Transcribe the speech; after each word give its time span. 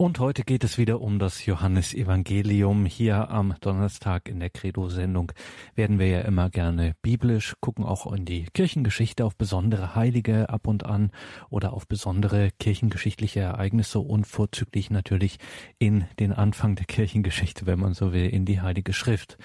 Und 0.00 0.20
heute 0.20 0.44
geht 0.44 0.62
es 0.62 0.78
wieder 0.78 1.00
um 1.00 1.18
das 1.18 1.44
Johannesevangelium. 1.44 2.86
Hier 2.86 3.30
am 3.30 3.56
Donnerstag 3.60 4.28
in 4.28 4.38
der 4.38 4.48
Credo-Sendung 4.48 5.32
werden 5.74 5.98
wir 5.98 6.06
ja 6.06 6.20
immer 6.20 6.50
gerne 6.50 6.94
biblisch, 7.02 7.56
gucken 7.60 7.84
auch 7.84 8.12
in 8.12 8.24
die 8.24 8.46
Kirchengeschichte 8.54 9.24
auf 9.24 9.34
besondere 9.34 9.96
Heilige 9.96 10.50
ab 10.50 10.68
und 10.68 10.86
an 10.86 11.10
oder 11.50 11.72
auf 11.72 11.88
besondere 11.88 12.50
kirchengeschichtliche 12.60 13.40
Ereignisse 13.40 13.98
und 13.98 14.24
vorzüglich 14.28 14.88
natürlich 14.90 15.38
in 15.80 16.04
den 16.20 16.32
Anfang 16.32 16.76
der 16.76 16.86
Kirchengeschichte, 16.86 17.66
wenn 17.66 17.80
man 17.80 17.92
so 17.92 18.12
will, 18.12 18.28
in 18.28 18.44
die 18.44 18.60
Heilige 18.60 18.92
Schrift. 18.92 19.36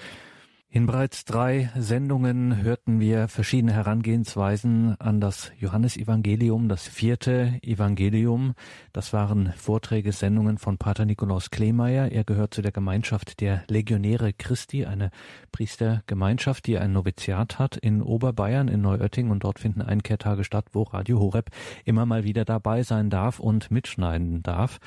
In 0.74 0.86
bereits 0.86 1.24
drei 1.24 1.70
Sendungen 1.76 2.64
hörten 2.64 2.98
wir 2.98 3.28
verschiedene 3.28 3.72
Herangehensweisen 3.72 5.00
an 5.00 5.20
das 5.20 5.52
Johannesevangelium, 5.60 6.68
das 6.68 6.88
vierte 6.88 7.60
Evangelium. 7.62 8.54
Das 8.92 9.12
waren 9.12 9.52
Vorträge, 9.56 10.10
Sendungen 10.10 10.58
von 10.58 10.76
Pater 10.76 11.04
Nikolaus 11.04 11.50
Kleemeyer. 11.50 12.10
Er 12.10 12.24
gehört 12.24 12.54
zu 12.54 12.60
der 12.60 12.72
Gemeinschaft 12.72 13.40
der 13.40 13.62
Legionäre 13.68 14.32
Christi, 14.32 14.84
eine 14.84 15.12
Priestergemeinschaft, 15.52 16.66
die 16.66 16.76
ein 16.76 16.92
Noviziat 16.92 17.60
hat 17.60 17.76
in 17.76 18.02
Oberbayern, 18.02 18.66
in 18.66 18.80
Neuötting. 18.80 19.30
Und 19.30 19.44
dort 19.44 19.60
finden 19.60 19.80
Einkehrtage 19.80 20.42
statt, 20.42 20.64
wo 20.72 20.82
Radio 20.82 21.20
Horeb 21.20 21.50
immer 21.84 22.04
mal 22.04 22.24
wieder 22.24 22.44
dabei 22.44 22.82
sein 22.82 23.10
darf 23.10 23.38
und 23.38 23.70
mitschneiden 23.70 24.42
darf. 24.42 24.80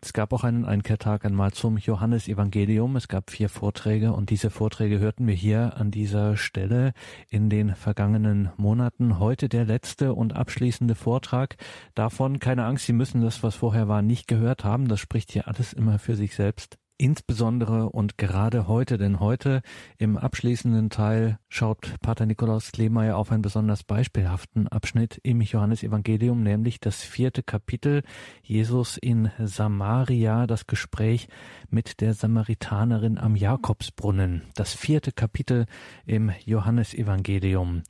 Es 0.00 0.12
gab 0.12 0.32
auch 0.32 0.44
einen 0.44 0.64
Einkehrtag 0.64 1.24
einmal 1.24 1.52
zum 1.52 1.76
Johannesevangelium. 1.76 2.94
Es 2.94 3.08
gab 3.08 3.30
vier 3.30 3.48
Vorträge 3.48 4.12
und 4.12 4.30
diese 4.30 4.48
Vorträge 4.48 5.00
hörten 5.00 5.26
wir 5.26 5.34
hier 5.34 5.76
an 5.76 5.90
dieser 5.90 6.36
Stelle 6.36 6.92
in 7.28 7.50
den 7.50 7.74
vergangenen 7.74 8.50
Monaten. 8.56 9.18
Heute 9.18 9.48
der 9.48 9.64
letzte 9.64 10.14
und 10.14 10.36
abschließende 10.36 10.94
Vortrag 10.94 11.56
davon. 11.94 12.38
Keine 12.38 12.64
Angst, 12.64 12.86
Sie 12.86 12.92
müssen 12.92 13.22
das, 13.22 13.42
was 13.42 13.56
vorher 13.56 13.88
war, 13.88 14.02
nicht 14.02 14.28
gehört 14.28 14.62
haben. 14.62 14.86
Das 14.86 15.00
spricht 15.00 15.32
hier 15.32 15.48
alles 15.48 15.72
immer 15.72 15.98
für 15.98 16.14
sich 16.14 16.34
selbst. 16.34 16.78
Insbesondere 17.00 17.90
und 17.90 18.18
gerade 18.18 18.66
heute, 18.66 18.98
denn 18.98 19.20
heute 19.20 19.62
im 19.98 20.16
abschließenden 20.16 20.90
Teil 20.90 21.38
schaut 21.48 21.94
Pater 22.02 22.26
Nikolaus 22.26 22.72
Kleemeyer 22.72 23.16
auf 23.16 23.30
einen 23.30 23.40
besonders 23.40 23.84
beispielhaften 23.84 24.66
Abschnitt 24.66 25.20
im 25.22 25.40
Johannesevangelium, 25.40 26.42
nämlich 26.42 26.80
das 26.80 27.00
vierte 27.04 27.44
Kapitel 27.44 28.02
Jesus 28.42 28.96
in 28.96 29.30
Samaria, 29.38 30.48
das 30.48 30.66
Gespräch 30.66 31.28
mit 31.70 32.00
der 32.00 32.14
Samaritanerin 32.14 33.16
am 33.16 33.36
Jakobsbrunnen. 33.36 34.42
Das 34.56 34.74
vierte 34.74 35.12
Kapitel 35.12 35.66
im 36.04 36.32
Johannesevangelium. 36.46 37.84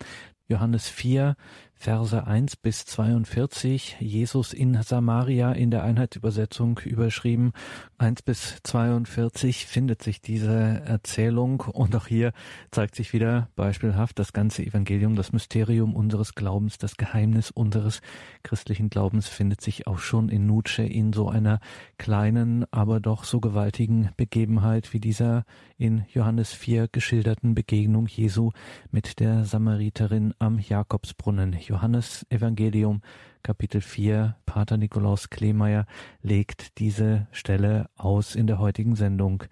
Johannes 0.49 0.89
4, 0.89 1.35
Verse 1.81 2.27
1 2.27 2.57
bis 2.57 2.87
42, 2.87 3.99
Jesus 4.01 4.53
in 4.53 4.83
Samaria 4.83 5.53
in 5.53 5.71
der 5.71 5.85
Einheitsübersetzung 5.85 6.81
überschrieben. 6.85 7.53
1 7.99 8.23
bis 8.23 8.57
42 8.65 9.67
findet 9.67 10.03
sich 10.03 10.21
diese 10.21 10.51
Erzählung 10.85 11.61
und 11.61 11.95
auch 11.95 12.09
hier 12.09 12.33
zeigt 12.73 12.97
sich 12.97 13.13
wieder 13.13 13.49
beispielhaft 13.55 14.19
das 14.19 14.33
ganze 14.33 14.65
Evangelium, 14.65 15.15
das 15.15 15.33
Mysterium 15.33 15.95
unseres 15.95 16.35
Glaubens, 16.35 16.79
das 16.79 16.97
Geheimnis 16.97 17.53
unseres 17.53 18.01
christlichen 18.43 18.91
Glaubens 18.91 19.29
findet 19.29 19.61
sich 19.61 19.87
auch 19.87 19.99
schon 19.99 20.31
in 20.31 20.47
Nuce 20.47 20.81
in 20.81 21.13
so 21.13 21.29
einer 21.29 21.61
kleinen, 21.97 22.65
aber 22.73 22.99
doch 22.99 23.23
so 23.23 23.39
gewaltigen 23.39 24.11
Begebenheit 24.17 24.93
wie 24.93 25.01
dieser 25.01 25.45
in 25.77 26.05
Johannes 26.13 26.53
4 26.53 26.89
geschilderten 26.89 27.55
Begegnung 27.55 28.09
Jesu 28.09 28.51
mit 28.91 29.21
der 29.21 29.45
Samariterin 29.45 30.35
am 30.41 30.59
Jakobsbrunnen. 30.59 31.53
Johannes 31.69 32.27
Evangelium 32.31 33.03
Kapitel 33.43 33.83
4. 33.83 34.37
Pater 34.47 34.79
Nikolaus 34.79 35.29
Kleemeyer 35.29 35.85
legt 36.23 36.79
diese 36.79 37.27
Stelle 37.31 37.91
aus 37.97 38.35
in 38.35 38.47
der 38.47 38.59
heutigen 38.59 38.97
Sendung. 38.97 39.45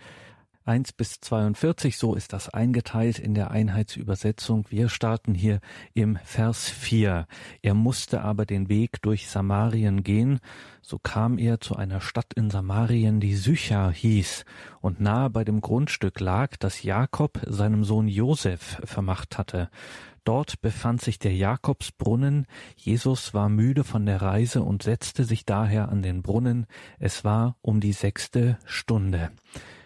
1 0.65 0.95
bis 0.95 1.21
42, 1.21 1.97
so 1.97 2.15
ist 2.15 2.33
das 2.33 2.49
eingeteilt 2.49 3.21
in 3.21 3.35
der 3.35 3.53
Einheitsübersetzung. 3.53 4.65
Wir 4.69 4.89
starten 4.89 5.33
hier 5.33 5.61
im 5.95 6.19
Vers 6.25 6.69
4. 6.69 7.29
Er 7.63 7.75
musste 7.75 8.23
aber 8.23 8.47
den 8.47 8.69
Weg 8.69 9.01
durch 9.03 9.29
Samarien 9.29 10.03
gehen, 10.03 10.41
so 10.83 10.99
kam 10.99 11.39
er 11.39 11.61
zu 11.61 11.77
einer 11.77 12.01
Stadt 12.01 12.33
in 12.35 12.51
Samarien, 12.51 13.21
die 13.21 13.37
Sychar 13.37 13.93
hieß, 13.93 14.45
und 14.81 15.01
nahe 15.01 15.31
bei 15.31 15.45
dem 15.45 15.61
Grundstück 15.61 16.19
lag, 16.19 16.57
das 16.57 16.83
Jakob 16.83 17.41
seinem 17.47 17.85
Sohn 17.85 18.09
Josef 18.09 18.81
vermacht 18.85 19.39
hatte. 19.39 19.71
Dort 20.27 20.61
befand 20.61 21.03
sich 21.03 21.21
der 21.21 21.33
Jakobsbrunnen. 21.37 22.49
Jesus 22.75 23.33
war 23.33 23.49
müde 23.49 23.85
von 23.85 24.07
der 24.07 24.21
Reise 24.21 24.61
und 24.61 24.83
setzte 24.83 25.23
sich 25.23 25.45
daher 25.45 25.89
an 25.89 26.03
den 26.03 26.23
Brunnen. 26.23 26.67
Es 26.99 27.23
war 27.23 27.55
um 27.63 27.79
die 27.79 27.93
sechste 27.93 28.59
Stunde. 28.65 29.31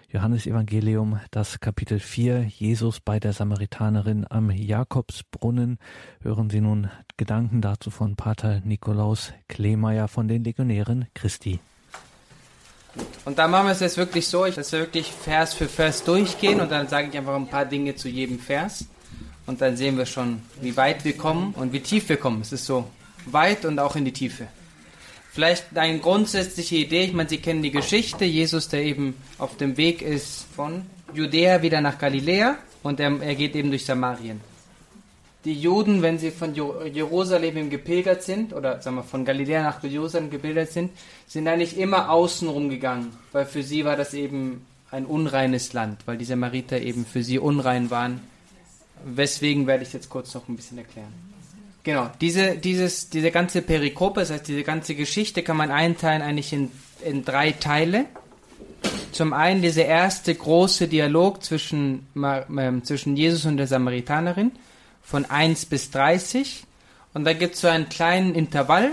Johannes 0.08 0.46
Evangelium, 0.46 1.20
das 1.30 1.60
Kapitel 1.60 2.00
4, 2.00 2.44
Jesus 2.44 3.00
bei 3.00 3.20
der 3.20 3.34
Samaritanerin 3.34 4.26
am 4.30 4.50
Jakobsbrunnen. 4.50 5.78
Hören 6.22 6.48
Sie 6.48 6.62
nun 6.62 6.88
Gedanken 7.18 7.60
dazu 7.60 7.90
von 7.90 8.16
Pater 8.16 8.62
Nikolaus 8.64 9.34
Kleemeyer 9.46 10.08
von 10.08 10.26
den 10.26 10.42
Legionären 10.42 11.06
Christi. 11.12 11.60
Und 13.26 13.38
da 13.38 13.46
machen 13.46 13.66
wir 13.66 13.72
es 13.72 13.80
jetzt 13.80 13.98
wirklich 13.98 14.26
so, 14.26 14.46
dass 14.46 14.72
wir 14.72 14.78
wirklich 14.78 15.12
Vers 15.12 15.52
für 15.52 15.68
Vers 15.68 16.02
durchgehen 16.02 16.62
und 16.62 16.70
dann 16.70 16.88
sage 16.88 17.08
ich 17.08 17.18
einfach 17.18 17.36
ein 17.36 17.46
paar 17.46 17.66
Dinge 17.66 17.94
zu 17.94 18.08
jedem 18.08 18.38
Vers. 18.38 18.86
Und 19.50 19.60
dann 19.60 19.76
sehen 19.76 19.98
wir 19.98 20.06
schon, 20.06 20.42
wie 20.60 20.76
weit 20.76 21.04
wir 21.04 21.16
kommen 21.16 21.54
und 21.54 21.72
wie 21.72 21.80
tief 21.80 22.08
wir 22.08 22.18
kommen. 22.18 22.40
Es 22.40 22.52
ist 22.52 22.66
so 22.66 22.84
weit 23.26 23.64
und 23.64 23.80
auch 23.80 23.96
in 23.96 24.04
die 24.04 24.12
Tiefe. 24.12 24.46
Vielleicht 25.32 25.76
eine 25.76 25.98
grundsätzliche 25.98 26.76
Idee, 26.76 27.06
ich 27.06 27.12
meine, 27.12 27.28
Sie 27.28 27.38
kennen 27.38 27.60
die 27.60 27.72
Geschichte, 27.72 28.24
Jesus, 28.24 28.68
der 28.68 28.84
eben 28.84 29.16
auf 29.38 29.56
dem 29.56 29.76
Weg 29.76 30.02
ist 30.02 30.46
von 30.54 30.82
Judäa 31.14 31.62
wieder 31.62 31.80
nach 31.80 31.98
Galiläa 31.98 32.58
und 32.84 33.00
er, 33.00 33.20
er 33.20 33.34
geht 33.34 33.56
eben 33.56 33.70
durch 33.70 33.84
Samarien. 33.84 34.40
Die 35.44 35.60
Juden, 35.60 36.00
wenn 36.00 36.20
sie 36.20 36.30
von 36.30 36.54
Jerusalem 36.54 37.70
gepilgert 37.70 38.22
sind, 38.22 38.52
oder 38.52 38.80
sagen 38.80 38.98
wir 38.98 39.02
von 39.02 39.24
Galiläa 39.24 39.64
nach 39.64 39.82
Jerusalem 39.82 40.30
gepilgert 40.30 40.70
sind, 40.70 40.92
sind 41.26 41.48
eigentlich 41.48 41.76
immer 41.76 42.10
außenrum 42.10 42.68
gegangen, 42.68 43.16
weil 43.32 43.46
für 43.46 43.64
sie 43.64 43.84
war 43.84 43.96
das 43.96 44.14
eben 44.14 44.64
ein 44.92 45.06
unreines 45.06 45.72
Land, 45.72 46.02
weil 46.06 46.18
die 46.18 46.24
Samariter 46.24 46.80
eben 46.80 47.04
für 47.04 47.24
sie 47.24 47.40
unrein 47.40 47.90
waren 47.90 48.20
Weswegen 49.04 49.66
werde 49.66 49.82
ich 49.82 49.92
jetzt 49.92 50.08
kurz 50.08 50.34
noch 50.34 50.48
ein 50.48 50.56
bisschen 50.56 50.78
erklären. 50.78 51.12
Genau, 51.82 52.10
diese, 52.20 52.56
dieses, 52.56 53.08
diese 53.08 53.30
ganze 53.30 53.62
Perikope, 53.62 54.20
das 54.20 54.30
heißt 54.30 54.48
diese 54.48 54.64
ganze 54.64 54.94
Geschichte 54.94 55.42
kann 55.42 55.56
man 55.56 55.70
einteilen 55.70 56.20
eigentlich 56.20 56.52
in, 56.52 56.70
in 57.04 57.24
drei 57.24 57.52
Teile. 57.52 58.04
Zum 59.12 59.32
einen 59.32 59.62
dieser 59.62 59.86
erste 59.86 60.34
große 60.34 60.88
Dialog 60.88 61.42
zwischen, 61.42 62.06
äh, 62.16 62.82
zwischen 62.82 63.16
Jesus 63.16 63.46
und 63.46 63.56
der 63.56 63.66
Samaritanerin 63.66 64.52
von 65.02 65.24
1 65.24 65.66
bis 65.66 65.90
30. 65.90 66.64
Und 67.14 67.24
da 67.24 67.32
gibt 67.32 67.54
es 67.54 67.62
so 67.62 67.68
einen 67.68 67.88
kleinen 67.88 68.34
Intervall, 68.34 68.92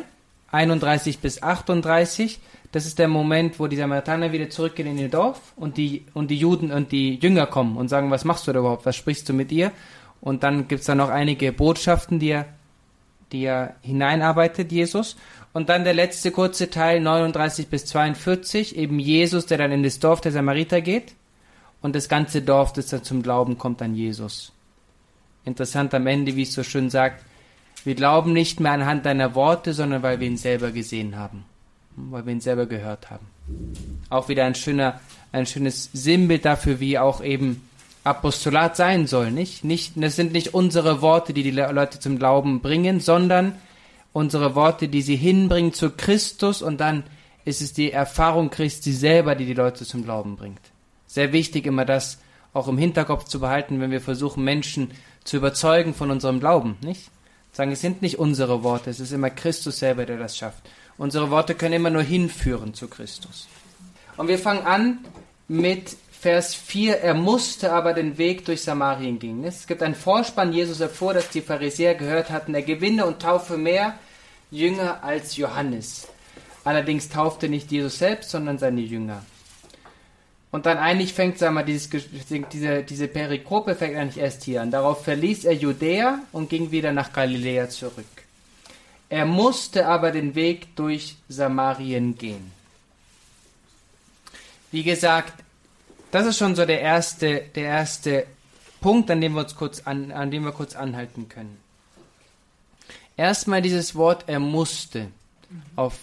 31 0.52 1.20
bis 1.20 1.44
38. 1.44 2.40
Das 2.72 2.86
ist 2.86 3.00
der 3.00 3.08
Moment, 3.08 3.60
wo 3.60 3.68
die 3.68 3.78
Samaritaner 3.78 4.32
wieder 4.32 4.50
zurückgehen 4.50 4.90
in 4.90 4.98
ihr 4.98 5.10
Dorf 5.10 5.40
und 5.56 5.78
die, 5.78 6.06
und 6.14 6.32
die 6.32 6.38
Juden 6.38 6.72
und 6.72 6.92
die 6.92 7.16
Jünger 7.16 7.46
kommen 7.46 7.78
und 7.78 7.90
sagen, 7.90 8.12
was 8.12 8.26
machst 8.26 8.48
du 8.48 8.54
da 8.54 8.60
überhaupt? 8.60 8.86
Was 8.86 8.96
sprichst 8.96 9.30
du 9.30 9.34
mit 9.34 9.52
ihr? 9.52 9.72
Und 10.22 10.44
dann 10.44 10.68
gibt 10.68 10.82
es 10.82 10.88
da 10.88 10.96
noch 10.96 11.10
einige 11.10 11.52
Botschaften, 11.52 12.20
die 12.20 12.30
er, 12.30 12.46
die 13.32 13.44
er 13.44 13.76
hineinarbeitet, 13.82 14.72
Jesus. 14.72 15.16
Und 15.54 15.70
dann 15.70 15.84
der 15.84 15.94
letzte 15.94 16.32
kurze 16.32 16.70
Teil, 16.70 17.00
39 17.00 17.68
bis 17.68 17.86
42, 17.86 18.76
eben 18.76 19.00
Jesus, 19.00 19.46
der 19.46 19.58
dann 19.58 19.72
in 19.72 19.84
das 19.84 20.00
Dorf 20.00 20.22
der 20.22 20.32
Samariter 20.32 20.82
geht. 20.82 21.14
Und 21.82 21.96
das 21.96 22.10
ganze 22.10 22.42
Dorf, 22.42 22.74
das 22.74 22.88
dann 22.88 23.04
zum 23.04 23.22
Glauben 23.22 23.58
kommt 23.58 23.82
an 23.82 23.96
Jesus. 23.96 24.52
Interessant 25.46 25.94
am 25.94 26.08
Ende, 26.08 26.36
wie 26.36 26.42
es 26.42 26.54
so 26.54 26.64
schön 26.64 26.90
sagt, 26.90 27.24
wir 27.84 27.96
glauben 27.96 28.34
nicht 28.34 28.60
mehr 28.60 28.74
anhand 28.74 29.06
deiner 29.06 29.34
Worte, 29.36 29.74
sondern 29.74 30.04
weil 30.04 30.20
wir 30.20 30.28
ihn 30.28 30.38
selber 30.38 30.72
gesehen 30.72 31.16
haben. 31.16 31.46
Weil 31.96 32.26
wir 32.26 32.34
ihn 32.34 32.42
selber 32.42 32.66
gehört 32.66 33.10
haben. 33.10 33.26
Auch 34.10 34.28
wieder 34.28 34.46
ein 34.46 34.56
schöner, 34.56 35.00
ein 35.32 35.46
schönes 35.46 35.90
Sinnbild 35.94 36.44
dafür, 36.44 36.80
wie 36.80 37.00
auch 37.00 37.24
eben 37.24 37.62
Apostolat 38.08 38.76
sein 38.76 39.08
soll, 39.08 39.32
nicht? 39.32 39.64
nicht? 39.64 39.94
Das 39.96 40.16
sind 40.16 40.34
nicht 40.34 40.54
unsere 40.54 41.02
Worte, 41.02 41.34
die 41.34 41.44
die 41.44 41.52
Leute 41.52 42.00
zum 42.00 42.18
Glauben 42.18 42.62
bringen, 42.62 43.00
sondern 43.00 43.56
unsere 44.14 44.56
Worte, 44.56 44.88
die 44.88 45.02
sie 45.02 45.16
hinbringen 45.16 45.74
zu 45.74 45.92
Christus 45.92 46.62
und 46.62 46.80
dann 46.80 47.04
ist 47.46 47.62
es 47.62 47.74
die 47.74 47.92
Erfahrung 47.92 48.50
Christi 48.50 48.92
selber, 48.92 49.36
die 49.36 49.46
die 49.46 49.54
Leute 49.54 49.86
zum 49.86 50.04
Glauben 50.04 50.36
bringt. 50.36 50.60
Sehr 51.06 51.32
wichtig 51.32 51.66
immer 51.66 51.86
das 51.86 52.20
auch 52.54 52.68
im 52.68 52.78
Hinterkopf 52.78 53.26
zu 53.26 53.40
behalten, 53.40 53.80
wenn 53.80 53.92
wir 53.92 54.02
versuchen, 54.02 54.44
Menschen 54.44 54.92
zu 55.24 55.38
überzeugen 55.38 55.94
von 55.94 56.12
unserem 56.12 56.40
Glauben, 56.40 56.78
nicht? 56.82 57.12
Sagen, 57.52 57.72
es 57.72 57.82
sind 57.82 58.02
nicht 58.02 58.20
unsere 58.20 58.64
Worte, 58.64 58.90
es 58.90 59.00
ist 59.00 59.12
immer 59.12 59.30
Christus 59.30 59.80
selber, 59.80 60.06
der 60.06 60.18
das 60.18 60.38
schafft. 60.38 60.68
Unsere 60.98 61.30
Worte 61.32 61.56
können 61.56 61.74
immer 61.74 61.90
nur 61.90 62.02
hinführen 62.02 62.74
zu 62.74 62.88
Christus. 62.88 63.48
Und 64.18 64.28
wir 64.28 64.40
fangen 64.40 64.66
an 64.66 65.00
mit 65.48 65.96
Vers 66.20 66.56
4, 66.56 67.02
er 67.02 67.14
musste 67.14 67.72
aber 67.72 67.94
den 67.94 68.18
Weg 68.18 68.46
durch 68.46 68.64
Samarien 68.64 69.20
gehen. 69.20 69.44
Es 69.44 69.68
gibt 69.68 69.84
einen 69.84 69.94
Vorspann, 69.94 70.52
Jesus 70.52 70.80
erfuhr, 70.80 71.14
dass 71.14 71.30
die 71.30 71.42
Pharisäer 71.42 71.94
gehört 71.94 72.32
hatten, 72.32 72.56
er 72.56 72.64
gewinne 72.64 73.06
und 73.06 73.22
taufe 73.22 73.56
mehr 73.56 74.00
Jünger 74.50 75.04
als 75.04 75.38
Johannes. 75.38 76.08
Allerdings 76.64 77.10
taufte 77.10 77.50
nicht 77.50 77.72
Jesus 77.72 78.00
selbst, 78.00 78.32
sondern 78.32 78.58
seine 78.58 78.82
Jünger. 78.82 79.24
Und 80.50 80.66
dann 80.66 80.80
eigentlich 80.80 81.14
fängt, 81.14 81.38
sagen 81.38 81.56
wir, 81.56 81.64
dieses, 81.64 81.90
diese, 82.52 82.84
diese 82.84 83.08
Perikope 83.08 83.76
fängt 83.76 83.96
eigentlich 83.96 84.24
erst 84.24 84.44
hier 84.44 84.64
an. 84.64 84.72
Darauf 84.72 85.04
verließ 85.04 85.46
er 85.46 85.54
Judäa 85.54 86.20
und 86.32 86.50
ging 86.50 86.72
wieder 86.72 86.94
nach 86.94 87.14
Galiläa 87.14 87.70
zurück. 87.70 88.06
Er 89.10 89.26
musste 89.26 89.86
aber 89.86 90.12
den 90.12 90.34
Weg 90.34 90.76
durch 90.76 91.16
Samarien 91.30 92.18
gehen. 92.18 92.52
Wie 94.72 94.84
gesagt, 94.84 95.44
das 96.12 96.26
ist 96.26 96.38
schon 96.38 96.56
so 96.56 96.66
der 96.66 96.82
erste, 96.82 97.42
der 97.56 97.66
erste 97.66 98.28
Punkt, 98.82 99.10
an 99.12 99.22
dem 99.22 99.34
wir 99.34 99.42
uns 99.42 99.56
kurz 99.56 99.82
an, 99.82 100.12
an 100.12 100.32
dem 100.32 100.44
wir 100.44 100.52
kurz 100.52 100.76
anhalten 100.76 101.30
können. 101.30 101.58
Erstmal 103.16 103.62
dieses 103.62 103.96
Wort 103.96 104.26
er 104.28 104.40
musste 104.40 105.08
auf, 105.76 105.98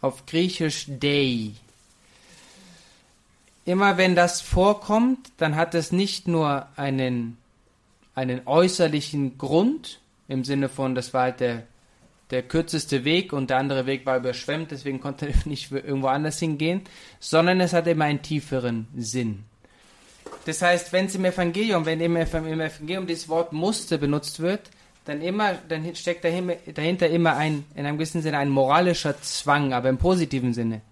auf 0.00 0.24
Griechisch 0.26 0.86
dei. 0.88 1.50
Immer 3.64 3.98
wenn 3.98 4.14
das 4.14 4.40
vorkommt, 4.40 5.30
dann 5.36 5.56
hat 5.56 5.74
es 5.74 5.92
nicht 5.92 6.28
nur 6.28 6.66
einen, 6.76 7.36
einen 8.14 8.46
äußerlichen 8.46 9.36
Grund, 9.36 10.00
im 10.28 10.44
Sinne 10.44 10.68
von, 10.68 10.94
das 10.94 11.12
war 11.12 11.22
halt 11.22 11.40
der, 11.40 11.64
der 12.30 12.42
kürzeste 12.42 13.04
Weg 13.04 13.32
und 13.32 13.50
der 13.50 13.58
andere 13.58 13.86
Weg 13.86 14.04
war 14.06 14.16
überschwemmt, 14.16 14.70
deswegen 14.70 15.00
konnte 15.00 15.28
er 15.28 15.34
nicht 15.44 15.72
irgendwo 15.72 16.08
anders 16.08 16.38
hingehen, 16.38 16.82
sondern 17.20 17.60
es 17.60 17.72
hat 17.72 17.86
immer 17.86 18.04
einen 18.04 18.22
tieferen 18.22 18.88
Sinn. 18.96 19.44
Das 20.44 20.62
heißt, 20.62 20.92
wenn 20.92 21.06
es 21.06 21.14
im 21.14 21.24
Evangelium, 21.24 21.84
wenn 21.84 22.00
im 22.00 22.16
Evangelium 22.16 23.06
dieses 23.06 23.28
Wort 23.28 23.52
musste 23.52 23.98
benutzt 23.98 24.40
wird, 24.40 24.70
dann 25.04 25.22
immer, 25.22 25.54
dann 25.68 25.94
steckt 25.94 26.24
dahinter 26.24 27.08
immer 27.08 27.36
ein, 27.36 27.64
in 27.74 27.86
einem 27.86 27.96
gewissen 27.96 28.20
Sinne 28.20 28.38
ein 28.38 28.50
moralischer 28.50 29.20
Zwang, 29.22 29.72
aber 29.72 29.88
im 29.88 29.96
positiven 29.96 30.52
Sinne, 30.52 30.82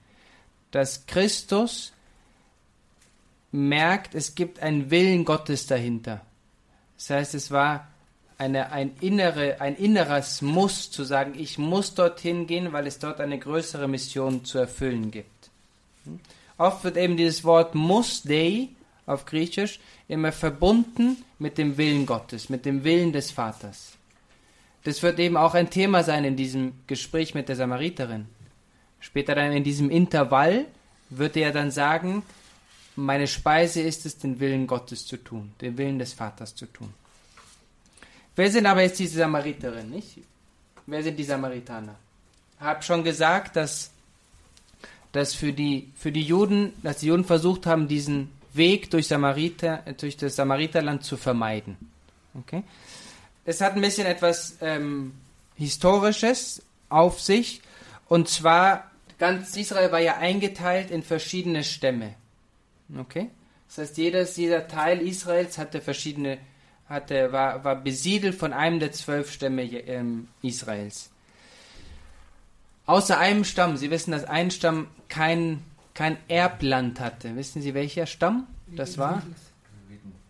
dass 0.70 1.06
Christus 1.06 1.92
merkt, 3.52 4.14
es 4.14 4.34
gibt 4.34 4.60
einen 4.60 4.90
Willen 4.90 5.24
Gottes 5.24 5.66
dahinter. 5.66 6.22
Das 6.96 7.10
heißt, 7.10 7.34
es 7.34 7.50
war 7.50 7.88
eine, 8.38 8.72
ein, 8.72 8.92
innere, 9.00 9.60
ein 9.60 9.76
inneres 9.76 10.42
Muss 10.42 10.90
zu 10.90 11.04
sagen, 11.04 11.34
ich 11.38 11.58
muss 11.58 11.94
dorthin 11.94 12.46
gehen, 12.46 12.72
weil 12.72 12.86
es 12.86 12.98
dort 12.98 13.20
eine 13.20 13.38
größere 13.38 13.88
Mission 13.88 14.44
zu 14.44 14.58
erfüllen 14.58 15.10
gibt. 15.10 15.50
Oft 16.58 16.84
wird 16.84 16.96
eben 16.96 17.16
dieses 17.16 17.44
Wort 17.44 17.74
muss 17.74 18.22
dei 18.22 18.68
auf 19.06 19.24
Griechisch 19.24 19.80
immer 20.08 20.32
verbunden 20.32 21.24
mit 21.38 21.58
dem 21.58 21.76
Willen 21.76 22.06
Gottes, 22.06 22.48
mit 22.48 22.64
dem 22.64 22.84
Willen 22.84 23.12
des 23.12 23.30
Vaters. 23.30 23.92
Das 24.84 25.02
wird 25.02 25.18
eben 25.18 25.36
auch 25.36 25.54
ein 25.54 25.70
Thema 25.70 26.04
sein 26.04 26.24
in 26.24 26.36
diesem 26.36 26.74
Gespräch 26.86 27.34
mit 27.34 27.48
der 27.48 27.56
Samariterin. 27.56 28.26
Später 29.00 29.34
dann 29.34 29.52
in 29.52 29.64
diesem 29.64 29.90
Intervall 29.90 30.66
wird 31.10 31.36
er 31.36 31.52
dann 31.52 31.70
sagen, 31.70 32.22
meine 32.94 33.26
Speise 33.26 33.82
ist 33.82 34.06
es, 34.06 34.18
den 34.18 34.40
Willen 34.40 34.66
Gottes 34.66 35.06
zu 35.06 35.16
tun, 35.16 35.52
den 35.60 35.76
Willen 35.76 35.98
des 35.98 36.12
Vaters 36.12 36.54
zu 36.54 36.66
tun. 36.66 36.92
Wer 38.36 38.50
sind 38.50 38.66
aber 38.66 38.82
jetzt 38.82 38.98
diese 38.98 39.18
Samariterin, 39.18 39.90
nicht? 39.90 40.18
Wer 40.86 41.02
sind 41.02 41.18
die 41.18 41.24
Samaritaner? 41.24 41.96
Ich 42.58 42.64
habe 42.64 42.82
schon 42.82 43.02
gesagt, 43.02 43.56
dass, 43.56 43.90
dass 45.12 45.34
für, 45.34 45.52
die, 45.52 45.90
für 45.96 46.12
die 46.12 46.22
Juden, 46.22 46.72
dass 46.82 46.98
die 46.98 47.06
Juden 47.06 47.24
versucht 47.24 47.66
haben, 47.66 47.88
diesen 47.88 48.30
Weg 48.52 48.90
durch, 48.90 49.08
Samariter, 49.08 49.82
durch 49.98 50.16
das 50.16 50.36
Samariterland 50.36 51.02
zu 51.02 51.16
vermeiden. 51.16 51.76
Okay? 52.38 52.62
es 53.46 53.60
hat 53.60 53.74
ein 53.74 53.80
bisschen 53.80 54.06
etwas 54.06 54.56
ähm, 54.60 55.14
Historisches 55.54 56.62
auf 56.88 57.20
sich. 57.20 57.62
Und 58.08 58.28
zwar, 58.28 58.90
ganz 59.18 59.56
Israel 59.56 59.92
war 59.92 60.00
ja 60.00 60.16
eingeteilt 60.16 60.90
in 60.90 61.02
verschiedene 61.02 61.64
Stämme. 61.64 62.14
Okay? 62.98 63.30
Das 63.68 63.78
heißt, 63.78 63.96
jedes, 63.96 64.36
jeder 64.36 64.68
Teil 64.68 65.00
Israels 65.00 65.58
hatte 65.58 65.80
verschiedene, 65.80 66.38
hatte, 66.88 67.32
war, 67.32 67.64
war 67.64 67.76
besiedelt 67.76 68.34
von 68.34 68.52
einem 68.52 68.80
der 68.80 68.92
zwölf 68.92 69.32
Stämme 69.32 69.64
ähm, 69.64 70.28
Israels. 70.42 71.10
Außer 72.86 73.18
einem 73.18 73.44
Stamm. 73.44 73.76
Sie 73.76 73.90
wissen, 73.90 74.12
dass 74.12 74.24
ein 74.24 74.50
Stamm 74.50 74.86
kein, 75.08 75.62
kein 75.94 76.16
Erbland 76.28 77.00
hatte. 77.00 77.34
Wissen 77.36 77.60
Sie, 77.62 77.74
welcher 77.74 78.06
Stamm 78.06 78.46
das 78.68 78.96
war? 78.96 79.22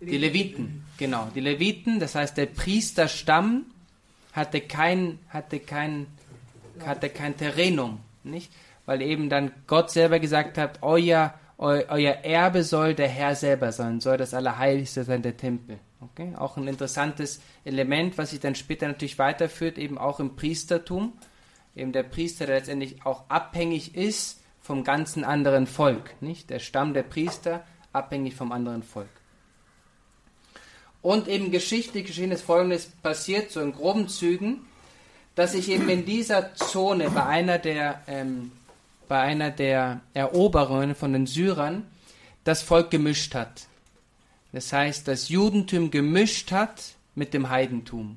Die 0.01 0.17
Leviten, 0.17 0.85
genau. 0.97 1.29
Die 1.35 1.41
Leviten, 1.41 2.01
das 2.01 2.15
heißt 2.15 2.37
der 2.37 2.47
Priesterstamm 2.47 3.67
hatte 4.37 4.61
kein, 4.61 5.19
hatte 5.31 5.59
kein, 5.59 6.07
hatte 6.85 7.09
kein 7.09 7.37
Terrenum, 7.37 8.01
nicht? 8.23 8.53
Weil 8.85 9.01
eben 9.01 9.31
dann 9.31 9.51
Gott 9.67 9.91
selber 9.91 10.21
gesagt 10.21 10.59
hat, 10.59 10.83
euer, 10.83 11.35
eu, 11.59 11.83
euer 11.89 12.13
Erbe 12.23 12.63
soll 12.63 12.95
der 12.95 13.09
Herr 13.09 13.35
selber 13.35 13.73
sein, 13.73 14.01
soll 14.01 14.19
das 14.19 14.35
Allerheiligste 14.35 15.05
sein, 15.05 15.23
der 15.23 15.37
Tempel. 15.37 15.79
Okay? 16.01 16.35
Auch 16.37 16.57
ein 16.57 16.69
interessantes 16.69 17.41
Element, 17.65 18.19
was 18.19 18.31
sich 18.31 18.41
dann 18.41 18.55
später 18.55 18.87
natürlich 18.89 19.19
weiterführt, 19.19 19.79
eben 19.79 19.99
auch 19.99 20.21
im 20.21 20.37
Priestertum. 20.37 21.13
Eben 21.75 21.93
der 21.93 22.03
Priester, 22.03 22.47
der 22.47 22.57
letztendlich 22.57 23.05
auch 23.05 23.29
abhängig 23.29 23.95
ist 23.95 24.41
vom 24.61 24.83
ganzen 24.83 25.25
anderen 25.25 25.67
Volk, 25.67 26.21
nicht? 26.21 26.51
Der 26.51 26.59
Stamm 26.59 26.95
der 26.95 27.03
Priester 27.03 27.65
abhängig 27.93 28.35
vom 28.35 28.53
anderen 28.53 28.83
Volk. 28.83 29.09
Und 31.03 31.29
eben 31.29 31.53
geschichtlich 31.53 32.07
geschehen 32.07 32.33
ist 32.33 32.43
Folgendes 32.43 32.87
passiert, 32.87 33.53
so 33.53 33.61
in 33.61 33.73
groben 33.73 34.09
Zügen, 34.09 34.67
dass 35.37 35.53
sich 35.53 35.69
eben 35.71 35.89
in 35.89 36.05
dieser 36.05 36.55
Zone 36.55 37.11
bei 37.11 37.25
einer 37.25 37.59
der, 37.59 38.03
ähm, 38.09 38.51
bei 39.07 39.21
einer 39.21 39.51
der 39.51 40.01
Eroberungen 40.15 40.95
von 40.95 41.13
den 41.13 41.27
Syrern 41.27 41.87
das 42.43 42.63
Volk 42.63 42.91
gemischt 42.91 43.35
hat. 43.35 43.67
Das 44.57 44.73
heißt, 44.73 45.07
das 45.07 45.29
Judentum 45.29 45.91
gemischt 45.91 46.51
hat 46.51 46.95
mit 47.15 47.35
dem 47.35 47.51
Heidentum. 47.51 48.17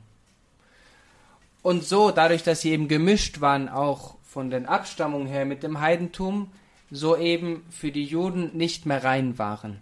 Und 1.62 1.83
so, 1.83 2.12
dadurch, 2.12 2.44
dass 2.44 2.62
sie 2.62 2.71
eben 2.71 2.88
gemischt 2.88 3.41
waren, 3.41 3.68
auch 3.68 4.15
von 4.24 4.50
den 4.50 4.65
Abstammungen 4.65 5.27
her 5.27 5.44
mit 5.44 5.63
dem 5.63 5.81
Heidentum, 5.81 6.50
so 6.89 7.18
eben 7.18 7.65
für 7.69 7.91
die 7.91 8.06
Juden 8.06 8.56
nicht 8.56 8.86
mehr 8.86 9.03
rein 9.03 9.38
waren 9.38 9.81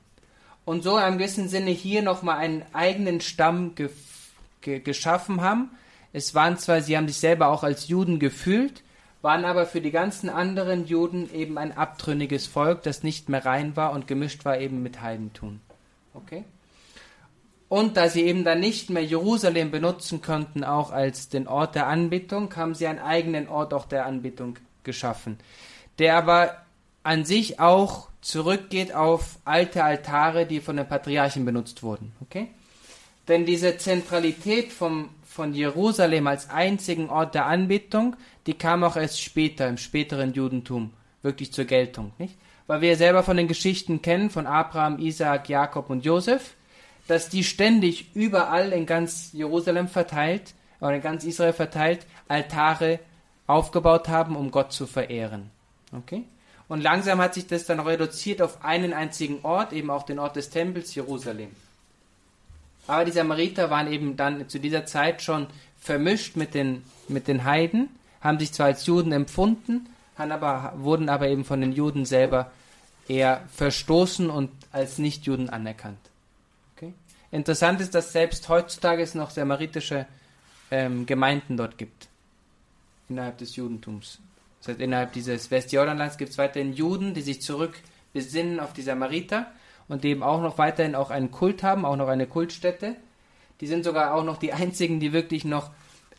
und 0.66 0.82
so 0.82 0.96
einem 0.96 1.20
gewissen 1.20 1.48
Sinne 1.48 1.70
hier 1.70 2.02
nochmal 2.02 2.40
einen 2.40 2.66
eigenen 2.74 3.22
Stamm 3.22 3.76
ge 3.76 3.92
ge 4.62 4.80
geschaffen 4.80 5.42
haben. 5.42 5.70
Es 6.12 6.34
waren 6.34 6.58
zwar, 6.58 6.82
sie 6.82 6.98
haben 6.98 7.08
sich 7.08 7.20
selber 7.20 7.50
auch 7.50 7.62
als 7.62 7.88
Juden 7.88 8.18
gefühlt, 8.18 8.82
waren 9.22 9.46
aber 9.46 9.68
für 9.68 9.80
die 9.80 9.92
ganzen 9.92 10.28
anderen 10.28 10.88
Juden 10.88 11.32
eben 11.36 11.60
ein 11.60 11.78
abtrünniges 11.78 12.48
Volk, 12.48 12.82
das 12.82 13.04
nicht 13.04 13.30
mehr 13.30 13.46
rein 13.46 13.76
war 13.76 13.92
und 13.92 14.08
gemischt 14.08 14.44
war 14.44 14.60
eben 14.60 14.82
mit 14.82 15.04
Heidentum. 15.04 15.60
Okay? 16.18 16.44
Und 17.70 17.98
da 17.98 18.10
sie 18.10 18.24
eben 18.24 18.44
dann 18.44 18.60
nicht 18.60 18.90
mehr 18.90 19.04
Jerusalem 19.04 19.72
benutzen 19.72 20.22
konnten, 20.22 20.64
auch 20.64 20.92
als 20.92 21.28
den 21.30 21.48
Ort 21.48 21.76
der 21.76 21.88
Anbetung, 21.88 22.56
haben 22.56 22.76
sie 22.76 22.88
einen 22.88 23.00
eigenen 23.00 23.50
Ort 23.50 23.74
auch 23.74 23.86
der 23.86 24.06
Anbetung 24.06 24.58
geschaffen, 24.84 25.38
der 26.00 26.16
aber 26.16 26.62
an 27.04 27.26
sich 27.26 27.60
auch 27.60 28.10
zurückgeht 28.22 28.94
auf 28.94 29.40
alte 29.46 29.84
Altare, 29.84 30.46
die 30.46 30.62
von 30.62 30.78
den 30.78 30.88
Patriarchen 30.88 31.46
benutzt 31.46 31.84
wurden. 31.84 32.14
Okay? 32.22 32.48
Denn 33.28 33.46
diese 33.46 33.78
Zentralität 33.78 34.72
vom, 34.72 35.10
von 35.26 35.54
Jerusalem 35.54 36.28
als 36.28 36.50
einzigen 36.50 37.10
Ort 37.10 37.36
der 37.36 37.46
Anbetung, 37.46 38.16
die 38.46 38.54
kam 38.54 38.84
auch 38.84 38.96
erst 38.96 39.22
später, 39.22 39.68
im 39.68 39.78
späteren 39.78 40.34
Judentum, 40.34 40.94
wirklich 41.22 41.52
zur 41.52 41.66
Geltung. 41.66 42.14
Nicht? 42.18 42.36
Weil 42.68 42.82
wir 42.82 42.98
selber 42.98 43.24
von 43.24 43.38
den 43.38 43.48
Geschichten 43.48 44.02
kennen, 44.02 44.30
von 44.30 44.46
Abraham, 44.46 45.00
Isaak, 45.00 45.50
Jakob 45.50 45.90
und 45.90 46.06
Josef, 46.06 46.54
dass 47.08 47.30
die 47.30 47.44
ständig 47.44 48.14
überall 48.14 48.74
in 48.74 48.86
ganz 48.86 49.32
Jerusalem 49.34 49.88
verteilt, 49.88 50.54
oder 50.80 50.96
in 50.96 51.02
ganz 51.02 51.24
Israel 51.24 51.54
verteilt, 51.54 52.06
Altare 52.28 53.00
aufgebaut 53.48 54.10
haben, 54.10 54.36
um 54.36 54.52
Gott 54.52 54.74
zu 54.74 54.86
verehren. 54.86 55.50
Okay? 55.92 56.24
Und 56.68 56.82
langsam 56.82 57.20
hat 57.20 57.34
sich 57.34 57.48
das 57.48 57.66
dann 57.66 57.80
reduziert 57.80 58.42
auf 58.42 58.64
einen 58.64 58.94
einzigen 58.94 59.40
Ort, 59.44 59.72
eben 59.74 59.90
auch 59.90 60.04
den 60.04 60.20
Ort 60.20 60.36
des 60.36 60.50
Tempels 60.50 60.94
Jerusalem. 60.94 61.50
Aber 62.88 63.06
die 63.06 63.12
Samariter 63.12 63.70
waren 63.70 63.92
eben 63.92 64.18
dann 64.18 64.48
zu 64.50 64.60
dieser 64.60 64.86
Zeit 64.86 65.22
schon 65.22 65.48
vermischt 65.80 66.36
mit 66.36 66.54
den, 66.54 66.84
mit 67.08 67.28
den 67.28 67.44
Heiden, 67.44 67.90
haben 68.22 68.40
sich 68.40 68.52
zwar 68.52 68.68
als 68.68 68.86
Juden 68.86 69.12
empfunden, 69.12 69.88
aber, 70.18 70.74
wurden 70.78 71.10
aber 71.10 71.28
eben 71.28 71.46
von 71.46 71.62
den 71.62 71.72
Juden 71.72 72.06
selber 72.06 72.52
eher 73.08 73.44
verstoßen 73.54 74.30
und 74.30 74.52
als 74.72 74.98
Nichtjuden 74.98 75.50
anerkannt. 75.50 76.00
Okay? 76.76 76.94
Interessant 77.32 77.82
ist, 77.82 77.96
dass 77.96 78.12
selbst 78.12 78.50
heutzutage 78.50 79.02
es 79.02 79.16
noch 79.16 79.30
samaritische 79.30 80.06
ähm, 80.72 81.06
Gemeinden 81.06 81.58
dort 81.58 81.78
gibt, 81.78 82.08
innerhalb 83.10 83.38
des 83.38 83.56
Judentums. 83.56 84.20
Das 84.60 84.70
heißt, 84.70 84.82
innerhalb 84.82 85.14
dieses 85.14 85.50
Westjordanlands 85.52 86.18
gibt 86.18 86.32
es 86.32 86.38
weiterhin 86.38 86.74
Juden, 86.74 87.14
die 87.14 87.22
sich 87.22 87.42
zurück 87.42 87.80
besinnen 88.14 88.60
auf 88.60 88.74
die 88.74 88.82
Samariter 88.82 89.48
und 89.88 90.04
die 90.04 90.10
eben 90.10 90.24
auch 90.24 90.42
noch 90.42 90.58
weiterhin 90.58 90.96
auch 90.96 91.10
einen 91.10 91.32
Kult 91.32 91.64
haben, 91.64 91.86
auch 91.86 91.96
noch 91.96 92.08
eine 92.10 92.28
Kultstätte. 92.28 92.96
Die 93.62 93.68
sind 93.68 93.84
sogar 93.84 94.14
auch 94.14 94.24
noch 94.24 94.38
die 94.38 94.54
einzigen, 94.54 95.00
die 95.00 95.14
wirklich 95.14 95.46
noch 95.46 95.72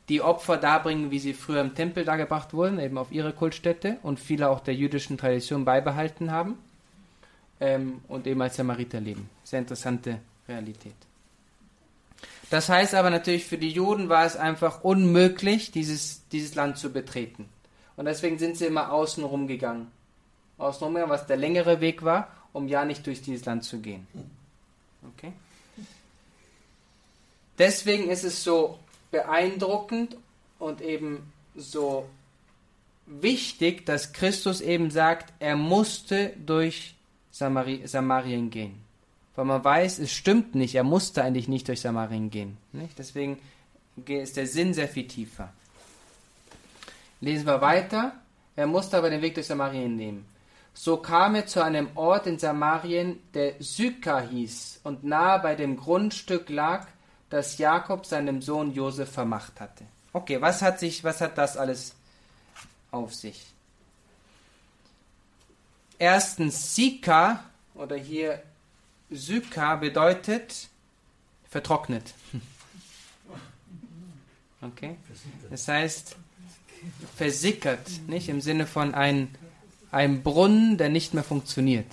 die 0.08 0.22
Opfer 0.22 0.56
darbringen, 0.56 1.10
wie 1.10 1.18
sie 1.18 1.34
früher 1.34 1.60
im 1.60 1.74
Tempel 1.74 2.04
dargebracht 2.04 2.54
wurden, 2.54 2.78
eben 2.78 2.96
auf 2.96 3.12
ihre 3.12 3.34
Kultstätte 3.34 3.98
und 4.02 4.18
viele 4.18 4.48
auch 4.48 4.60
der 4.60 4.74
jüdischen 4.74 5.18
Tradition 5.18 5.66
beibehalten 5.66 6.30
haben 6.30 6.56
ähm, 7.60 8.00
und 8.08 8.26
eben 8.26 8.40
als 8.42 8.56
Samariter 8.56 9.00
leben. 9.00 9.28
Sehr 9.44 9.60
interessante 9.60 10.20
Realität. 10.48 10.94
Das 12.50 12.68
heißt 12.68 12.94
aber 12.94 13.10
natürlich, 13.10 13.44
für 13.44 13.58
die 13.58 13.70
Juden 13.70 14.08
war 14.08 14.24
es 14.24 14.36
einfach 14.36 14.82
unmöglich, 14.82 15.70
dieses, 15.70 16.26
dieses 16.28 16.54
Land 16.54 16.78
zu 16.78 16.92
betreten. 16.92 17.48
Und 17.96 18.06
deswegen 18.06 18.38
sind 18.38 18.56
sie 18.56 18.66
immer 18.66 18.92
außenrum 18.92 19.46
gegangen. 19.46 19.90
Außenrum 20.56 20.94
gegangen, 20.94 21.12
was 21.12 21.26
der 21.26 21.36
längere 21.36 21.80
Weg 21.80 22.04
war, 22.04 22.32
um 22.52 22.68
ja 22.68 22.84
nicht 22.84 23.06
durch 23.06 23.20
dieses 23.20 23.44
Land 23.44 23.64
zu 23.64 23.80
gehen. 23.80 24.06
Okay? 25.14 25.32
Deswegen 27.58 28.08
ist 28.08 28.24
es 28.24 28.42
so 28.44 28.78
beeindruckend 29.10 30.16
und 30.58 30.80
eben 30.80 31.32
so 31.56 32.08
wichtig, 33.06 33.84
dass 33.84 34.12
Christus 34.12 34.60
eben 34.60 34.90
sagt, 34.90 35.32
er 35.40 35.56
musste 35.56 36.32
durch 36.44 36.94
Samari 37.38 37.86
Samarien 37.86 38.50
gehen. 38.50 38.82
Weil 39.36 39.44
man 39.44 39.62
weiß, 39.62 40.00
es 40.00 40.12
stimmt 40.12 40.56
nicht, 40.56 40.74
er 40.74 40.82
musste 40.82 41.22
eigentlich 41.22 41.46
nicht 41.46 41.68
durch 41.68 41.80
Samarien 41.80 42.30
gehen. 42.30 42.56
Nicht? 42.72 42.98
Deswegen 42.98 43.38
ist 44.06 44.36
der 44.36 44.46
Sinn 44.46 44.74
sehr 44.74 44.88
viel 44.88 45.06
tiefer. 45.06 45.52
Lesen 47.20 47.46
wir 47.46 47.60
weiter. 47.60 48.12
Er 48.56 48.66
musste 48.66 48.96
aber 48.98 49.10
den 49.10 49.22
Weg 49.22 49.34
durch 49.34 49.46
Samarien 49.46 49.94
nehmen. 49.94 50.26
So 50.74 50.96
kam 50.96 51.36
er 51.36 51.46
zu 51.46 51.62
einem 51.62 51.90
Ort 51.94 52.26
in 52.26 52.38
Samarien, 52.38 53.20
der 53.34 53.54
Syka 53.60 54.20
hieß 54.20 54.80
und 54.82 55.04
nahe 55.04 55.38
bei 55.40 55.54
dem 55.54 55.76
Grundstück 55.76 56.48
lag, 56.50 56.86
das 57.30 57.58
Jakob 57.58 58.06
seinem 58.06 58.42
Sohn 58.42 58.72
Josef 58.72 59.10
vermacht 59.10 59.60
hatte. 59.60 59.84
Okay, 60.12 60.40
was 60.40 60.62
hat 60.62 60.80
sich, 60.80 61.04
was 61.04 61.20
hat 61.20 61.38
das 61.38 61.56
alles 61.56 61.94
auf 62.90 63.14
sich? 63.14 63.46
Erstens 65.98 66.74
Sika 66.74 67.44
oder 67.74 67.96
hier 67.96 68.42
Syka 69.10 69.76
bedeutet 69.76 70.68
vertrocknet. 71.48 72.14
Okay? 74.60 74.96
Das 75.50 75.68
heißt 75.68 76.16
versickert, 77.16 77.88
nicht 78.08 78.28
im 78.28 78.40
Sinne 78.40 78.66
von 78.66 78.92
ein, 78.92 79.28
ein 79.92 80.24
Brunnen, 80.24 80.78
der 80.78 80.88
nicht 80.88 81.14
mehr 81.14 81.22
funktioniert. 81.22 81.86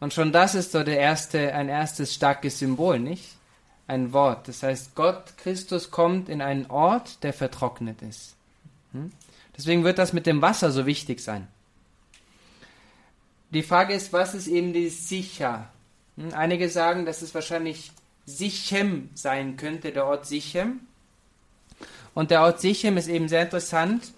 Und 0.00 0.12
schon 0.12 0.32
das 0.32 0.56
ist 0.56 0.72
so 0.72 0.82
der 0.82 0.98
erste, 0.98 1.54
ein 1.54 1.68
erstes 1.68 2.12
starkes 2.12 2.58
Symbol, 2.58 2.98
nicht? 2.98 3.36
ein 3.86 4.12
Wort. 4.12 4.48
Das 4.48 4.62
heißt, 4.62 4.94
Gott, 4.94 5.36
Christus 5.38 5.90
kommt 5.90 6.28
in 6.28 6.42
einen 6.42 6.66
Ort, 6.66 7.22
der 7.22 7.32
vertrocknet 7.32 8.02
ist. 8.02 8.34
Hm? 8.92 9.12
Deswegen 9.56 9.84
wird 9.84 9.98
das 9.98 10.12
mit 10.12 10.26
dem 10.26 10.42
Wasser 10.42 10.70
so 10.70 10.86
wichtig 10.86 11.20
sein. 11.20 11.48
Die 13.50 13.62
Frage 13.62 13.94
ist, 13.94 14.12
was 14.12 14.34
ist 14.34 14.48
eben 14.48 14.72
die 14.72 14.88
Sicher? 14.88 15.68
Hm? 16.16 16.34
Einige 16.34 16.68
sagen, 16.68 17.06
dass 17.06 17.22
es 17.22 17.34
wahrscheinlich 17.34 17.92
Sichem 18.26 19.10
sein 19.14 19.56
könnte, 19.56 19.92
der 19.92 20.06
Ort 20.06 20.26
Sichem. 20.26 20.80
Und 22.14 22.30
der 22.30 22.42
Ort 22.42 22.60
Sichem 22.60 22.96
ist 22.96 23.08
eben 23.08 23.28
sehr 23.28 23.42
interessant, 23.42 24.12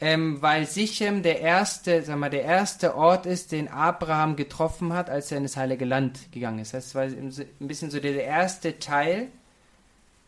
ähm, 0.00 0.40
weil 0.40 0.66
Sichem 0.66 1.22
der 1.22 1.40
erste, 1.40 2.02
sag 2.02 2.18
mal, 2.18 2.30
der 2.30 2.44
erste 2.44 2.96
Ort 2.96 3.26
ist, 3.26 3.52
den 3.52 3.68
Abraham 3.68 4.36
getroffen 4.36 4.92
hat, 4.92 5.10
als 5.10 5.30
er 5.30 5.36
in 5.36 5.42
das 5.44 5.56
Heilige 5.56 5.84
Land 5.84 6.32
gegangen 6.32 6.60
ist. 6.60 6.72
Das 6.72 6.94
war 6.94 7.02
ein 7.02 7.32
bisschen 7.60 7.90
so 7.90 8.00
der 8.00 8.24
erste 8.24 8.78
Teil 8.78 9.28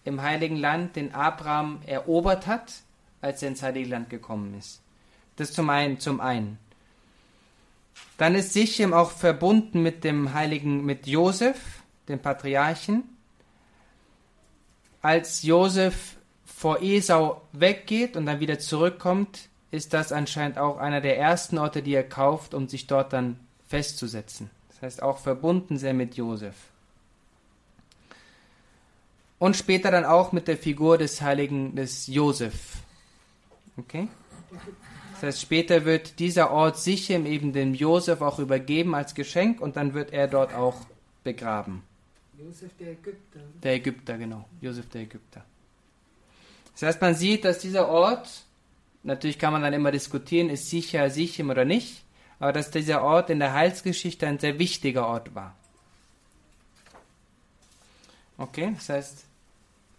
im 0.05 0.23
Heiligen 0.23 0.57
Land, 0.57 0.97
den 0.97 1.15
Abraham 1.15 1.81
erobert 1.87 2.47
hat, 2.47 2.73
als 3.21 3.43
er 3.43 3.49
ins 3.49 3.63
Heilige 3.63 3.89
Land 3.89 4.11
gekommen 4.11 4.57
ist. 4.59 4.81
Das 5.37 5.53
zum 5.53 5.71
einen, 5.71 5.99
zum 5.99 6.21
einen. 6.21 6.59
Dann 8.19 8.35
ist 8.35 8.53
Sichem 8.53 8.93
auch 8.93 9.11
verbunden 9.11 9.83
mit 9.83 10.05
dem 10.05 10.35
Heiligen, 10.35 10.85
mit 10.85 11.07
Josef, 11.07 11.57
dem 12.09 12.21
Patriarchen. 12.21 13.05
Als 15.03 15.43
Josef 15.43 16.17
vor 16.45 16.81
Esau 16.83 17.43
weggeht 17.53 18.17
und 18.17 18.27
dann 18.27 18.41
wieder 18.41 18.59
zurückkommt, 18.59 19.49
ist 19.71 19.93
das 19.93 20.13
anscheinend 20.13 20.57
auch 20.57 20.79
einer 20.79 21.01
der 21.01 21.19
ersten 21.19 21.59
Orte, 21.59 21.83
die 21.83 21.95
er 21.95 22.09
kauft, 22.09 22.55
um 22.55 22.69
sich 22.69 22.87
dort 22.87 23.13
dann 23.13 23.41
festzusetzen. 23.67 24.51
Das 24.69 24.83
heißt 24.83 25.03
auch 25.03 25.19
verbunden 25.19 25.79
sehr 25.79 25.95
mit 25.95 26.15
Josef. 26.15 26.55
Und 29.39 29.57
später 29.57 29.91
dann 29.91 30.05
auch 30.05 30.33
mit 30.33 30.49
der 30.49 30.57
Figur 30.57 30.97
des 30.97 31.21
heiligen 31.21 31.75
des 31.75 32.07
Josef. 32.07 32.55
Okay? 33.77 34.09
Das 35.15 35.23
heißt, 35.23 35.41
später 35.41 35.85
wird 35.85 36.19
dieser 36.19 36.51
Ort 36.51 36.79
Sichem 36.79 37.27
eben 37.27 37.53
dem 37.53 37.75
Josef 37.75 38.21
auch 38.21 38.39
übergeben 38.39 38.95
als 38.95 39.15
Geschenk 39.15 39.61
und 39.61 39.77
dann 39.77 39.95
wird 39.95 40.13
er 40.13 40.29
dort 40.29 40.55
auch 40.55 40.77
begraben. 41.23 41.83
Josef 42.39 42.71
der 42.79 42.93
Ägypter. 42.93 43.41
Der 43.63 43.75
Ägypter, 43.75 44.19
genau. 44.19 44.45
Josef 44.61 44.89
der 44.91 45.03
Ägypter. 45.03 45.45
Das 46.73 46.83
heißt, 46.83 47.01
man 47.01 47.15
sieht, 47.15 47.45
dass 47.45 47.61
dieser 47.61 47.89
Ort 47.89 48.29
Natürlich 49.05 49.39
kann 49.39 49.53
man 49.53 49.63
dann 49.63 49.75
immer 49.75 49.93
diskutieren, 49.93 50.49
ist 50.49 50.71
sicher 50.71 51.11
Sichem 51.11 51.51
oder 51.51 51.67
nicht, 51.67 52.03
aber 52.41 52.55
dass 52.55 52.71
dieser 52.71 53.03
Ort 53.03 53.29
in 53.29 53.39
der 53.39 53.53
Heilsgeschichte 53.53 54.27
ein 54.27 54.39
sehr 54.39 54.59
wichtiger 54.59 55.07
Ort 55.07 55.35
war. 55.35 55.55
Okay, 58.39 58.73
das 58.75 58.89
heißt, 58.89 59.25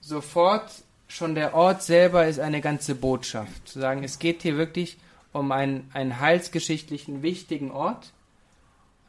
sofort 0.02 0.72
schon 1.08 1.36
der 1.36 1.54
Ort 1.54 1.84
selber 1.84 2.28
ist 2.28 2.40
eine 2.40 2.62
ganze 2.62 2.96
Botschaft. 2.96 3.68
Zu 3.68 3.80
sagen, 3.80 4.04
es 4.04 4.20
geht 4.20 4.42
hier 4.42 4.58
wirklich 4.58 4.98
um 5.34 5.52
einen, 5.52 5.90
einen 5.94 6.20
heilsgeschichtlichen 6.20 7.22
wichtigen 7.22 7.72
Ort, 7.72 8.14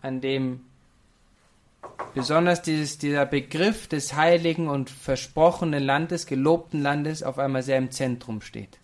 an 0.03 0.21
dem 0.21 0.61
besonders 2.15 2.63
dieses, 2.63 2.99
dieser 2.99 3.27
Begriff 3.27 3.87
des 3.89 4.15
heiligen 4.15 4.69
und 4.69 4.91
versprochenen 4.91 5.83
Landes, 5.83 6.27
gelobten 6.27 6.83
Landes 6.83 7.23
auf 7.23 7.39
einmal 7.39 7.63
sehr 7.63 7.79
im 7.79 7.91
Zentrum 7.91 8.41
steht. 8.41 8.79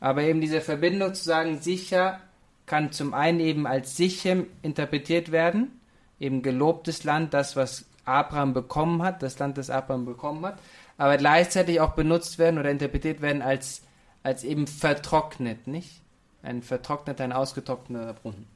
Aber 0.00 0.22
eben 0.22 0.40
diese 0.40 0.62
Verbindung 0.62 1.14
zu 1.14 1.22
sagen, 1.22 1.60
sicher 1.60 2.20
kann 2.64 2.90
zum 2.90 3.12
einen 3.12 3.38
eben 3.38 3.66
als 3.66 3.96
Sichem 3.96 4.46
interpretiert 4.62 5.30
werden, 5.30 5.78
eben 6.18 6.42
gelobtes 6.42 7.04
Land, 7.04 7.34
das, 7.34 7.54
was 7.54 7.84
Abraham 8.06 8.54
bekommen 8.54 9.02
hat, 9.02 9.22
das 9.22 9.38
Land, 9.38 9.58
das 9.58 9.70
Abraham 9.70 10.06
bekommen 10.06 10.44
hat, 10.46 10.58
aber 11.00 11.16
gleichzeitig 11.16 11.80
auch 11.80 11.92
benutzt 11.92 12.38
werden 12.38 12.58
oder 12.58 12.70
interpretiert 12.70 13.22
werden 13.22 13.40
als, 13.40 13.80
als 14.22 14.44
eben 14.44 14.66
vertrocknet, 14.66 15.66
nicht? 15.66 16.02
Ein 16.42 16.62
vertrockneter, 16.62 17.24
ein 17.24 17.32
ausgetrockneter 17.32 18.12
Brunnen. 18.12 18.46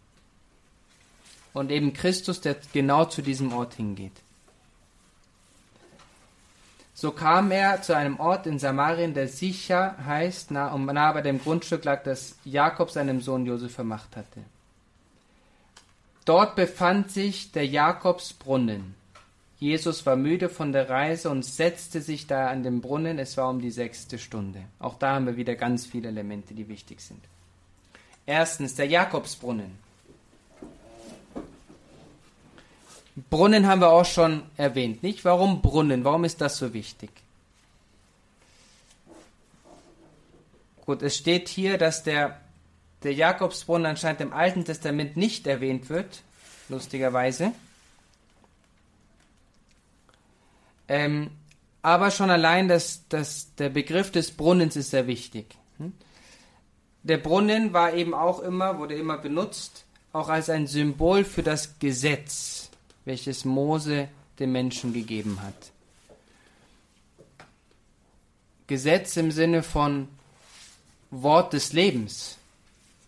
Und 1.54 1.70
eben 1.70 1.94
Christus, 1.94 2.42
der 2.42 2.56
genau 2.74 3.06
zu 3.06 3.22
diesem 3.22 3.54
Ort 3.54 3.72
hingeht. 3.72 4.20
So 6.92 7.12
kam 7.12 7.50
er 7.50 7.80
zu 7.80 7.96
einem 7.96 8.20
Ort 8.20 8.46
in 8.46 8.58
Samarien, 8.58 9.14
der 9.14 9.28
sicher 9.28 9.96
heißt, 10.04 10.50
nah, 10.50 10.68
um, 10.68 10.84
nah 10.84 11.12
bei 11.12 11.22
dem 11.22 11.40
Grundstück 11.40 11.82
lag, 11.86 12.02
das 12.02 12.36
Jakob 12.44 12.90
seinem 12.90 13.22
Sohn 13.22 13.46
Josef 13.46 13.72
vermacht 13.72 14.16
hatte. 14.16 14.40
Dort 16.26 16.56
befand 16.56 17.10
sich 17.10 17.52
der 17.52 17.66
Jakobsbrunnen. 17.66 18.96
Jesus 19.60 20.04
war 20.04 20.16
müde 20.16 20.48
von 20.48 20.72
der 20.72 20.90
Reise 20.90 21.30
und 21.30 21.44
setzte 21.44 22.00
sich 22.00 22.26
da 22.26 22.48
an 22.48 22.62
den 22.62 22.80
Brunnen. 22.80 23.18
Es 23.18 23.36
war 23.36 23.48
um 23.48 23.60
die 23.60 23.70
sechste 23.70 24.18
Stunde. 24.18 24.62
Auch 24.78 24.98
da 24.98 25.14
haben 25.14 25.26
wir 25.26 25.36
wieder 25.36 25.54
ganz 25.54 25.86
viele 25.86 26.08
Elemente, 26.08 26.54
die 26.54 26.68
wichtig 26.68 27.00
sind. 27.00 27.20
Erstens 28.26 28.74
der 28.74 28.86
Jakobsbrunnen. 28.86 29.78
Brunnen 33.30 33.66
haben 33.66 33.80
wir 33.80 33.90
auch 33.90 34.04
schon 34.04 34.42
erwähnt, 34.56 35.02
nicht? 35.04 35.24
Warum 35.24 35.62
Brunnen? 35.62 36.04
Warum 36.04 36.24
ist 36.24 36.40
das 36.40 36.58
so 36.58 36.74
wichtig? 36.74 37.10
Gut, 40.84 41.00
es 41.00 41.16
steht 41.16 41.48
hier, 41.48 41.78
dass 41.78 42.02
der, 42.02 42.40
der 43.04 43.12
Jakobsbrunnen 43.12 43.86
anscheinend 43.86 44.20
im 44.20 44.32
Alten 44.32 44.64
Testament 44.64 45.16
nicht 45.16 45.46
erwähnt 45.46 45.88
wird, 45.88 46.22
lustigerweise. 46.68 47.52
Ähm, 50.88 51.30
aber 51.82 52.10
schon 52.10 52.30
allein 52.30 52.68
das, 52.68 53.04
das, 53.08 53.54
der 53.56 53.68
Begriff 53.68 54.10
des 54.10 54.30
Brunnens 54.30 54.76
ist 54.76 54.90
sehr 54.90 55.06
wichtig. 55.06 55.56
Hm? 55.78 55.92
Der 57.02 57.18
Brunnen 57.18 57.72
war 57.72 57.94
eben 57.94 58.14
auch 58.14 58.40
immer, 58.40 58.78
wurde 58.78 58.94
immer 58.94 59.18
benutzt, 59.18 59.84
auch 60.12 60.28
als 60.28 60.48
ein 60.48 60.66
Symbol 60.66 61.24
für 61.24 61.42
das 61.42 61.78
Gesetz 61.78 62.70
welches 63.04 63.44
Mose 63.44 64.08
dem 64.38 64.52
Menschen 64.52 64.92
gegeben 64.92 65.40
hat. 65.42 65.72
Gesetz 68.66 69.16
im 69.16 69.30
Sinne 69.30 69.62
von 69.62 70.08
Wort 71.10 71.52
des 71.52 71.72
Lebens. 71.72 72.38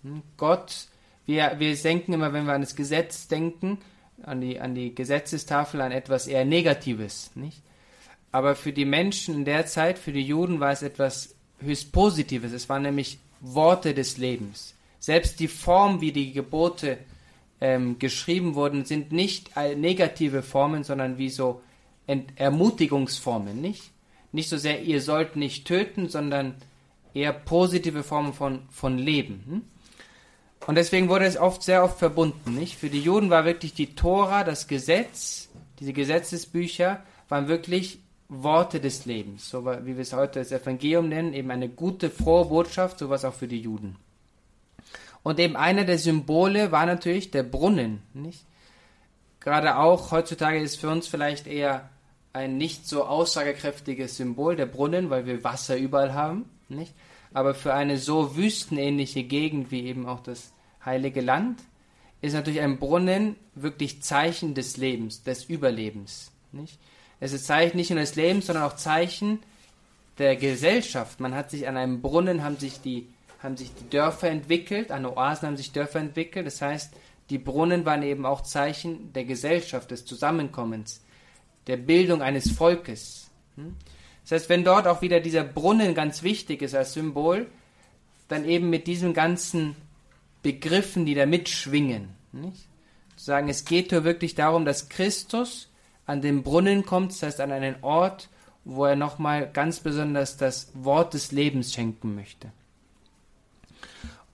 Hm, 0.02 0.22
Gott, 0.36 0.86
wir, 1.24 1.54
wir 1.58 1.74
denken 1.76 2.12
immer, 2.12 2.32
wenn 2.32 2.44
wir 2.44 2.52
an 2.52 2.60
das 2.60 2.76
Gesetz 2.76 3.26
denken, 3.26 3.78
an 4.22 4.40
die, 4.40 4.60
an 4.60 4.74
die 4.74 4.94
Gesetzestafel, 4.94 5.80
an 5.80 5.92
etwas 5.92 6.26
eher 6.26 6.44
Negatives. 6.44 7.30
Nicht? 7.34 7.62
Aber 8.32 8.54
für 8.54 8.72
die 8.72 8.84
Menschen 8.84 9.34
in 9.34 9.44
der 9.44 9.66
Zeit, 9.66 9.98
für 9.98 10.12
die 10.12 10.22
Juden, 10.22 10.60
war 10.60 10.72
es 10.72 10.82
etwas 10.82 11.34
höchst 11.60 11.92
Positives. 11.92 12.52
Es 12.52 12.68
waren 12.68 12.82
nämlich 12.82 13.18
Worte 13.40 13.94
des 13.94 14.18
Lebens. 14.18 14.74
Selbst 14.98 15.40
die 15.40 15.48
Form, 15.48 16.00
wie 16.00 16.12
die 16.12 16.32
Gebote 16.32 16.98
ähm, 17.60 17.98
geschrieben 17.98 18.54
wurden, 18.54 18.84
sind 18.84 19.12
nicht 19.12 19.56
negative 19.56 20.42
Formen, 20.42 20.84
sondern 20.84 21.18
wie 21.18 21.30
so 21.30 21.62
Ent 22.06 22.32
Ermutigungsformen, 22.36 23.60
nicht? 23.60 23.90
Nicht 24.32 24.48
so 24.48 24.58
sehr, 24.58 24.82
ihr 24.82 25.00
sollt 25.00 25.36
nicht 25.36 25.66
töten, 25.66 26.08
sondern 26.08 26.54
eher 27.14 27.32
positive 27.32 28.02
Formen 28.02 28.32
von, 28.32 28.60
von 28.70 28.98
Leben. 28.98 29.42
Hm? 29.46 29.62
Und 30.66 30.74
deswegen 30.76 31.08
wurde 31.08 31.26
es 31.26 31.36
oft 31.36 31.62
sehr 31.62 31.84
oft 31.84 31.98
verbunden, 31.98 32.54
nicht? 32.54 32.76
Für 32.76 32.90
die 32.90 33.00
Juden 33.00 33.30
war 33.30 33.44
wirklich 33.44 33.74
die 33.74 33.94
Tora, 33.94 34.42
das 34.42 34.66
Gesetz, 34.66 35.48
diese 35.78 35.92
Gesetzesbücher, 35.92 37.02
waren 37.28 37.48
wirklich 37.48 38.00
Worte 38.28 38.80
des 38.80 39.04
Lebens, 39.04 39.48
so 39.48 39.64
wie 39.64 39.94
wir 39.94 40.02
es 40.02 40.12
heute 40.12 40.40
das 40.40 40.50
Evangelium 40.50 41.08
nennen, 41.08 41.32
eben 41.32 41.50
eine 41.50 41.68
gute, 41.68 42.10
frohe 42.10 42.46
Botschaft, 42.46 42.98
sowas 42.98 43.24
auch 43.24 43.34
für 43.34 43.46
die 43.46 43.60
Juden. 43.60 43.96
Und 45.22 45.38
eben 45.38 45.56
einer 45.56 45.84
der 45.84 45.98
Symbole 45.98 46.72
war 46.72 46.86
natürlich 46.86 47.30
der 47.30 47.42
Brunnen, 47.42 48.02
nicht? 48.14 48.44
Gerade 49.40 49.76
auch 49.76 50.10
heutzutage 50.10 50.58
ist 50.58 50.80
für 50.80 50.88
uns 50.88 51.06
vielleicht 51.06 51.46
eher 51.46 51.88
ein 52.32 52.58
nicht 52.58 52.88
so 52.88 53.04
aussagekräftiges 53.04 54.16
Symbol, 54.16 54.56
der 54.56 54.66
Brunnen, 54.66 55.08
weil 55.08 55.26
wir 55.26 55.44
Wasser 55.44 55.76
überall 55.76 56.14
haben, 56.14 56.50
nicht? 56.68 56.92
Aber 57.36 57.52
für 57.52 57.74
eine 57.74 57.98
so 57.98 58.34
wüstenähnliche 58.34 59.22
Gegend 59.22 59.70
wie 59.70 59.84
eben 59.84 60.06
auch 60.06 60.20
das 60.20 60.54
Heilige 60.82 61.20
Land 61.20 61.60
ist 62.22 62.32
natürlich 62.32 62.62
ein 62.62 62.78
Brunnen 62.78 63.36
wirklich 63.54 64.02
Zeichen 64.02 64.54
des 64.54 64.78
Lebens, 64.78 65.22
des 65.22 65.44
Überlebens, 65.44 66.32
nicht? 66.52 66.78
Es 67.20 67.34
ist 67.34 67.44
Zeichen 67.44 67.76
nicht 67.76 67.90
nur 67.90 67.98
des 67.98 68.14
Lebens, 68.14 68.46
sondern 68.46 68.64
auch 68.64 68.76
Zeichen 68.76 69.40
der 70.16 70.36
Gesellschaft. 70.36 71.20
Man 71.20 71.34
hat 71.34 71.50
sich 71.50 71.68
an 71.68 71.76
einem 71.76 72.00
Brunnen, 72.00 72.42
haben 72.42 72.56
sich 72.56 72.80
die, 72.80 73.06
haben 73.42 73.58
sich 73.58 73.70
die 73.74 73.90
Dörfer 73.90 74.30
entwickelt, 74.30 74.90
an 74.90 75.04
Oasen 75.04 75.48
haben 75.48 75.58
sich 75.58 75.72
Dörfer 75.72 76.00
entwickelt. 76.00 76.46
Das 76.46 76.62
heißt, 76.62 76.94
die 77.28 77.38
Brunnen 77.38 77.84
waren 77.84 78.02
eben 78.02 78.24
auch 78.24 78.44
Zeichen 78.44 79.12
der 79.12 79.26
Gesellschaft, 79.26 79.90
des 79.90 80.06
Zusammenkommens, 80.06 81.02
der 81.66 81.76
Bildung 81.76 82.22
eines 82.22 82.50
Volkes. 82.50 83.30
Hm? 83.56 83.76
Das 84.26 84.42
heißt, 84.42 84.48
wenn 84.48 84.64
dort 84.64 84.88
auch 84.88 85.02
wieder 85.02 85.20
dieser 85.20 85.44
Brunnen 85.44 85.94
ganz 85.94 86.24
wichtig 86.24 86.60
ist 86.60 86.74
als 86.74 86.94
Symbol, 86.94 87.46
dann 88.26 88.44
eben 88.44 88.70
mit 88.70 88.88
diesen 88.88 89.14
ganzen 89.14 89.76
Begriffen, 90.42 91.06
die 91.06 91.14
da 91.14 91.26
mitschwingen. 91.26 92.08
Nicht? 92.32 92.66
Zu 93.14 93.24
sagen, 93.24 93.48
es 93.48 93.64
geht 93.64 93.90
hier 93.90 94.02
wirklich 94.02 94.34
darum, 94.34 94.64
dass 94.64 94.88
Christus 94.88 95.68
an 96.06 96.22
den 96.22 96.42
Brunnen 96.42 96.84
kommt, 96.84 97.12
das 97.12 97.22
heißt 97.22 97.40
an 97.40 97.52
einen 97.52 97.76
Ort, 97.82 98.28
wo 98.64 98.84
er 98.84 98.96
nochmal 98.96 99.48
ganz 99.48 99.78
besonders 99.78 100.36
das 100.36 100.72
Wort 100.74 101.14
des 101.14 101.30
Lebens 101.30 101.72
schenken 101.72 102.16
möchte. 102.16 102.50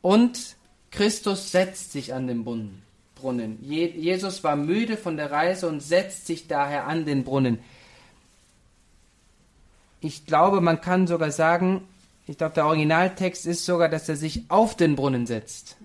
Und 0.01 0.57
Christus 0.91 1.53
setzt 1.53 1.93
sich 1.93 2.15
an 2.15 2.27
den 2.27 2.45
Brunnen. 2.45 2.83
Jesus 3.61 4.43
war 4.43 4.57
müde 4.57 4.97
von 4.97 5.19
der 5.19 5.31
Reise 5.31 5.69
und 5.69 5.81
setzt 5.81 6.27
sich 6.27 6.49
daher 6.49 6.87
an 6.87 7.05
den 7.05 7.25
Brunnen. 7.25 7.59
Ich 10.03 10.27
glaube, 10.27 10.61
man 10.61 10.81
kann 10.81 11.07
sogar 11.07 11.31
sagen, 11.31 11.87
ich 12.27 12.37
glaube, 12.37 12.55
der 12.55 12.67
Originaltext 12.67 13.47
ist 13.47 13.65
sogar, 13.65 13.89
dass 13.89 14.09
er 14.09 14.17
sich 14.17 14.43
auf 14.49 14.77
den 14.77 14.97
Brunnen 14.97 15.27
setzt. 15.27 15.77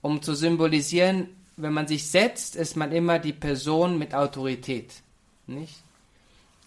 Um 0.00 0.22
zu 0.22 0.34
symbolisieren, 0.34 1.28
wenn 1.56 1.72
man 1.72 1.88
sich 1.88 2.06
setzt, 2.06 2.54
ist 2.54 2.76
man 2.76 2.92
immer 2.92 3.18
die 3.18 3.32
Person 3.32 3.98
mit 3.98 4.14
Autorität. 4.14 4.92
Nicht? 5.48 5.74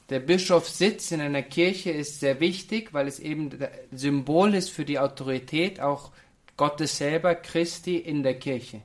Der 0.09 0.19
Bischofssitz 0.19 1.11
in 1.11 1.21
einer 1.21 1.43
Kirche 1.43 1.91
ist 1.91 2.19
sehr 2.19 2.39
wichtig, 2.39 2.93
weil 2.93 3.07
es 3.07 3.19
eben 3.19 3.51
Symbol 3.91 4.55
ist 4.55 4.71
für 4.71 4.83
die 4.83 4.99
Autorität 4.99 5.79
auch 5.79 6.11
Gottes 6.57 6.97
selber, 6.97 7.35
Christi 7.35 7.97
in 7.97 8.23
der 8.23 8.37
Kirche. 8.37 8.81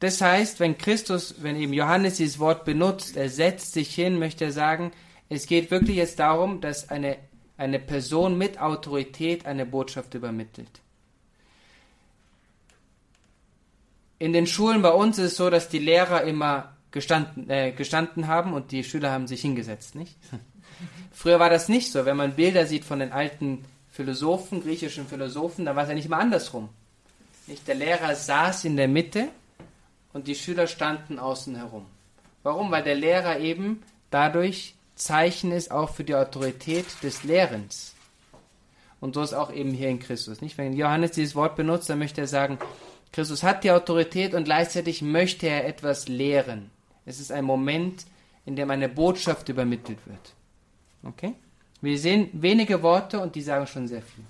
Das 0.00 0.20
heißt, 0.20 0.60
wenn 0.60 0.76
Christus, 0.76 1.36
wenn 1.38 1.56
eben 1.56 1.72
Johannes 1.72 2.16
dieses 2.16 2.38
Wort 2.38 2.64
benutzt, 2.64 3.16
er 3.16 3.30
setzt 3.30 3.72
sich 3.72 3.94
hin, 3.94 4.18
möchte 4.18 4.44
er 4.44 4.52
sagen, 4.52 4.92
es 5.28 5.46
geht 5.46 5.70
wirklich 5.70 5.96
jetzt 5.96 6.18
darum, 6.18 6.60
dass 6.60 6.90
eine, 6.90 7.16
eine 7.56 7.78
Person 7.78 8.36
mit 8.36 8.60
Autorität 8.60 9.46
eine 9.46 9.64
Botschaft 9.64 10.14
übermittelt. 10.14 10.80
in 14.18 14.32
den 14.32 14.46
Schulen 14.46 14.82
bei 14.82 14.90
uns 14.90 15.18
ist 15.18 15.32
es 15.32 15.36
so, 15.36 15.50
dass 15.50 15.68
die 15.68 15.78
Lehrer 15.78 16.22
immer 16.22 16.74
gestanden, 16.90 17.50
äh, 17.50 17.72
gestanden 17.72 18.26
haben 18.26 18.54
und 18.54 18.72
die 18.72 18.84
Schüler 18.84 19.10
haben 19.10 19.26
sich 19.26 19.42
hingesetzt, 19.42 19.94
nicht? 19.94 20.16
Früher 21.12 21.40
war 21.40 21.50
das 21.50 21.68
nicht 21.68 21.92
so. 21.92 22.04
Wenn 22.04 22.16
man 22.16 22.36
Bilder 22.36 22.66
sieht 22.66 22.84
von 22.84 22.98
den 22.98 23.12
alten 23.12 23.64
Philosophen, 23.90 24.62
griechischen 24.62 25.06
Philosophen, 25.06 25.64
dann 25.64 25.76
war 25.76 25.84
es 25.84 25.88
ja 25.88 25.94
nicht 25.94 26.08
mal 26.08 26.18
andersrum. 26.18 26.68
Nicht? 27.46 27.66
Der 27.68 27.74
Lehrer 27.74 28.14
saß 28.14 28.64
in 28.64 28.76
der 28.76 28.88
Mitte 28.88 29.28
und 30.16 30.28
die 30.28 30.34
Schüler 30.34 30.66
standen 30.66 31.18
außen 31.18 31.56
herum. 31.56 31.84
Warum? 32.42 32.70
Weil 32.70 32.82
der 32.82 32.94
Lehrer 32.94 33.38
eben 33.38 33.82
dadurch 34.10 34.74
Zeichen 34.94 35.52
ist 35.52 35.70
auch 35.70 35.90
für 35.90 36.04
die 36.04 36.14
Autorität 36.14 36.86
des 37.02 37.22
Lehrens. 37.22 37.94
Und 38.98 39.14
so 39.14 39.20
ist 39.20 39.34
auch 39.34 39.52
eben 39.52 39.72
hier 39.72 39.90
in 39.90 40.00
Christus. 40.00 40.40
Nicht? 40.40 40.56
Wenn 40.56 40.72
Johannes 40.72 41.10
dieses 41.10 41.34
Wort 41.34 41.54
benutzt, 41.54 41.90
dann 41.90 41.98
möchte 41.98 42.22
er 42.22 42.26
sagen, 42.28 42.58
Christus 43.12 43.42
hat 43.42 43.62
die 43.62 43.70
Autorität 43.70 44.32
und 44.32 44.44
gleichzeitig 44.44 45.02
möchte 45.02 45.48
er 45.48 45.66
etwas 45.66 46.08
lehren. 46.08 46.70
Es 47.04 47.20
ist 47.20 47.30
ein 47.30 47.44
Moment, 47.44 48.06
in 48.46 48.56
dem 48.56 48.70
eine 48.70 48.88
Botschaft 48.88 49.50
übermittelt 49.50 49.98
wird. 50.06 50.32
Okay? 51.02 51.34
Wir 51.82 51.98
sehen 51.98 52.30
wenige 52.32 52.82
Worte 52.82 53.20
und 53.20 53.34
die 53.34 53.42
sagen 53.42 53.66
schon 53.66 53.86
sehr 53.86 54.00
viel. 54.00 54.24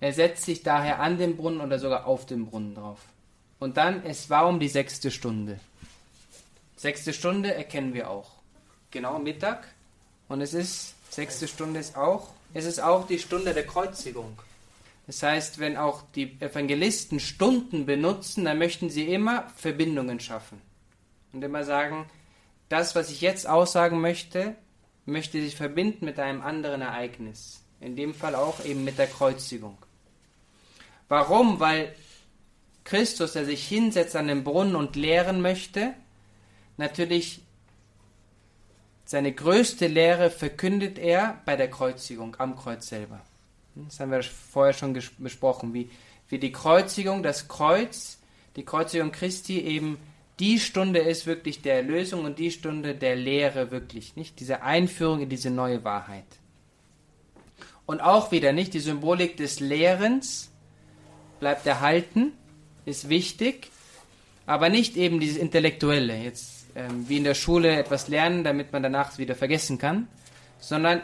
Er 0.00 0.14
setzt 0.14 0.46
sich 0.46 0.62
daher 0.62 1.00
an 1.00 1.18
den 1.18 1.36
Brunnen 1.36 1.60
oder 1.60 1.78
sogar 1.78 2.06
auf 2.06 2.24
den 2.24 2.46
Brunnen 2.46 2.74
drauf. 2.74 3.00
Und 3.58 3.76
dann, 3.76 4.04
es 4.04 4.30
war 4.30 4.46
um 4.46 4.60
die 4.60 4.68
sechste 4.68 5.10
Stunde. 5.10 5.58
Sechste 6.76 7.12
Stunde 7.12 7.52
erkennen 7.54 7.94
wir 7.94 8.10
auch. 8.10 8.30
Genau 8.90 9.18
Mittag. 9.18 9.66
Und 10.28 10.40
es 10.40 10.54
ist, 10.54 10.94
sechste 11.10 11.48
Stunde 11.48 11.80
ist 11.80 11.96
auch, 11.96 12.28
es 12.54 12.64
ist 12.64 12.80
auch 12.80 13.06
die 13.06 13.18
Stunde 13.18 13.52
der 13.52 13.66
Kreuzigung. 13.66 14.38
Das 15.06 15.22
heißt, 15.22 15.58
wenn 15.58 15.76
auch 15.76 16.02
die 16.14 16.38
Evangelisten 16.40 17.18
Stunden 17.18 17.86
benutzen, 17.86 18.44
dann 18.44 18.58
möchten 18.58 18.90
sie 18.90 19.06
immer 19.12 19.48
Verbindungen 19.56 20.20
schaffen. 20.20 20.60
Und 21.32 21.42
immer 21.42 21.64
sagen, 21.64 22.06
das, 22.68 22.94
was 22.94 23.10
ich 23.10 23.22
jetzt 23.22 23.48
aussagen 23.48 24.00
möchte, 24.00 24.54
möchte 25.06 25.40
sich 25.40 25.56
verbinden 25.56 26.04
mit 26.04 26.18
einem 26.18 26.42
anderen 26.42 26.82
Ereignis. 26.82 27.62
In 27.80 27.96
dem 27.96 28.14
Fall 28.14 28.34
auch 28.34 28.64
eben 28.64 28.84
mit 28.84 28.98
der 28.98 29.06
Kreuzigung. 29.06 29.78
Warum? 31.08 31.58
Weil 31.58 31.94
Christus, 32.88 33.34
der 33.34 33.44
sich 33.44 33.68
hinsetzt 33.68 34.16
an 34.16 34.28
den 34.28 34.44
Brunnen 34.44 34.74
und 34.74 34.96
lehren 34.96 35.42
möchte, 35.42 35.92
natürlich 36.78 37.42
seine 39.04 39.32
größte 39.32 39.86
Lehre 39.86 40.30
verkündet 40.30 40.98
er 40.98 41.40
bei 41.44 41.56
der 41.56 41.68
Kreuzigung, 41.68 42.36
am 42.38 42.56
Kreuz 42.56 42.88
selber. 42.88 43.20
Das 43.74 44.00
haben 44.00 44.10
wir 44.10 44.22
vorher 44.22 44.72
schon 44.72 44.98
besprochen, 45.18 45.74
wie, 45.74 45.90
wie 46.28 46.38
die 46.38 46.50
Kreuzigung, 46.50 47.22
das 47.22 47.46
Kreuz, 47.48 48.18
die 48.56 48.64
Kreuzigung 48.64 49.12
Christi 49.12 49.60
eben 49.60 49.98
die 50.40 50.58
Stunde 50.58 51.00
ist 51.00 51.26
wirklich 51.26 51.62
der 51.62 51.76
Erlösung 51.76 52.24
und 52.24 52.38
die 52.38 52.50
Stunde 52.50 52.94
der 52.94 53.16
Lehre 53.16 53.70
wirklich, 53.70 54.16
nicht? 54.16 54.40
Diese 54.40 54.62
Einführung 54.62 55.20
in 55.20 55.28
diese 55.28 55.50
neue 55.50 55.84
Wahrheit. 55.84 56.24
Und 57.86 58.00
auch 58.00 58.30
wieder 58.30 58.52
nicht 58.52 58.72
die 58.72 58.80
Symbolik 58.80 59.36
des 59.36 59.60
Lehrens 59.60 60.50
bleibt 61.40 61.66
erhalten, 61.66 62.32
ist 62.88 63.08
wichtig, 63.08 63.70
aber 64.46 64.68
nicht 64.68 64.96
eben 64.96 65.20
dieses 65.20 65.36
Intellektuelle, 65.36 66.16
jetzt 66.16 66.66
ähm, 66.74 67.08
wie 67.08 67.18
in 67.18 67.24
der 67.24 67.34
Schule 67.34 67.76
etwas 67.76 68.08
lernen, 68.08 68.44
damit 68.44 68.72
man 68.72 68.82
danach 68.82 69.18
wieder 69.18 69.34
vergessen 69.34 69.78
kann, 69.78 70.08
sondern 70.58 71.02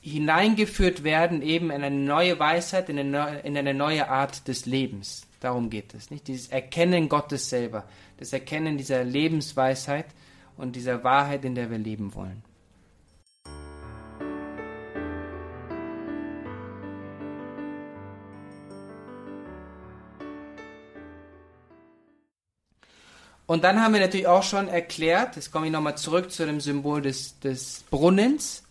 hineingeführt 0.00 1.02
werden 1.02 1.42
eben 1.42 1.70
in 1.70 1.82
eine 1.82 1.96
neue 1.96 2.38
Weisheit, 2.38 2.88
in 2.88 2.98
eine 2.98 3.10
neue, 3.10 3.38
in 3.40 3.56
eine 3.56 3.74
neue 3.74 4.08
Art 4.08 4.46
des 4.46 4.64
Lebens. 4.64 5.26
Darum 5.40 5.68
geht 5.68 5.94
es, 5.94 6.10
nicht? 6.10 6.28
Dieses 6.28 6.48
Erkennen 6.48 7.08
Gottes 7.08 7.50
selber, 7.50 7.84
das 8.18 8.32
Erkennen 8.32 8.78
dieser 8.78 9.02
Lebensweisheit 9.02 10.06
und 10.56 10.76
dieser 10.76 11.02
Wahrheit, 11.02 11.44
in 11.44 11.54
der 11.54 11.70
wir 11.70 11.78
leben 11.78 12.14
wollen. 12.14 12.42
Und 23.46 23.64
dann 23.64 23.80
haben 23.82 23.94
wir 23.94 24.00
natürlich 24.00 24.26
auch 24.26 24.42
schon 24.42 24.68
erklärt, 24.68 25.36
jetzt 25.36 25.52
komme 25.52 25.66
ich 25.66 25.72
nochmal 25.72 25.96
zurück 25.96 26.32
zu 26.32 26.46
dem 26.46 26.60
Symbol 26.60 27.02
des, 27.02 27.38
des 27.40 27.84
Brunnens, 27.90 28.62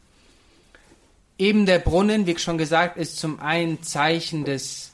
Eben 1.38 1.66
der 1.66 1.80
Brunnen, 1.80 2.28
wie 2.28 2.38
schon 2.38 2.58
gesagt, 2.58 2.96
ist 2.96 3.20
zum 3.20 3.42
einen 3.42 3.84
Zeichen 3.84 4.46
des, 4.46 4.94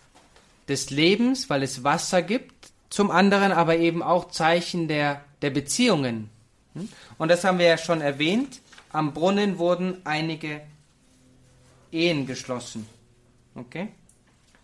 des 0.68 0.90
Lebens, 0.90 1.52
weil 1.52 1.62
es 1.62 1.84
Wasser 1.84 2.24
gibt, 2.24 2.72
zum 2.90 3.12
anderen 3.12 3.52
aber 3.52 3.78
eben 3.78 4.02
auch 4.02 4.32
Zeichen 4.32 4.88
der, 4.88 5.24
der 5.42 5.52
Beziehungen 5.52 6.30
Hm? 6.74 6.88
Und 7.18 7.30
das 7.30 7.44
haben 7.44 7.60
wir 7.60 7.66
ja 7.66 7.78
schon 7.78 8.00
erwähnt. 8.00 8.62
Am 8.92 9.14
Brunnen 9.14 9.58
wurden 9.58 9.98
einige 10.06 10.62
Ehen 11.92 12.26
geschlossen. 12.26 12.88
Okay? 13.56 13.90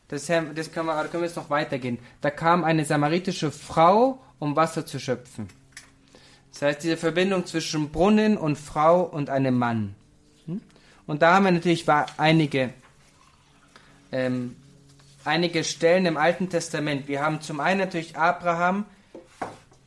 Das, 0.07 0.25
das 0.25 0.71
können, 0.71 0.87
wir, 0.87 1.03
können 1.09 1.23
wir 1.23 1.27
jetzt 1.27 1.35
noch 1.35 1.49
weitergehen. 1.49 1.99
Da 2.21 2.29
kam 2.29 2.63
eine 2.63 2.85
samaritische 2.85 3.51
Frau, 3.51 4.21
um 4.39 4.55
Wasser 4.55 4.85
zu 4.85 4.99
schöpfen. 4.99 5.47
Das 6.51 6.61
heißt, 6.61 6.83
diese 6.83 6.97
Verbindung 6.97 7.45
zwischen 7.45 7.89
Brunnen 7.91 8.37
und 8.37 8.57
Frau 8.57 9.03
und 9.03 9.29
einem 9.29 9.57
Mann. 9.57 9.95
Hm? 10.45 10.61
Und 11.05 11.21
da 11.21 11.35
haben 11.35 11.45
wir 11.45 11.51
natürlich 11.51 11.85
einige, 12.17 12.73
ähm, 14.11 14.55
einige 15.23 15.63
Stellen 15.63 16.05
im 16.05 16.17
Alten 16.17 16.49
Testament. 16.49 17.07
Wir 17.07 17.21
haben 17.21 17.41
zum 17.41 17.59
einen 17.59 17.79
natürlich 17.79 18.17
Abraham, 18.17 18.85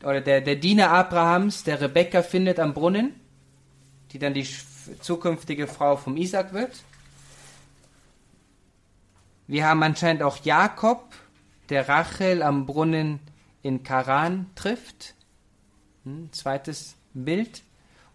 oder 0.03 0.21
der, 0.21 0.41
der 0.41 0.55
Diener 0.55 0.91
Abrahams, 0.91 1.63
der 1.63 1.79
Rebekka 1.79 2.23
findet 2.23 2.59
am 2.59 2.73
Brunnen, 2.73 3.13
die 4.11 4.19
dann 4.19 4.33
die 4.33 4.47
zukünftige 4.99 5.67
Frau 5.67 5.95
vom 5.95 6.17
Isaac 6.17 6.53
wird. 6.53 6.83
Wir 9.47 9.67
haben 9.67 9.83
anscheinend 9.83 10.23
auch 10.23 10.37
Jakob, 10.43 11.03
der 11.69 11.87
Rachel 11.87 12.41
am 12.41 12.65
Brunnen 12.65 13.19
in 13.61 13.83
Karan 13.83 14.49
trifft. 14.55 15.15
Hm, 16.03 16.31
zweites 16.31 16.95
Bild. 17.13 17.63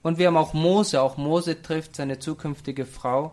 Und 0.03 0.19
wir 0.19 0.29
haben 0.29 0.37
auch 0.37 0.55
Mose. 0.55 1.01
Auch 1.01 1.17
Mose 1.17 1.63
trifft 1.63 1.97
seine 1.97 2.19
zukünftige 2.19 2.87
Frau 2.87 3.33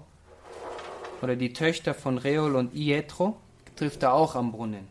oder 1.21 1.35
die 1.35 1.53
Töchter 1.53 1.93
von 1.93 2.17
Reol 2.17 2.55
und 2.55 2.75
Ietro, 2.75 3.37
trifft 3.77 4.03
er 4.03 4.13
auch 4.13 4.35
am 4.35 4.51
Brunnen. 4.51 4.87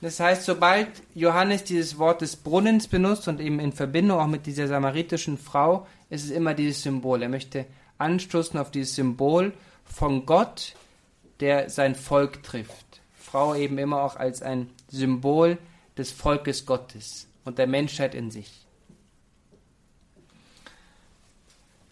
Das 0.00 0.18
heißt, 0.18 0.44
sobald 0.44 0.88
Johannes 1.14 1.64
dieses 1.64 1.98
Wort 1.98 2.22
des 2.22 2.36
Brunnens 2.36 2.88
benutzt 2.88 3.28
und 3.28 3.40
eben 3.40 3.60
in 3.60 3.72
Verbindung 3.72 4.20
auch 4.20 4.26
mit 4.26 4.46
dieser 4.46 4.68
samaritischen 4.68 5.38
Frau, 5.38 5.86
ist 6.10 6.24
es 6.24 6.30
immer 6.30 6.54
dieses 6.54 6.82
Symbol. 6.82 7.22
Er 7.22 7.28
möchte 7.28 7.66
anstoßen 7.98 8.58
auf 8.58 8.70
dieses 8.70 8.94
Symbol 8.94 9.52
von 9.84 10.26
Gott, 10.26 10.74
der 11.40 11.70
sein 11.70 11.94
Volk 11.94 12.42
trifft. 12.42 13.00
Frau 13.16 13.54
eben 13.54 13.78
immer 13.78 14.02
auch 14.02 14.16
als 14.16 14.42
ein 14.42 14.70
Symbol 14.88 15.58
des 15.96 16.12
Volkes 16.12 16.66
Gottes 16.66 17.26
und 17.44 17.58
der 17.58 17.66
Menschheit 17.66 18.14
in 18.14 18.30
sich. 18.30 18.50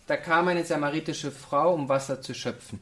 Da 0.06 0.16
kam 0.16 0.48
eine 0.48 0.64
samaritische 0.64 1.30
Frau, 1.30 1.74
um 1.74 1.88
Wasser 1.88 2.20
zu 2.20 2.34
schöpfen. 2.34 2.80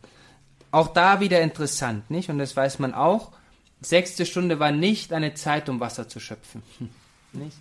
Auch 0.71 0.89
da 0.89 1.21
wieder 1.21 1.41
interessant, 1.41 2.11
nicht? 2.11 2.31
Und 2.31 2.39
das 2.39 2.57
weiß 2.57 2.79
man 2.79 2.95
auch. 2.95 3.33
Sechste 3.81 4.27
Stunde 4.27 4.59
war 4.59 4.73
nicht 4.73 5.13
eine 5.13 5.35
Zeit, 5.35 5.69
um 5.69 5.81
Wasser 5.81 6.09
zu 6.09 6.21
schöpfen. 6.21 6.63
nicht? 7.33 7.57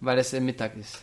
Weil 0.00 0.18
es 0.18 0.32
Mittag 0.32 0.76
ist. 0.76 1.02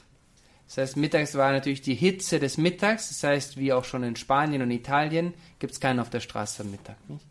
Das 0.68 0.78
heißt, 0.78 0.98
mittags 0.98 1.34
war 1.34 1.52
natürlich 1.52 1.82
die 1.82 1.96
Hitze 1.96 2.40
des 2.40 2.58
Mittags. 2.58 3.10
Das 3.10 3.24
heißt, 3.24 3.58
wie 3.58 3.74
auch 3.74 3.86
schon 3.86 4.04
in 4.04 4.16
Spanien 4.16 4.62
und 4.62 4.70
Italien, 4.70 5.34
gibt 5.58 5.74
es 5.74 5.80
keinen 5.80 6.00
auf 6.00 6.12
der 6.12 6.20
Straße 6.20 6.62
am 6.62 6.70
Mittag. 6.70 6.96
Nicht? 7.10 7.26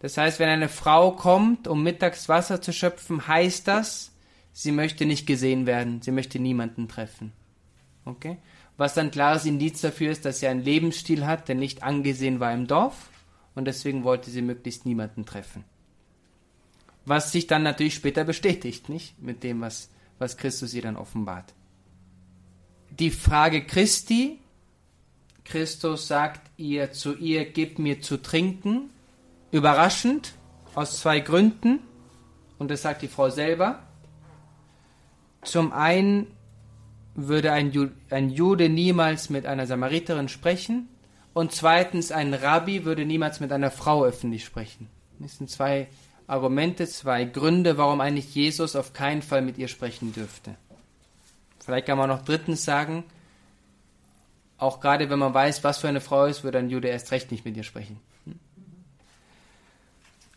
Das 0.00 0.16
heißt, 0.16 0.38
wenn 0.38 0.48
eine 0.48 0.68
Frau 0.68 1.12
kommt, 1.12 1.66
um 1.66 1.82
mittags 1.82 2.28
Wasser 2.28 2.60
zu 2.62 2.72
schöpfen, 2.72 3.26
heißt 3.26 3.66
das, 3.66 4.12
sie 4.52 4.72
möchte 4.72 5.06
nicht 5.06 5.26
gesehen 5.26 5.66
werden, 5.66 6.02
sie 6.02 6.12
möchte 6.12 6.38
niemanden 6.38 6.88
treffen. 6.88 7.32
Okay? 8.04 8.38
Was 8.76 8.94
dann 8.94 9.10
klares 9.10 9.44
Indiz 9.44 9.80
dafür 9.80 10.12
ist, 10.12 10.24
dass 10.24 10.38
sie 10.38 10.46
einen 10.46 10.62
Lebensstil 10.62 11.26
hat, 11.26 11.48
der 11.48 11.56
nicht 11.56 11.82
angesehen 11.82 12.38
war 12.38 12.52
im 12.52 12.68
Dorf 12.68 13.10
und 13.54 13.64
deswegen 13.64 14.04
wollte 14.04 14.30
sie 14.30 14.42
möglichst 14.42 14.86
niemanden 14.86 15.26
treffen. 15.26 15.64
Was 17.04 17.32
sich 17.32 17.46
dann 17.46 17.62
natürlich 17.62 17.94
später 17.94 18.24
bestätigt, 18.24 18.88
nicht? 18.88 19.20
Mit 19.20 19.42
dem, 19.42 19.60
was, 19.60 19.90
was 20.18 20.36
Christus 20.36 20.74
ihr 20.74 20.82
dann 20.82 20.96
offenbart 20.96 21.54
die 22.98 23.10
Frage 23.10 23.64
Christi. 23.64 24.38
Christus 25.44 26.08
sagt 26.08 26.50
ihr 26.56 26.92
zu 26.92 27.16
ihr, 27.16 27.50
gib 27.50 27.78
mir 27.78 28.02
zu 28.02 28.18
trinken. 28.18 28.90
Überraschend, 29.50 30.34
aus 30.74 31.00
zwei 31.00 31.20
Gründen. 31.20 31.80
Und 32.58 32.70
das 32.70 32.82
sagt 32.82 33.02
die 33.02 33.08
Frau 33.08 33.30
selber. 33.30 33.82
Zum 35.42 35.72
einen 35.72 36.26
würde 37.14 37.52
ein, 37.52 37.72
Ju 37.72 37.88
ein 38.10 38.30
Jude 38.30 38.68
niemals 38.68 39.30
mit 39.30 39.46
einer 39.46 39.66
Samariterin 39.66 40.28
sprechen. 40.28 40.88
Und 41.34 41.52
zweitens, 41.52 42.12
ein 42.12 42.34
Rabbi 42.34 42.84
würde 42.84 43.04
niemals 43.04 43.40
mit 43.40 43.52
einer 43.52 43.70
Frau 43.70 44.04
öffentlich 44.04 44.44
sprechen. 44.44 44.88
Das 45.18 45.38
sind 45.38 45.50
zwei 45.50 45.88
Argumente, 46.26 46.86
zwei 46.86 47.24
Gründe, 47.24 47.78
warum 47.78 48.00
eigentlich 48.00 48.34
Jesus 48.34 48.76
auf 48.76 48.92
keinen 48.92 49.22
Fall 49.22 49.42
mit 49.42 49.58
ihr 49.58 49.68
sprechen 49.68 50.12
dürfte. 50.12 50.54
Vielleicht 51.58 51.86
kann 51.86 51.98
man 51.98 52.08
noch 52.08 52.22
drittens 52.22 52.64
sagen, 52.64 53.04
auch 54.58 54.80
gerade 54.80 55.10
wenn 55.10 55.18
man 55.18 55.34
weiß, 55.34 55.64
was 55.64 55.78
für 55.78 55.88
eine 55.88 56.00
Frau 56.00 56.24
ist, 56.24 56.44
würde 56.44 56.58
ein 56.58 56.70
Jude 56.70 56.88
erst 56.88 57.12
recht 57.12 57.30
nicht 57.30 57.44
mit 57.44 57.56
ihr 57.56 57.62
sprechen. 57.62 58.00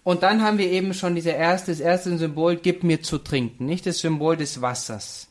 Und 0.04 0.24
dann 0.24 0.42
haben 0.42 0.58
wir 0.58 0.70
eben 0.70 0.94
schon 0.94 1.16
diese 1.16 1.30
erste, 1.30 1.72
das 1.72 1.80
erste 1.80 2.18
Symbol, 2.18 2.56
gib 2.56 2.84
mir 2.84 3.02
zu 3.02 3.20
trinken, 3.20 3.66
nicht 3.66 3.86
das 3.86 4.00
Symbol 4.00 4.36
des 4.36 4.62
Wassers. 4.62 5.28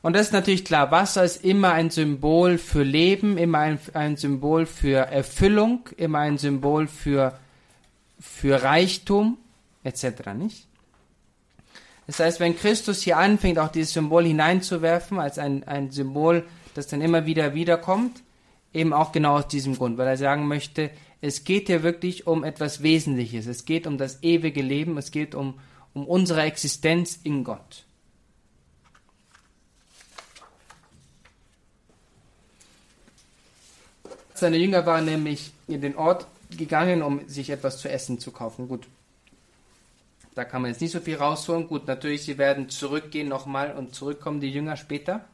Und 0.00 0.14
das 0.14 0.26
ist 0.26 0.32
natürlich 0.32 0.64
klar, 0.66 0.90
Wasser 0.90 1.24
ist 1.24 1.44
immer 1.44 1.72
ein 1.72 1.88
Symbol 1.90 2.58
für 2.58 2.82
Leben, 2.82 3.38
immer 3.38 3.60
ein, 3.60 3.78
ein 3.94 4.16
Symbol 4.16 4.66
für 4.66 4.98
Erfüllung, 4.98 5.88
immer 5.96 6.18
ein 6.18 6.36
Symbol 6.36 6.86
für, 6.88 7.38
für 8.20 8.62
Reichtum, 8.62 9.38
etc., 9.82 10.34
nicht? 10.36 10.66
Das 12.06 12.20
heißt, 12.20 12.38
wenn 12.38 12.54
Christus 12.54 13.00
hier 13.00 13.16
anfängt, 13.16 13.58
auch 13.58 13.68
dieses 13.68 13.94
Symbol 13.94 14.24
hineinzuwerfen, 14.24 15.18
als 15.18 15.38
ein, 15.38 15.64
ein 15.64 15.90
Symbol, 15.90 16.44
das 16.74 16.86
dann 16.86 17.00
immer 17.00 17.24
wieder 17.24 17.54
wiederkommt, 17.54 18.22
eben 18.74 18.92
auch 18.92 19.10
genau 19.10 19.38
aus 19.38 19.48
diesem 19.48 19.74
Grund, 19.74 19.96
weil 19.96 20.08
er 20.08 20.18
sagen 20.18 20.46
möchte, 20.46 20.90
es 21.20 21.44
geht 21.44 21.68
hier 21.68 21.82
wirklich 21.82 22.26
um 22.26 22.44
etwas 22.44 22.82
Wesentliches, 22.82 23.46
es 23.46 23.64
geht 23.64 23.86
um 23.86 23.98
das 23.98 24.22
ewige 24.22 24.62
Leben, 24.62 24.98
es 24.98 25.10
geht 25.10 25.34
um, 25.34 25.58
um 25.92 26.06
unsere 26.06 26.42
Existenz 26.42 27.18
in 27.22 27.44
Gott. 27.44 27.84
Seine 34.34 34.56
Jünger 34.56 34.84
waren 34.84 35.04
nämlich 35.04 35.52
in 35.68 35.80
den 35.80 35.96
Ort 35.96 36.26
gegangen, 36.50 37.02
um 37.02 37.26
sich 37.28 37.50
etwas 37.50 37.78
zu 37.78 37.88
essen 37.88 38.18
zu 38.18 38.32
kaufen. 38.32 38.68
Gut, 38.68 38.86
da 40.34 40.44
kann 40.44 40.62
man 40.62 40.72
jetzt 40.72 40.80
nicht 40.80 40.92
so 40.92 41.00
viel 41.00 41.16
rausholen. 41.16 41.68
Gut, 41.68 41.86
natürlich, 41.86 42.24
sie 42.24 42.36
werden 42.36 42.68
zurückgehen 42.68 43.28
nochmal 43.28 43.72
und 43.72 43.94
zurückkommen, 43.94 44.40
die 44.40 44.50
Jünger 44.50 44.76
später. 44.76 45.24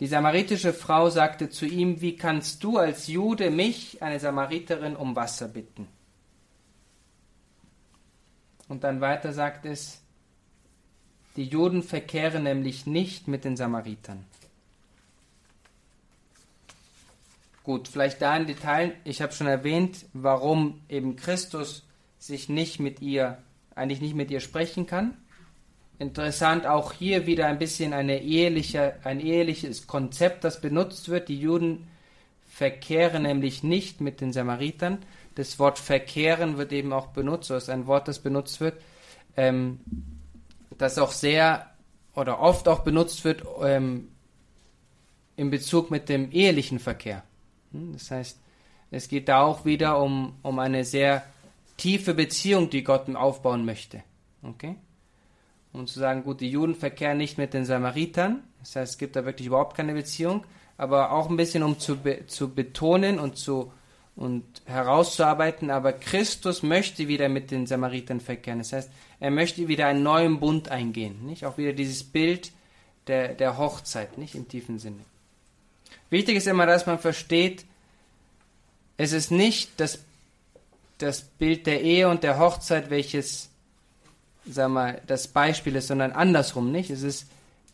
Die 0.00 0.06
samaritische 0.06 0.72
Frau 0.72 1.10
sagte 1.10 1.50
zu 1.50 1.66
ihm, 1.66 2.00
wie 2.00 2.16
kannst 2.16 2.64
du 2.64 2.78
als 2.78 3.06
Jude 3.06 3.50
mich, 3.50 4.02
eine 4.02 4.18
Samariterin, 4.18 4.96
um 4.96 5.14
Wasser 5.14 5.46
bitten? 5.46 5.86
Und 8.66 8.82
dann 8.82 9.02
weiter 9.02 9.34
sagt 9.34 9.66
es, 9.66 10.00
die 11.36 11.44
Juden 11.44 11.82
verkehren 11.82 12.44
nämlich 12.44 12.86
nicht 12.86 13.28
mit 13.28 13.44
den 13.44 13.56
Samaritern. 13.56 14.24
Gut, 17.62 17.88
vielleicht 17.88 18.22
da 18.22 18.36
in 18.36 18.46
Detail, 18.46 18.94
ich 19.04 19.20
habe 19.20 19.32
schon 19.32 19.46
erwähnt, 19.46 20.06
warum 20.14 20.80
eben 20.88 21.16
Christus 21.16 21.84
sich 22.18 22.48
nicht 22.48 22.80
mit 22.80 23.02
ihr, 23.02 23.38
eigentlich 23.74 24.00
nicht 24.00 24.14
mit 24.14 24.30
ihr 24.30 24.40
sprechen 24.40 24.86
kann. 24.86 25.16
Interessant 26.00 26.64
auch 26.64 26.94
hier 26.94 27.26
wieder 27.26 27.46
ein 27.46 27.58
bisschen 27.58 27.92
eine 27.92 28.22
eheliche, 28.22 28.94
ein 29.04 29.20
eheliches 29.20 29.86
Konzept, 29.86 30.44
das 30.44 30.62
benutzt 30.62 31.10
wird. 31.10 31.28
Die 31.28 31.38
Juden 31.38 31.88
verkehren 32.46 33.24
nämlich 33.24 33.62
nicht 33.62 34.00
mit 34.00 34.22
den 34.22 34.32
Samaritern. 34.32 35.00
Das 35.34 35.58
Wort 35.58 35.78
verkehren 35.78 36.56
wird 36.56 36.72
eben 36.72 36.94
auch 36.94 37.08
benutzt, 37.08 37.50
das 37.50 37.64
ist 37.64 37.68
ein 37.68 37.86
Wort, 37.86 38.08
das 38.08 38.20
benutzt 38.20 38.62
wird, 38.62 38.80
ähm, 39.36 39.80
das 40.78 40.96
auch 40.96 41.12
sehr 41.12 41.70
oder 42.14 42.40
oft 42.40 42.66
auch 42.66 42.80
benutzt 42.80 43.22
wird 43.26 43.44
ähm, 43.62 44.08
in 45.36 45.50
Bezug 45.50 45.90
mit 45.90 46.08
dem 46.08 46.32
ehelichen 46.32 46.78
Verkehr. 46.78 47.24
Hm, 47.72 47.92
das 47.92 48.10
heißt, 48.10 48.40
es 48.90 49.06
geht 49.06 49.28
da 49.28 49.42
auch 49.42 49.66
wieder 49.66 50.00
um, 50.00 50.36
um 50.40 50.60
eine 50.60 50.86
sehr 50.86 51.24
tiefe 51.76 52.14
Beziehung, 52.14 52.70
die 52.70 52.84
Gott 52.84 53.14
aufbauen 53.14 53.66
möchte. 53.66 54.02
Okay? 54.42 54.76
Um 55.72 55.86
zu 55.86 56.00
sagen, 56.00 56.24
gut, 56.24 56.40
die 56.40 56.50
Juden 56.50 56.74
verkehren 56.74 57.18
nicht 57.18 57.38
mit 57.38 57.54
den 57.54 57.64
Samaritern, 57.64 58.42
das 58.60 58.76
heißt, 58.76 58.92
es 58.92 58.98
gibt 58.98 59.16
da 59.16 59.24
wirklich 59.24 59.46
überhaupt 59.46 59.76
keine 59.76 59.94
Beziehung, 59.94 60.44
aber 60.76 61.12
auch 61.12 61.30
ein 61.30 61.36
bisschen, 61.36 61.62
um 61.62 61.78
zu, 61.78 61.96
be 61.96 62.26
zu 62.26 62.52
betonen 62.52 63.18
und 63.18 63.36
zu 63.36 63.72
und 64.16 64.44
herauszuarbeiten, 64.66 65.70
aber 65.70 65.92
Christus 65.92 66.62
möchte 66.62 67.08
wieder 67.08 67.28
mit 67.28 67.50
den 67.50 67.66
Samaritern 67.66 68.20
verkehren. 68.20 68.58
Das 68.58 68.72
heißt, 68.72 68.90
er 69.18 69.30
möchte 69.30 69.68
wieder 69.68 69.86
einen 69.86 70.02
neuen 70.02 70.40
Bund 70.40 70.68
eingehen, 70.68 71.24
nicht? 71.24 71.46
Auch 71.46 71.56
wieder 71.56 71.72
dieses 71.72 72.02
Bild 72.02 72.50
der, 73.06 73.34
der 73.34 73.56
Hochzeit, 73.56 74.18
nicht 74.18 74.34
im 74.34 74.48
tiefen 74.48 74.78
Sinne. 74.78 75.00
Wichtig 76.10 76.36
ist 76.36 76.48
immer, 76.48 76.66
dass 76.66 76.86
man 76.86 76.98
versteht, 76.98 77.64
es 78.96 79.12
ist 79.12 79.30
nicht 79.30 79.78
das 79.78 80.00
das 81.02 81.22
Bild 81.22 81.66
der 81.66 81.82
Ehe 81.82 82.08
und 82.08 82.22
der 82.22 82.38
Hochzeit, 82.38 82.90
welches, 82.90 83.49
sag 84.46 84.70
mal, 84.70 85.00
das 85.06 85.28
Beispiel 85.28 85.76
ist, 85.76 85.88
sondern 85.88 86.12
andersrum, 86.12 86.70
nicht? 86.70 86.90
Es 86.90 87.02
ist 87.02 87.26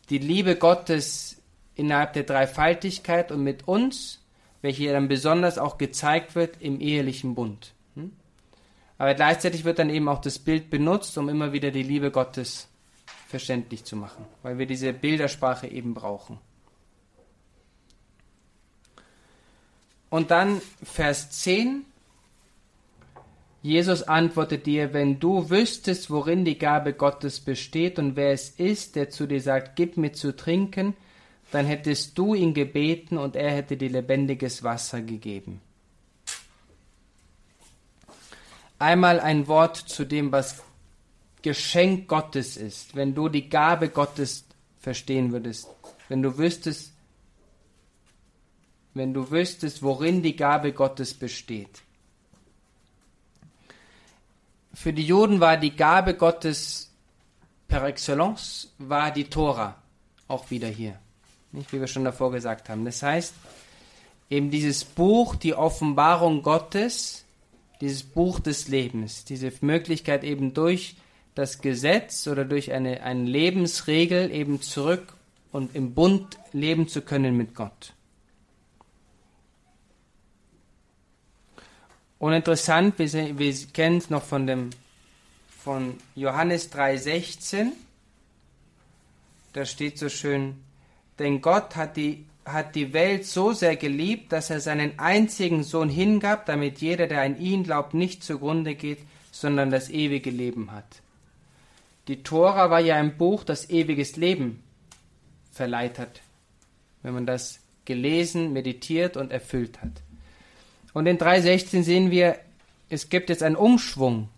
die 0.09 0.17
Liebe 0.17 0.55
Gottes 0.55 1.37
innerhalb 1.75 2.13
der 2.13 2.23
Dreifaltigkeit 2.23 3.31
und 3.31 3.43
mit 3.43 3.67
uns, 3.67 4.19
welche 4.61 4.91
dann 4.91 5.07
besonders 5.07 5.57
auch 5.57 5.77
gezeigt 5.77 6.35
wird 6.35 6.61
im 6.61 6.79
ehelichen 6.79 7.35
Bund. 7.35 7.73
Hm? 7.95 8.11
Aber 8.97 9.13
gleichzeitig 9.13 9.63
wird 9.63 9.79
dann 9.79 9.89
eben 9.89 10.07
auch 10.09 10.21
das 10.21 10.39
Bild 10.39 10.69
benutzt, 10.69 11.17
um 11.17 11.29
immer 11.29 11.53
wieder 11.53 11.71
die 11.71 11.83
Liebe 11.83 12.11
Gottes 12.11 12.67
verständlich 13.27 13.83
zu 13.83 13.95
machen, 13.95 14.25
weil 14.41 14.57
wir 14.57 14.65
diese 14.65 14.93
Bildersprache 14.93 15.67
eben 15.67 15.93
brauchen. 15.93 16.39
Und 20.09 20.31
dann 20.31 20.61
Vers 20.83 21.31
10. 21.31 21.85
Jesus 23.61 24.03
antwortet 24.03 24.65
dir, 24.65 24.93
wenn 24.93 25.19
du 25.19 25.49
wüsstest, 25.49 26.09
worin 26.09 26.45
die 26.45 26.57
Gabe 26.57 26.93
Gottes 26.93 27.39
besteht 27.39 27.97
und 27.99 28.15
wer 28.15 28.31
es 28.31 28.49
ist, 28.51 28.95
der 28.95 29.09
zu 29.09 29.27
dir 29.27 29.41
sagt, 29.41 29.75
gib 29.75 29.97
mir 29.97 30.13
zu 30.13 30.35
trinken, 30.35 30.95
dann 31.51 31.65
hättest 31.65 32.17
du 32.17 32.35
ihn 32.35 32.53
gebeten 32.53 33.17
und 33.17 33.35
er 33.35 33.51
hätte 33.51 33.77
dir 33.77 33.89
lebendiges 33.89 34.63
Wasser 34.63 35.01
gegeben. 35.01 35.61
Einmal 38.79 39.19
ein 39.19 39.47
Wort 39.47 39.77
zu 39.77 40.05
dem, 40.05 40.31
was 40.31 40.61
Geschenk 41.41 42.07
Gottes 42.07 42.57
ist, 42.57 42.95
wenn 42.95 43.15
du 43.15 43.27
die 43.27 43.49
Gabe 43.49 43.89
Gottes 43.89 44.45
verstehen 44.79 45.31
würdest, 45.31 45.67
wenn 46.09 46.21
du 46.21 46.37
wüsstest, 46.37 46.93
wenn 48.93 49.13
du 49.13 49.31
wüsstest, 49.31 49.81
worin 49.81 50.21
die 50.21 50.35
Gabe 50.35 50.73
Gottes 50.73 51.13
besteht. 51.13 51.81
Für 54.79 54.93
die 54.93 55.07
Juden 55.07 55.39
war 55.39 55.57
die 55.57 55.75
Gabe 55.75 56.13
Gottes 56.13 56.91
per 57.67 57.83
excellence, 57.85 58.71
war 58.77 59.09
die 59.09 59.23
Tora, 59.23 59.75
auch 60.27 60.51
wieder 60.51 60.67
hier, 60.67 60.99
nicht 61.51 61.73
wie 61.73 61.79
wir 61.79 61.87
schon 61.87 62.03
davor 62.05 62.31
gesagt 62.31 62.69
haben. 62.69 62.85
Das 62.85 63.01
heißt, 63.01 63.33
eben 64.29 64.51
dieses 64.51 64.85
Buch, 64.85 65.35
die 65.35 65.55
Offenbarung 65.55 66.43
Gottes, 66.43 67.25
dieses 67.81 68.03
Buch 68.03 68.39
des 68.39 68.67
Lebens, 68.67 69.25
diese 69.25 69.51
Möglichkeit 69.61 70.23
eben 70.23 70.53
durch 70.53 70.95
das 71.33 71.59
Gesetz 71.59 72.27
oder 72.27 72.45
durch 72.45 72.71
eine, 72.71 73.01
eine 73.01 73.23
Lebensregel 73.23 74.31
eben 74.31 74.61
zurück 74.61 75.15
und 75.51 75.75
im 75.75 75.95
Bund 75.95 76.37
leben 76.53 76.87
zu 76.87 77.01
können 77.01 77.35
mit 77.35 77.55
Gott. 77.55 77.93
Und 82.19 82.33
interessant, 82.33 82.97
wir, 82.97 83.37
wir 83.37 83.53
kennen 83.73 83.97
es 83.97 84.09
noch 84.09 84.23
von 84.23 84.47
dem 84.47 84.69
von 85.67 85.97
Johannes 86.15 86.71
3,16. 86.71 87.73
Da 89.51 89.65
steht 89.65 89.97
so 89.97 90.07
schön, 90.07 90.55
denn 91.19 91.41
Gott 91.41 91.75
hat 91.75 91.97
die, 91.97 92.25
hat 92.45 92.73
die 92.73 92.93
Welt 92.93 93.25
so 93.25 93.51
sehr 93.51 93.75
geliebt, 93.75 94.31
dass 94.31 94.49
er 94.49 94.61
seinen 94.61 94.97
einzigen 94.97 95.63
Sohn 95.63 95.89
hingab, 95.89 96.45
damit 96.45 96.79
jeder, 96.79 97.07
der 97.07 97.21
an 97.21 97.37
ihn 97.37 97.63
glaubt, 97.63 97.93
nicht 97.93 98.23
zugrunde 98.23 98.75
geht, 98.75 98.99
sondern 99.31 99.69
das 99.69 99.89
ewige 99.89 100.29
Leben 100.29 100.71
hat. 100.71 101.01
Die 102.07 102.23
Tora 102.23 102.69
war 102.69 102.79
ja 102.79 102.95
ein 102.95 103.17
Buch, 103.17 103.43
das 103.43 103.69
ewiges 103.69 104.15
Leben 104.15 104.63
verleiht 105.51 105.99
hat, 105.99 106.21
wenn 107.03 107.13
man 107.13 107.25
das 107.25 107.59
gelesen, 107.83 108.53
meditiert 108.53 109.17
und 109.17 109.33
erfüllt 109.33 109.81
hat. 109.81 109.91
Und 110.97 111.05
in 111.05 111.19
3.16 111.19 111.83
sehen 111.83 112.09
wir, 112.09 112.37
es 112.89 113.09
gibt 113.09 113.29
jetzt 113.29 113.43
einen 113.43 113.55
Umschwung. 113.55 114.29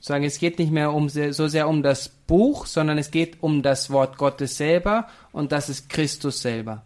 Sagen, 0.00 0.24
es 0.24 0.38
geht 0.38 0.58
nicht 0.58 0.72
mehr 0.72 0.94
um 0.94 1.10
so 1.10 1.46
sehr 1.46 1.68
um 1.68 1.82
das 1.82 2.08
Buch, 2.08 2.64
sondern 2.64 2.96
es 2.96 3.10
geht 3.10 3.42
um 3.42 3.60
das 3.60 3.90
Wort 3.90 4.16
Gottes 4.16 4.56
selber 4.56 5.08
und 5.32 5.52
das 5.52 5.68
ist 5.68 5.90
Christus 5.90 6.40
selber. 6.40 6.84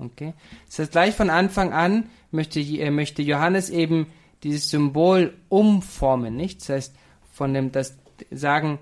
Okay? 0.00 0.34
Das 0.66 0.80
heißt, 0.80 0.90
gleich 0.90 1.14
von 1.14 1.30
Anfang 1.30 1.72
an 1.72 2.10
möchte, 2.32 2.60
möchte 2.90 3.22
Johannes 3.22 3.70
eben 3.70 4.08
dieses 4.42 4.68
Symbol 4.68 5.34
umformen, 5.48 6.34
nicht? 6.34 6.62
Das 6.62 6.68
heißt, 6.70 6.94
von 7.32 7.54
dem, 7.54 7.70
das 7.70 7.96
sagen, 8.32 8.80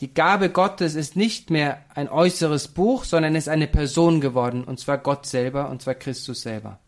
die 0.00 0.12
Gabe 0.12 0.50
Gottes 0.50 0.94
ist 0.94 1.16
nicht 1.16 1.48
mehr 1.48 1.86
ein 1.94 2.10
äußeres 2.10 2.68
Buch, 2.68 3.04
sondern 3.04 3.34
ist 3.34 3.48
eine 3.48 3.66
Person 3.66 4.20
geworden, 4.20 4.62
und 4.62 4.78
zwar 4.78 4.98
Gott 4.98 5.24
selber, 5.24 5.70
und 5.70 5.80
zwar 5.80 5.94
Christus 5.94 6.42
selber. 6.42 6.78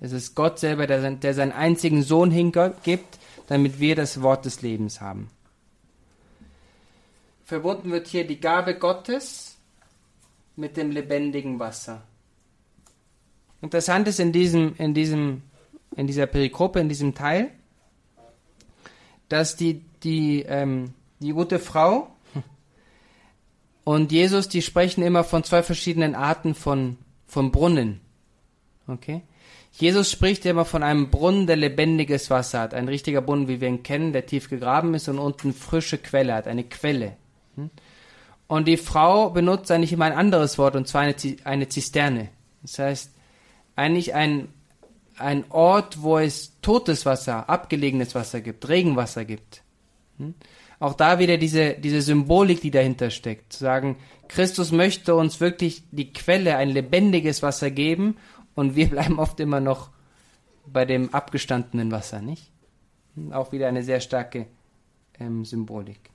Es 0.00 0.12
ist 0.12 0.34
Gott 0.34 0.58
selber, 0.58 0.86
der, 0.86 1.10
der 1.10 1.34
seinen 1.34 1.52
einzigen 1.52 2.02
Sohn 2.02 2.30
hingibt, 2.30 3.18
damit 3.46 3.80
wir 3.80 3.96
das 3.96 4.22
Wort 4.22 4.44
des 4.44 4.62
Lebens 4.62 5.00
haben. 5.00 5.28
Verbunden 7.44 7.90
wird 7.90 8.06
hier 8.06 8.26
die 8.26 8.40
Gabe 8.40 8.78
Gottes 8.78 9.56
mit 10.56 10.76
dem 10.76 10.90
lebendigen 10.90 11.58
Wasser. 11.58 12.02
Interessant 13.60 14.08
ist 14.08 14.20
in 14.20 14.32
diesem, 14.32 14.74
in 14.76 14.94
diesem, 14.94 15.42
in 15.96 16.06
dieser 16.06 16.26
Perikope, 16.26 16.80
in 16.80 16.88
diesem 16.88 17.14
Teil, 17.14 17.50
dass 19.28 19.56
die, 19.56 19.84
die, 20.02 20.42
ähm, 20.42 20.94
die 21.18 21.32
gute 21.32 21.58
Frau 21.58 22.08
und 23.84 24.12
Jesus, 24.12 24.48
die 24.48 24.62
sprechen 24.62 25.02
immer 25.02 25.24
von 25.24 25.42
zwei 25.42 25.62
verschiedenen 25.62 26.14
Arten 26.14 26.54
von, 26.54 26.98
von 27.26 27.50
Brunnen. 27.50 28.00
Okay? 28.86 29.22
Jesus 29.80 30.10
spricht 30.10 30.44
immer 30.44 30.66
von 30.66 30.82
einem 30.82 31.10
Brunnen, 31.10 31.46
der 31.46 31.56
lebendiges 31.56 32.28
Wasser 32.28 32.60
hat. 32.60 32.74
Ein 32.74 32.88
richtiger 32.88 33.22
Brunnen, 33.22 33.48
wie 33.48 33.60
wir 33.62 33.68
ihn 33.68 33.82
kennen, 33.82 34.12
der 34.12 34.26
tief 34.26 34.50
gegraben 34.50 34.92
ist 34.92 35.08
und 35.08 35.18
unten 35.18 35.54
frische 35.54 35.96
Quelle 35.96 36.34
hat, 36.34 36.46
eine 36.46 36.64
Quelle. 36.64 37.16
Hm? 37.56 37.70
Und 38.46 38.68
die 38.68 38.76
Frau 38.76 39.30
benutzt 39.30 39.70
eigentlich 39.70 39.92
immer 39.92 40.04
ein 40.04 40.12
anderes 40.12 40.58
Wort, 40.58 40.76
und 40.76 40.86
zwar 40.86 41.02
eine, 41.44 41.68
Zisterne. 41.68 42.28
Das 42.62 42.78
heißt, 42.78 43.12
eigentlich 43.76 44.12
ein, 44.12 44.48
ein 45.16 45.44
Ort, 45.48 46.02
wo 46.02 46.18
es 46.18 46.60
totes 46.60 47.06
Wasser, 47.06 47.48
abgelegenes 47.48 48.14
Wasser 48.14 48.42
gibt, 48.42 48.68
Regenwasser 48.68 49.24
gibt. 49.24 49.62
Hm? 50.18 50.34
Auch 50.78 50.94
da 50.94 51.18
wieder 51.18 51.38
diese, 51.38 51.74
diese 51.74 52.02
Symbolik, 52.02 52.60
die 52.60 52.70
dahinter 52.70 53.10
steckt. 53.10 53.52
Zu 53.52 53.60
sagen, 53.60 53.96
Christus 54.28 54.72
möchte 54.72 55.14
uns 55.14 55.40
wirklich 55.40 55.84
die 55.90 56.12
Quelle, 56.12 56.56
ein 56.56 56.70
lebendiges 56.70 57.42
Wasser 57.42 57.70
geben 57.70 58.16
und 58.54 58.76
wir 58.76 58.88
bleiben 58.88 59.18
oft 59.18 59.40
immer 59.40 59.60
noch 59.60 59.90
bei 60.66 60.84
dem 60.84 61.12
abgestandenen 61.14 61.90
Wasser, 61.90 62.20
nicht? 62.20 62.50
Auch 63.32 63.52
wieder 63.52 63.68
eine 63.68 63.82
sehr 63.82 64.00
starke 64.00 64.46
ähm, 65.18 65.44
Symbolik. 65.44 66.10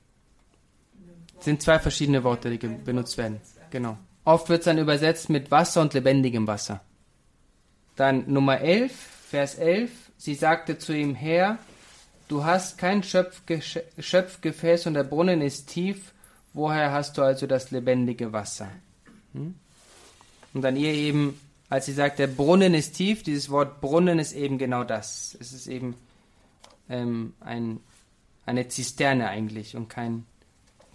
Es 1.37 1.45
sind 1.45 1.61
zwei 1.61 1.79
verschiedene 1.79 2.23
Worte, 2.23 2.49
die 2.49 2.67
benutzt 2.67 3.17
werden. 3.17 3.41
Genau. 3.69 3.97
Oft 4.23 4.49
wird 4.49 4.59
es 4.59 4.65
dann 4.65 4.77
übersetzt 4.77 5.29
mit 5.29 5.51
Wasser 5.51 5.81
und 5.81 5.93
lebendigem 5.93 6.47
Wasser. 6.47 6.81
Dann 7.95 8.31
Nummer 8.31 8.59
11, 8.59 8.91
Vers 8.91 9.55
11. 9.55 9.91
Sie 10.17 10.33
sagte 10.33 10.77
zu 10.77 10.93
ihm, 10.93 11.13
Herr, 11.13 11.59
du 12.27 12.43
hast 12.43 12.77
kein 12.77 13.03
Schöpfge 13.03 13.61
Schöpfgefäß 13.99 14.87
und 14.87 14.95
der 14.95 15.03
Brunnen 15.03 15.41
ist 15.41 15.67
tief. 15.67 16.13
Woher 16.53 16.91
hast 16.91 17.17
du 17.17 17.21
also 17.21 17.47
das 17.47 17.71
lebendige 17.71 18.31
Wasser? 18.31 18.69
Hm? 19.33 19.55
Und 20.53 20.61
dann 20.61 20.77
ihr 20.77 20.93
eben 20.93 21.39
als 21.69 21.85
sie 21.85 21.93
sagt, 21.93 22.19
der 22.19 22.27
Brunnen 22.27 22.73
ist 22.73 22.93
tief, 22.93 23.23
dieses 23.23 23.49
Wort 23.49 23.81
Brunnen 23.81 24.19
ist 24.19 24.33
eben 24.33 24.57
genau 24.57 24.83
das. 24.83 25.35
Es 25.39 25.51
ist 25.51 25.67
eben 25.67 25.95
ähm, 26.89 27.33
ein, 27.39 27.79
eine 28.45 28.67
Zisterne 28.67 29.29
eigentlich 29.29 29.75
und 29.75 29.89
kein, 29.89 30.25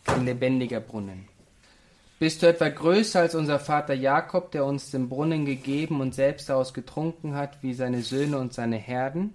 kein 0.05 0.25
lebendiger 0.25 0.81
Brunnen. 0.81 1.29
Bist 2.21 2.43
du 2.43 2.47
etwa 2.49 2.69
größer 2.69 3.21
als 3.21 3.35
unser 3.35 3.59
Vater 3.59 3.95
Jakob, 3.95 4.53
der 4.53 4.67
uns 4.67 4.91
den 4.91 5.09
Brunnen 5.09 5.47
gegeben 5.47 6.01
und 6.01 6.15
selbst 6.15 6.51
daraus 6.51 6.75
getrunken 6.75 7.35
hat, 7.35 7.63
wie 7.63 7.73
seine 7.73 8.03
Söhne 8.03 8.39
und 8.39 8.53
seine 8.53 8.77
Herden? 8.77 9.33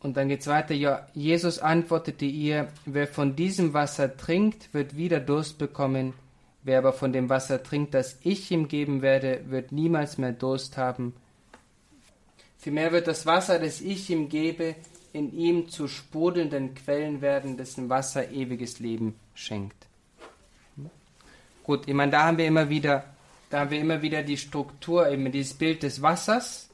Und 0.00 0.16
dann 0.16 0.28
geht's 0.28 0.46
weiter. 0.46 0.72
Ja, 0.72 1.06
Jesus 1.12 1.58
antwortete 1.58 2.24
ihr, 2.24 2.68
wer 2.86 3.06
von 3.06 3.36
diesem 3.36 3.74
Wasser 3.74 4.16
trinkt, 4.16 4.72
wird 4.72 4.96
wieder 4.96 5.20
Durst 5.20 5.58
bekommen. 5.58 6.14
Wer 6.62 6.78
aber 6.78 6.92
von 6.92 7.12
dem 7.12 7.28
Wasser 7.28 7.62
trinkt, 7.62 7.94
das 7.94 8.18
ich 8.22 8.50
ihm 8.50 8.68
geben 8.68 9.02
werde, 9.02 9.42
wird 9.46 9.72
niemals 9.72 10.18
mehr 10.18 10.32
Durst 10.32 10.76
haben. 10.76 11.14
Vielmehr 12.58 12.92
wird 12.92 13.06
das 13.06 13.24
Wasser, 13.24 13.58
das 13.58 13.80
ich 13.80 14.10
ihm 14.10 14.28
gebe, 14.28 14.74
in 15.12 15.32
ihm 15.32 15.70
zu 15.70 15.88
sprudelnden 15.88 16.74
Quellen 16.74 17.22
werden, 17.22 17.56
dessen 17.56 17.88
Wasser 17.88 18.30
ewiges 18.30 18.78
Leben 18.78 19.18
schenkt. 19.34 19.86
Gut, 21.64 21.88
ich 21.88 21.94
meine, 21.94 22.12
da 22.12 22.24
haben 22.24 22.36
wir 22.36 22.46
immer 22.46 22.68
wieder, 22.68 23.04
da 23.48 23.60
haben 23.60 23.70
wir 23.70 23.80
immer 23.80 24.02
wieder 24.02 24.22
die 24.22 24.36
Struktur, 24.36 25.08
eben 25.08 25.32
dieses 25.32 25.54
Bild 25.54 25.82
des 25.82 26.02
Wassers. 26.02 26.68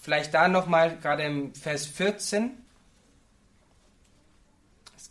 Vielleicht 0.00 0.32
da 0.32 0.48
nochmal, 0.48 0.96
gerade 0.96 1.24
im 1.24 1.54
Vers 1.54 1.86
14, 1.86 2.52
es 2.52 2.65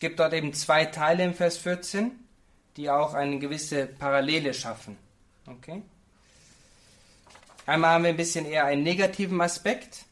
gibt 0.05 0.19
dort 0.19 0.33
eben 0.33 0.53
zwei 0.53 0.85
Teile 0.85 1.23
im 1.23 1.33
Vers 1.33 1.57
14, 1.57 2.11
die 2.77 2.91
auch 2.91 3.15
eine 3.15 3.39
gewisse 3.39 3.87
Parallele 3.87 4.53
schaffen. 4.53 4.97
Okay? 5.47 5.81
Einmal 7.65 7.95
haben 7.95 8.03
wir 8.03 8.11
ein 8.11 8.17
bisschen 8.17 8.45
eher 8.45 8.65
einen 8.65 8.83
negativen 8.83 9.41
Aspekt. 9.41 10.05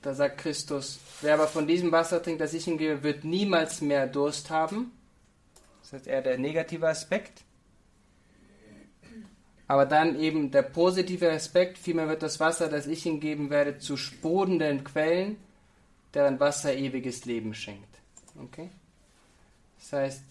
da 0.00 0.14
sagt 0.14 0.38
Christus, 0.38 0.98
wer 1.20 1.34
aber 1.34 1.46
von 1.46 1.66
diesem 1.66 1.92
Wasser 1.92 2.22
trinkt, 2.22 2.40
das 2.40 2.54
ich 2.54 2.66
ihm 2.66 2.78
gebe, 2.78 3.02
wird 3.02 3.22
niemals 3.24 3.82
mehr 3.82 4.06
Durst 4.06 4.48
haben. 4.48 4.92
Das 5.82 5.92
ist 5.92 6.06
eher 6.06 6.22
der 6.22 6.38
negative 6.38 6.88
Aspekt. 6.88 7.42
Aber 9.66 9.84
dann 9.84 10.18
eben 10.18 10.50
der 10.50 10.62
positive 10.62 11.30
Aspekt, 11.30 11.76
vielmehr 11.76 12.08
wird 12.08 12.22
das 12.22 12.40
Wasser, 12.40 12.68
das 12.68 12.86
ich 12.86 13.04
ihm 13.04 13.20
geben 13.20 13.50
werde, 13.50 13.78
zu 13.78 13.98
sprudelnden 13.98 14.82
Quellen, 14.82 15.36
deren 16.14 16.40
Wasser 16.40 16.74
ewiges 16.74 17.24
Leben 17.24 17.54
schenkt. 17.54 17.98
Okay? 18.42 18.70
Das 19.78 19.92
heißt, 19.92 20.22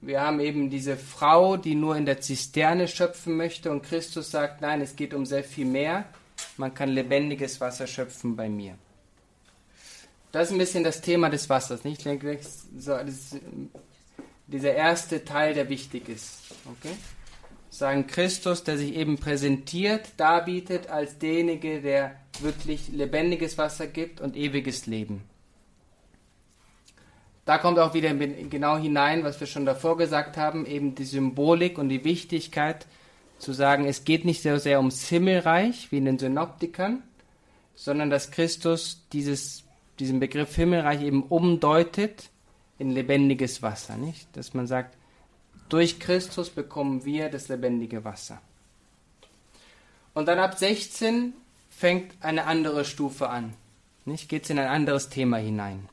wir 0.00 0.20
haben 0.20 0.40
eben 0.40 0.68
diese 0.68 0.96
Frau, 0.96 1.56
die 1.56 1.74
nur 1.74 1.96
in 1.96 2.06
der 2.06 2.20
Zisterne 2.20 2.88
schöpfen 2.88 3.36
möchte 3.36 3.70
und 3.70 3.82
Christus 3.82 4.30
sagt, 4.30 4.60
nein, 4.60 4.80
es 4.80 4.96
geht 4.96 5.14
um 5.14 5.26
sehr 5.26 5.44
viel 5.44 5.66
mehr. 5.66 6.06
Man 6.56 6.74
kann 6.74 6.88
lebendiges 6.88 7.60
Wasser 7.60 7.86
schöpfen 7.86 8.34
bei 8.34 8.48
mir. 8.48 8.76
Das 10.32 10.48
ist 10.48 10.52
ein 10.52 10.58
bisschen 10.58 10.82
das 10.82 11.00
Thema 11.02 11.28
des 11.28 11.48
Wassers. 11.48 11.84
Nicht? 11.84 11.98
Ich 11.98 12.04
denke, 12.04 12.36
das 12.36 12.66
ist 13.06 13.36
dieser 14.46 14.74
erste 14.74 15.24
Teil, 15.24 15.54
der 15.54 15.68
wichtig 15.68 16.08
ist. 16.08 16.38
Okay? 16.64 16.96
Sagen 17.72 18.06
Christus, 18.06 18.64
der 18.64 18.76
sich 18.76 18.94
eben 18.96 19.16
präsentiert, 19.16 20.10
darbietet 20.18 20.90
als 20.90 21.16
derjenige, 21.16 21.80
der 21.80 22.16
wirklich 22.40 22.88
lebendiges 22.88 23.56
Wasser 23.56 23.86
gibt 23.86 24.20
und 24.20 24.36
ewiges 24.36 24.84
Leben. 24.84 25.22
Da 27.46 27.56
kommt 27.56 27.78
auch 27.78 27.94
wieder 27.94 28.12
genau 28.12 28.76
hinein, 28.76 29.24
was 29.24 29.40
wir 29.40 29.46
schon 29.46 29.64
davor 29.64 29.96
gesagt 29.96 30.36
haben, 30.36 30.66
eben 30.66 30.94
die 30.94 31.06
Symbolik 31.06 31.78
und 31.78 31.88
die 31.88 32.04
Wichtigkeit 32.04 32.86
zu 33.38 33.54
sagen, 33.54 33.86
es 33.86 34.04
geht 34.04 34.26
nicht 34.26 34.42
so 34.42 34.58
sehr 34.58 34.76
ums 34.76 35.08
Himmelreich 35.08 35.90
wie 35.90 35.96
in 35.96 36.04
den 36.04 36.18
Synoptikern, 36.18 37.02
sondern 37.74 38.10
dass 38.10 38.30
Christus 38.30 39.06
dieses, 39.14 39.64
diesen 39.98 40.20
Begriff 40.20 40.54
Himmelreich 40.54 41.00
eben 41.00 41.22
umdeutet 41.22 42.28
in 42.78 42.90
lebendiges 42.90 43.62
Wasser, 43.62 43.96
nicht? 43.96 44.28
Dass 44.36 44.52
man 44.52 44.66
sagt, 44.66 44.98
durch 45.72 45.98
Christus 45.98 46.50
bekommen 46.50 47.06
wir 47.06 47.30
das 47.30 47.48
lebendige 47.48 48.04
Wasser. 48.04 48.42
Und 50.12 50.28
dann 50.28 50.38
ab 50.38 50.58
16 50.58 51.32
fängt 51.70 52.12
eine 52.22 52.44
andere 52.44 52.84
Stufe 52.84 53.30
an. 53.30 53.54
Nicht? 54.04 54.28
Geht 54.28 54.44
es 54.44 54.50
in 54.50 54.58
ein 54.58 54.68
anderes 54.68 55.08
Thema 55.08 55.38
hinein. 55.38 55.88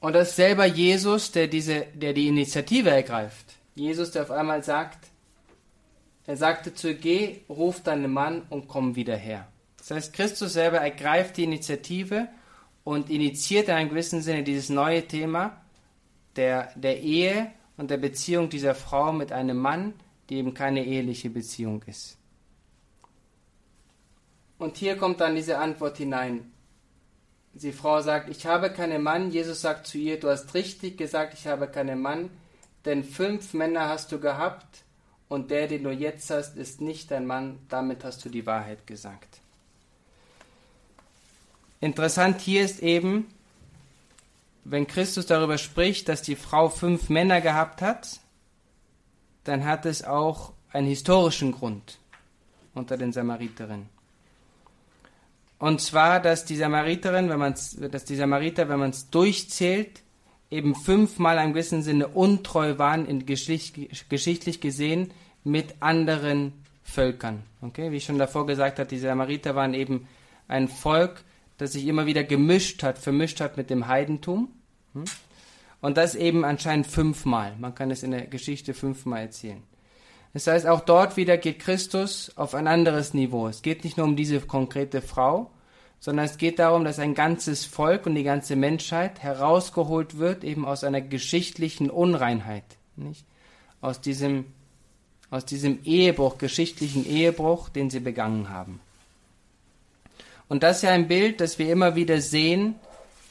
Und 0.00 0.14
das 0.14 0.30
ist 0.30 0.36
selber 0.36 0.64
Jesus, 0.64 1.30
der, 1.30 1.46
diese, 1.46 1.86
der 1.94 2.12
die 2.12 2.26
Initiative 2.26 2.90
ergreift. 2.90 3.54
Jesus, 3.76 4.10
der 4.10 4.22
auf 4.22 4.32
einmal 4.32 4.64
sagt, 4.64 5.10
er 6.26 6.36
sagte 6.36 6.74
zu 6.74 6.94
Geh, 6.94 7.40
ruf 7.48 7.82
deinen 7.82 8.12
Mann 8.12 8.42
und 8.50 8.66
komm 8.66 8.96
wieder 8.96 9.16
her. 9.16 9.46
Das 9.78 9.92
heißt, 9.92 10.12
Christus 10.12 10.54
selber 10.54 10.78
ergreift 10.78 11.36
die 11.36 11.44
Initiative 11.44 12.26
und 12.82 13.10
initiiert 13.10 13.68
in 13.68 13.74
einem 13.74 13.90
gewissen 13.90 14.22
Sinne 14.22 14.42
dieses 14.42 14.70
neue 14.70 15.06
Thema 15.06 15.59
der, 16.36 16.72
der 16.76 17.00
Ehe 17.00 17.50
und 17.76 17.90
der 17.90 17.96
Beziehung 17.96 18.48
dieser 18.48 18.74
Frau 18.74 19.12
mit 19.12 19.32
einem 19.32 19.56
Mann, 19.56 19.94
die 20.28 20.36
eben 20.36 20.54
keine 20.54 20.84
eheliche 20.84 21.30
Beziehung 21.30 21.82
ist. 21.86 22.16
Und 24.58 24.76
hier 24.76 24.96
kommt 24.96 25.20
dann 25.20 25.34
diese 25.34 25.58
Antwort 25.58 25.96
hinein. 25.96 26.52
Die 27.54 27.72
Frau 27.72 28.00
sagt, 28.00 28.28
ich 28.28 28.46
habe 28.46 28.70
keinen 28.70 29.02
Mann. 29.02 29.30
Jesus 29.30 29.62
sagt 29.62 29.86
zu 29.86 29.98
ihr, 29.98 30.20
du 30.20 30.28
hast 30.28 30.54
richtig 30.54 30.98
gesagt, 30.98 31.34
ich 31.34 31.46
habe 31.46 31.66
keinen 31.66 32.00
Mann, 32.00 32.30
denn 32.84 33.02
fünf 33.02 33.54
Männer 33.54 33.88
hast 33.88 34.12
du 34.12 34.20
gehabt 34.20 34.84
und 35.28 35.50
der, 35.50 35.66
den 35.66 35.84
du 35.84 35.90
jetzt 35.90 36.30
hast, 36.30 36.56
ist 36.56 36.80
nicht 36.80 37.10
dein 37.10 37.26
Mann. 37.26 37.58
Damit 37.68 38.04
hast 38.04 38.24
du 38.24 38.28
die 38.28 38.46
Wahrheit 38.46 38.86
gesagt. 38.86 39.40
Interessant 41.80 42.40
hier 42.40 42.62
ist 42.62 42.80
eben, 42.80 43.26
wenn 44.64 44.86
Christus 44.86 45.26
darüber 45.26 45.58
spricht, 45.58 46.08
dass 46.08 46.22
die 46.22 46.36
Frau 46.36 46.68
fünf 46.68 47.08
Männer 47.08 47.40
gehabt 47.40 47.82
hat, 47.82 48.20
dann 49.44 49.64
hat 49.64 49.86
es 49.86 50.04
auch 50.04 50.52
einen 50.72 50.86
historischen 50.86 51.52
Grund 51.52 51.98
unter 52.74 52.96
den 52.96 53.12
Samariterinnen. 53.12 53.88
Und 55.58 55.80
zwar, 55.80 56.20
dass 56.20 56.44
die 56.44 56.56
Samariterin, 56.56 57.28
wenn 57.28 57.38
man 57.38 57.54
dass 57.54 58.04
die 58.04 58.16
Samariter, 58.16 58.68
wenn 58.68 58.78
man 58.78 58.90
es 58.90 59.10
durchzählt, 59.10 60.02
eben 60.50 60.74
fünfmal 60.74 61.38
im 61.44 61.52
gewissen 61.52 61.82
Sinne 61.82 62.08
untreu 62.08 62.78
waren, 62.78 63.06
in 63.06 63.26
Geschicht, 63.26 63.76
geschichtlich 64.08 64.60
gesehen, 64.60 65.12
mit 65.44 65.74
anderen 65.80 66.52
Völkern. 66.82 67.42
Okay? 67.60 67.92
Wie 67.92 67.96
ich 67.96 68.04
schon 68.04 68.18
davor 68.18 68.46
gesagt 68.46 68.78
habe, 68.78 68.88
die 68.88 68.98
Samariter 68.98 69.54
waren 69.54 69.74
eben 69.74 70.08
ein 70.48 70.68
Volk, 70.68 71.24
das 71.60 71.72
sich 71.72 71.86
immer 71.86 72.06
wieder 72.06 72.24
gemischt 72.24 72.82
hat, 72.82 72.98
vermischt 72.98 73.40
hat 73.40 73.58
mit 73.58 73.68
dem 73.68 73.86
Heidentum. 73.86 74.48
Hm? 74.94 75.04
Und 75.82 75.96
das 75.98 76.14
eben 76.14 76.44
anscheinend 76.44 76.86
fünfmal. 76.86 77.54
Man 77.58 77.74
kann 77.74 77.90
es 77.90 78.02
in 78.02 78.12
der 78.12 78.26
Geschichte 78.26 78.72
fünfmal 78.72 79.22
erzählen. 79.22 79.62
Das 80.32 80.46
heißt, 80.46 80.66
auch 80.66 80.80
dort 80.80 81.16
wieder 81.16 81.36
geht 81.36 81.58
Christus 81.58 82.32
auf 82.36 82.54
ein 82.54 82.66
anderes 82.66 83.14
Niveau. 83.14 83.46
Es 83.46 83.62
geht 83.62 83.84
nicht 83.84 83.98
nur 83.98 84.06
um 84.06 84.16
diese 84.16 84.40
konkrete 84.40 85.02
Frau, 85.02 85.50
sondern 85.98 86.24
es 86.24 86.38
geht 86.38 86.58
darum, 86.58 86.84
dass 86.84 86.98
ein 86.98 87.14
ganzes 87.14 87.66
Volk 87.66 88.06
und 88.06 88.14
die 88.14 88.22
ganze 88.22 88.56
Menschheit 88.56 89.22
herausgeholt 89.22 90.18
wird, 90.18 90.44
eben 90.44 90.64
aus 90.64 90.82
einer 90.82 91.02
geschichtlichen 91.02 91.90
Unreinheit. 91.90 92.64
Nicht? 92.96 93.26
Aus, 93.82 94.00
diesem, 94.00 94.46
aus 95.30 95.44
diesem 95.44 95.82
Ehebruch, 95.84 96.38
geschichtlichen 96.38 97.04
Ehebruch, 97.06 97.68
den 97.68 97.90
sie 97.90 98.00
begangen 98.00 98.48
haben. 98.48 98.80
Und 100.50 100.64
das 100.64 100.78
ist 100.78 100.82
ja 100.82 100.90
ein 100.90 101.06
Bild, 101.06 101.40
das 101.40 101.60
wir 101.60 101.72
immer 101.72 101.94
wieder 101.94 102.20
sehen, 102.20 102.74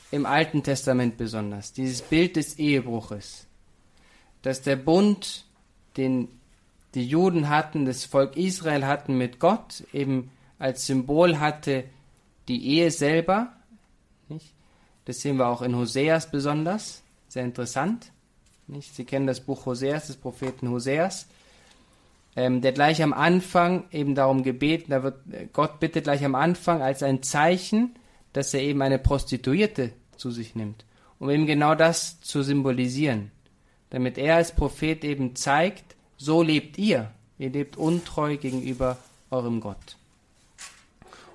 im 0.10 0.26
Alten 0.26 0.64
Testament 0.64 1.18
besonders. 1.18 1.74
Dieses 1.74 2.02
Bild 2.02 2.38
des 2.38 2.58
Ehebruches. 2.58 3.46
Dass 4.42 4.62
der 4.62 4.78
Bund, 4.78 5.46
den 5.98 6.30
die 6.96 7.06
Juden 7.06 7.50
hatten, 7.50 7.84
das 7.84 8.06
Volk 8.06 8.38
Israel 8.38 8.86
hatten 8.86 9.18
mit 9.18 9.38
Gott, 9.38 9.84
eben 9.92 10.32
als 10.60 10.86
Symbol 10.86 11.42
hatte 11.42 11.84
die 12.48 12.66
Ehe 12.66 12.90
selber. 12.90 13.52
Das 15.04 15.20
sehen 15.20 15.36
wir 15.36 15.48
auch 15.48 15.62
in 15.62 15.76
Hoseas 15.76 16.32
besonders. 16.32 17.04
Sehr 17.28 17.44
interessant. 17.44 18.14
Sie 18.80 19.04
kennen 19.04 19.28
das 19.28 19.42
Buch 19.42 19.66
Hoseas, 19.66 20.08
des 20.08 20.16
Propheten 20.16 20.70
Hoseas. 20.70 21.28
Ähm, 22.40 22.62
der 22.62 22.72
gleich 22.72 23.04
am 23.04 23.12
Anfang 23.12 23.84
eben 23.92 24.16
darum 24.16 24.44
gebeten, 24.44 24.92
da 24.92 25.04
wird 25.04 25.18
Gott 25.52 25.82
bittet 25.82 26.06
gleich 26.06 26.24
am 26.24 26.36
Anfang 26.36 26.82
als 26.82 27.04
ein 27.04 27.22
Zeichen, 27.22 27.96
dass 28.32 28.54
er 28.54 28.62
eben 28.62 28.82
eine 28.82 28.98
Prostituierte 28.98 29.92
zu 30.16 30.32
sich 30.32 30.56
nimmt, 30.56 30.86
um 31.20 31.30
eben 31.30 31.48
genau 31.48 31.76
das 31.76 32.22
zu 32.22 32.42
symbolisieren, 32.42 33.32
damit 33.90 34.18
er 34.18 34.38
als 34.38 34.56
Prophet 34.56 35.04
eben 35.04 35.36
zeigt, 35.36 35.98
so 36.16 36.42
lebt 36.42 36.78
ihr. 36.78 37.12
Ihr 37.40 37.50
lebt 37.50 37.76
untreu 37.76 38.38
gegenüber 38.38 38.96
eurem 39.32 39.60
Gott. 39.60 39.98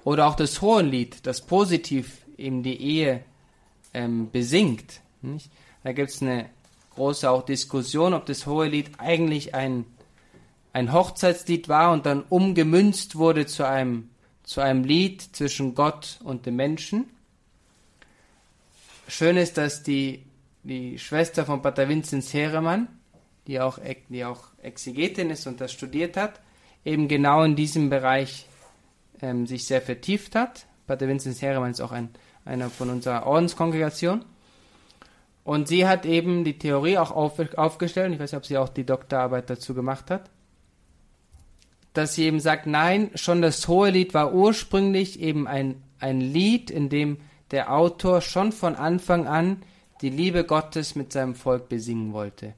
Oder 0.04 0.26
auch 0.26 0.36
das 0.36 0.62
Hohenlied, 0.62 1.26
das 1.26 1.42
positiv 1.42 2.22
eben 2.38 2.62
die 2.62 2.80
Ehe 2.80 3.20
ähm, 3.92 4.30
besingt. 4.30 5.02
Nicht? 5.20 5.50
Da 5.82 5.92
gibt 5.92 6.08
es 6.08 6.22
eine 6.22 6.48
große 6.94 7.28
auch 7.28 7.44
Diskussion, 7.44 8.14
ob 8.14 8.24
das 8.24 8.46
Hohelied 8.46 8.92
eigentlich 8.96 9.54
ein, 9.54 9.84
ein 10.74 10.92
Hochzeitslied 10.92 11.68
war 11.68 11.92
und 11.92 12.04
dann 12.04 12.24
umgemünzt 12.28 13.16
wurde 13.16 13.46
zu 13.46 13.66
einem, 13.66 14.10
zu 14.42 14.60
einem 14.60 14.82
Lied 14.82 15.22
zwischen 15.22 15.74
Gott 15.74 16.18
und 16.24 16.46
dem 16.46 16.56
Menschen. 16.56 17.08
Schön 19.06 19.36
ist, 19.36 19.56
dass 19.56 19.84
die, 19.84 20.24
die 20.64 20.98
Schwester 20.98 21.46
von 21.46 21.62
Pater 21.62 21.88
Vinzenz 21.88 22.34
Heremann, 22.34 22.88
die 23.46 23.60
auch, 23.60 23.78
die 24.08 24.24
auch 24.24 24.48
Exegetin 24.62 25.30
ist 25.30 25.46
und 25.46 25.60
das 25.60 25.72
studiert 25.72 26.16
hat, 26.16 26.40
eben 26.84 27.06
genau 27.06 27.44
in 27.44 27.54
diesem 27.54 27.88
Bereich 27.88 28.46
ähm, 29.22 29.46
sich 29.46 29.66
sehr 29.66 29.80
vertieft 29.80 30.34
hat. 30.34 30.66
Pater 30.88 31.06
Vinzenz 31.06 31.40
Herremann 31.40 31.70
ist 31.70 31.80
auch 31.80 31.92
ein, 31.92 32.08
einer 32.44 32.68
von 32.68 32.90
unserer 32.90 33.26
Ordenskongregation. 33.26 34.24
Und 35.44 35.68
sie 35.68 35.86
hat 35.86 36.04
eben 36.04 36.42
die 36.42 36.58
Theorie 36.58 36.98
auch 36.98 37.12
auf, 37.12 37.38
aufgestellt, 37.56 38.12
ich 38.12 38.18
weiß 38.18 38.32
nicht, 38.32 38.38
ob 38.38 38.46
sie 38.46 38.58
auch 38.58 38.70
die 38.70 38.84
Doktorarbeit 38.84 39.48
dazu 39.50 39.74
gemacht 39.74 40.10
hat, 40.10 40.30
dass 41.94 42.14
sie 42.14 42.24
eben 42.24 42.40
sagt, 42.40 42.66
nein, 42.66 43.10
schon 43.14 43.40
das 43.40 43.66
Hohelied 43.66 44.12
war 44.12 44.34
ursprünglich 44.34 45.20
eben 45.20 45.46
ein, 45.46 45.82
ein 46.00 46.20
Lied, 46.20 46.70
in 46.70 46.88
dem 46.88 47.18
der 47.50 47.72
Autor 47.72 48.20
schon 48.20 48.52
von 48.52 48.74
Anfang 48.74 49.26
an 49.26 49.62
die 50.02 50.10
Liebe 50.10 50.44
Gottes 50.44 50.96
mit 50.96 51.12
seinem 51.12 51.34
Volk 51.34 51.68
besingen 51.68 52.12
wollte. 52.12 52.54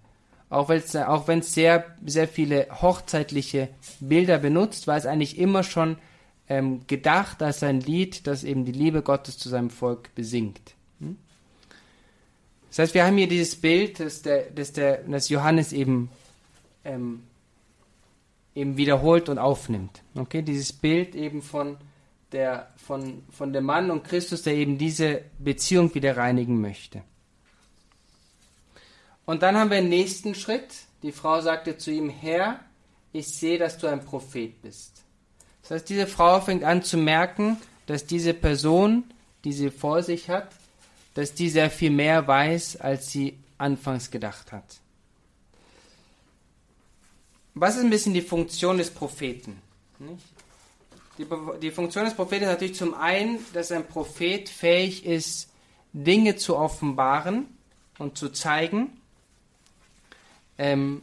Auch, 0.49 0.71
auch 0.71 1.29
wenn 1.29 1.41
es 1.41 1.55
sehr, 1.55 1.85
sehr 2.05 2.29
viele 2.29 2.69
hochzeitliche 2.81 3.69
Bilder 4.01 4.39
benutzt, 4.39 4.87
war 4.87 4.97
es 4.97 5.07
eigentlich 5.07 5.39
immer 5.39 5.63
schon 5.63 5.99
ähm, 6.49 6.87
gedacht 6.87 7.43
als 7.43 7.63
ein 7.63 7.81
Lied, 7.81 8.27
das 8.27 8.43
eben 8.43 8.65
die 8.65 8.73
Liebe 8.73 9.03
Gottes 9.03 9.39
zu 9.39 9.49
seinem 9.49 9.71
Volk 9.71 10.15
besingt. 10.15 10.75
Hm? 11.01 11.19
Das 12.71 12.79
heißt, 12.79 12.95
wir 12.95 13.05
haben 13.05 13.19
hier 13.19 13.29
dieses 13.29 13.57
Bild, 13.57 14.01
das, 14.01 14.23
der, 14.23 14.45
das, 14.51 14.73
der, 14.73 14.99
das 14.99 15.29
Johannes 15.29 15.73
eben 15.73 16.11
ähm, 16.85 17.25
eben 18.57 18.77
wiederholt 18.77 19.29
und 19.29 19.39
aufnimmt. 19.39 20.03
Okay, 20.17 20.43
dieses 20.43 20.73
Bild 20.73 21.15
eben 21.15 21.43
von 21.43 21.77
der, 22.33 22.69
von, 22.77 23.23
von 23.31 23.53
dem 23.53 23.65
Mann 23.65 23.91
und 23.91 24.03
Christus, 24.03 24.43
der 24.43 24.55
eben 24.55 24.79
diese 24.79 25.23
Beziehung 25.39 25.95
wieder 25.95 26.17
reinigen 26.17 26.61
möchte. 26.61 27.03
Und 29.27 29.43
dann 29.43 29.57
haben 29.57 29.71
wir 29.71 29.81
den 29.81 29.91
nächsten 29.91 30.35
Schritt. 30.35 30.75
Die 31.03 31.13
Frau 31.13 31.41
sagte 31.41 31.77
zu 31.77 31.91
ihm, 31.91 32.09
Herr, 32.09 32.61
ich 33.13 33.29
sehe, 33.29 33.59
dass 33.59 33.79
du 33.79 33.87
ein 33.87 34.05
Prophet 34.05 34.61
bist. 34.63 35.05
Das 35.63 35.73
heißt, 35.73 35.89
diese 35.89 36.07
Frau 36.07 36.41
fängt 36.41 36.65
an 36.65 36.83
zu 36.83 36.97
merken, 36.97 37.59
dass 37.87 38.07
diese 38.07 38.35
Person, 38.35 39.05
die 39.45 39.53
sie 39.53 39.71
vor 39.71 40.03
sich 40.03 40.31
hat, 40.31 40.49
dass 41.15 41.35
die 41.35 41.49
sehr 41.49 41.71
viel 41.71 41.91
mehr 41.91 42.27
weiß, 42.27 42.77
als 42.77 43.11
sie 43.11 43.39
anfangs 43.59 44.11
gedacht 44.11 44.53
hat. 44.53 44.81
Was 47.59 47.77
ist 47.77 47.85
ein 47.85 47.91
bisschen 47.91 48.13
die 48.13 48.21
Funktion 48.21 48.77
des 48.77 48.91
Propheten? 48.91 49.57
Die, 51.17 51.71
Funktion 51.71 52.05
des 52.05 52.13
Propheten 52.13 52.45
ist 52.45 52.51
natürlich 52.51 52.75
zum 52.75 52.93
einen, 52.93 53.39
dass 53.55 53.73
ein 53.73 53.89
Prophet 53.89 54.47
fähig 54.51 55.07
ist, 55.07 55.49
Dinge 55.95 56.37
zu 56.37 56.55
offenbaren 56.59 57.47
und 57.99 58.19
zu 58.19 58.29
zeigen, 58.29 59.01
ähm, 60.59 61.01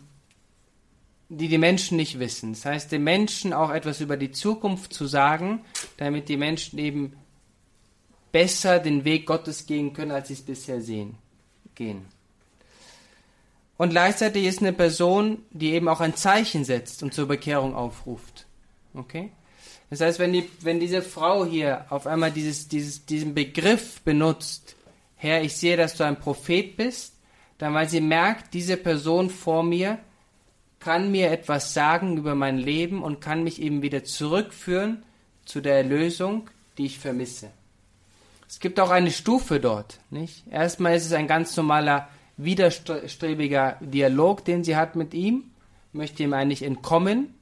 die 1.29 1.47
die 1.47 1.57
Menschen 1.57 1.97
nicht 1.97 2.19
wissen. 2.19 2.53
Das 2.53 2.65
heißt, 2.65 2.91
den 2.91 3.03
Menschen 3.03 3.51
auch 3.51 3.71
etwas 3.71 3.99
über 3.99 4.15
die 4.15 4.31
Zukunft 4.31 4.93
zu 4.93 5.07
sagen, 5.07 5.65
damit 5.97 6.29
die 6.29 6.37
Menschen 6.37 6.77
eben 6.77 7.13
besser 8.31 8.77
den 8.77 9.05
Weg 9.05 9.25
Gottes 9.25 9.65
gehen 9.65 9.93
können, 9.93 10.11
als 10.11 10.27
sie 10.27 10.35
es 10.35 10.43
bisher 10.43 10.81
sehen, 10.81 11.15
gehen. 11.73 12.05
Und 13.83 13.89
gleichzeitig 13.89 14.45
ist 14.45 14.61
eine 14.61 14.71
Person, 14.71 15.39
die 15.51 15.73
eben 15.73 15.89
auch 15.89 15.99
ein 15.99 16.15
Zeichen 16.15 16.63
setzt 16.63 17.03
und 17.03 17.13
zur 17.13 17.27
Bekehrung 17.27 17.75
aufruft. 17.75 18.45
Okay? 18.93 19.31
Das 19.89 19.99
heißt, 19.99 20.19
wenn, 20.19 20.31
die, 20.31 20.49
wenn 20.61 20.79
diese 20.79 21.01
Frau 21.01 21.43
hier 21.43 21.85
auf 21.89 22.07
einmal 22.07 22.31
dieses, 22.31 22.69
dieses, 22.69 23.05
diesen 23.05 23.33
Begriff 23.33 23.99
benutzt, 23.99 24.77
Herr, 25.17 25.41
ich 25.41 25.57
sehe, 25.57 25.75
dass 25.75 25.97
du 25.97 26.05
ein 26.05 26.17
Prophet 26.17 26.77
bist, 26.77 27.15
dann 27.57 27.73
weil 27.73 27.89
sie 27.89 27.99
merkt, 27.99 28.53
diese 28.53 28.77
Person 28.77 29.29
vor 29.29 29.63
mir 29.63 29.99
kann 30.79 31.11
mir 31.11 31.29
etwas 31.29 31.73
sagen 31.73 32.15
über 32.15 32.35
mein 32.35 32.57
Leben 32.57 33.03
und 33.03 33.19
kann 33.19 33.43
mich 33.43 33.61
eben 33.61 33.81
wieder 33.81 34.05
zurückführen 34.05 35.03
zu 35.43 35.59
der 35.59 35.75
Erlösung, 35.75 36.49
die 36.77 36.85
ich 36.85 36.99
vermisse. 36.99 37.49
Es 38.47 38.61
gibt 38.61 38.79
auch 38.79 38.91
eine 38.91 39.11
Stufe 39.11 39.59
dort, 39.59 39.99
nicht? 40.09 40.47
Erstmal 40.49 40.95
ist 40.95 41.05
es 41.05 41.11
ein 41.11 41.27
ganz 41.27 41.57
normaler, 41.57 42.07
widerstrebiger 42.37 43.77
Dialog, 43.81 44.45
den 44.45 44.63
sie 44.63 44.75
hat 44.75 44.95
mit 44.95 45.13
ihm, 45.13 45.51
möchte 45.91 46.23
ihm 46.23 46.33
eigentlich 46.33 46.63
entkommen. 46.63 47.33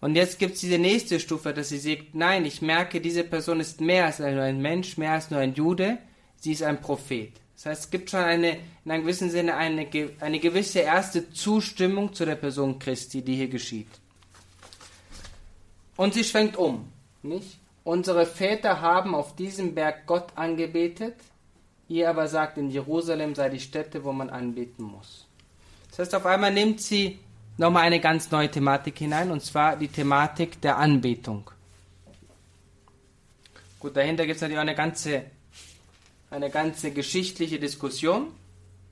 Und 0.00 0.16
jetzt 0.16 0.38
gibt 0.38 0.54
es 0.54 0.60
diese 0.60 0.78
nächste 0.78 1.20
Stufe, 1.20 1.54
dass 1.54 1.68
sie 1.68 1.78
sagt, 1.78 2.14
nein, 2.14 2.44
ich 2.44 2.60
merke, 2.60 3.00
diese 3.00 3.24
Person 3.24 3.60
ist 3.60 3.80
mehr 3.80 4.06
als 4.06 4.18
nur 4.18 4.42
ein 4.42 4.60
Mensch, 4.60 4.98
mehr 4.98 5.12
als 5.12 5.30
nur 5.30 5.40
ein 5.40 5.54
Jude, 5.54 5.98
sie 6.36 6.52
ist 6.52 6.62
ein 6.62 6.80
Prophet. 6.80 7.32
Das 7.54 7.66
heißt, 7.66 7.84
es 7.84 7.90
gibt 7.90 8.10
schon 8.10 8.20
eine, 8.20 8.58
in 8.84 8.90
einem 8.90 9.02
gewissen 9.02 9.30
Sinne 9.30 9.54
eine, 9.54 9.86
eine 10.18 10.38
gewisse 10.40 10.80
erste 10.80 11.30
Zustimmung 11.30 12.12
zu 12.12 12.24
der 12.24 12.34
Person 12.34 12.80
Christi, 12.80 13.22
die 13.22 13.36
hier 13.36 13.48
geschieht. 13.48 13.86
Und 15.96 16.14
sie 16.14 16.24
schwenkt 16.24 16.56
um, 16.56 16.88
nicht? 17.22 17.58
Unsere 17.84 18.26
Väter 18.26 18.80
haben 18.80 19.14
auf 19.14 19.36
diesem 19.36 19.74
Berg 19.74 20.06
Gott 20.06 20.32
angebetet, 20.36 21.14
ihr 21.92 22.10
aber 22.10 22.28
sagt, 22.28 22.58
in 22.58 22.70
Jerusalem 22.70 23.34
sei 23.34 23.48
die 23.48 23.60
Stätte, 23.60 24.04
wo 24.04 24.12
man 24.12 24.30
anbeten 24.30 24.84
muss. 24.84 25.26
Das 25.90 26.00
heißt, 26.00 26.14
auf 26.14 26.26
einmal 26.26 26.52
nimmt 26.52 26.80
sie 26.80 27.18
nochmal 27.58 27.82
eine 27.84 28.00
ganz 28.00 28.30
neue 28.30 28.50
Thematik 28.50 28.98
hinein, 28.98 29.30
und 29.30 29.42
zwar 29.42 29.76
die 29.76 29.88
Thematik 29.88 30.60
der 30.60 30.78
Anbetung. 30.78 31.50
Gut, 33.78 33.96
dahinter 33.96 34.24
gibt 34.26 34.36
es 34.36 34.42
natürlich 34.42 34.58
auch 34.58 34.62
eine 34.62 34.74
ganze 34.74 35.24
eine 36.32 36.50
ganze 36.50 36.90
geschichtliche 36.90 37.58
Diskussion. 37.58 38.28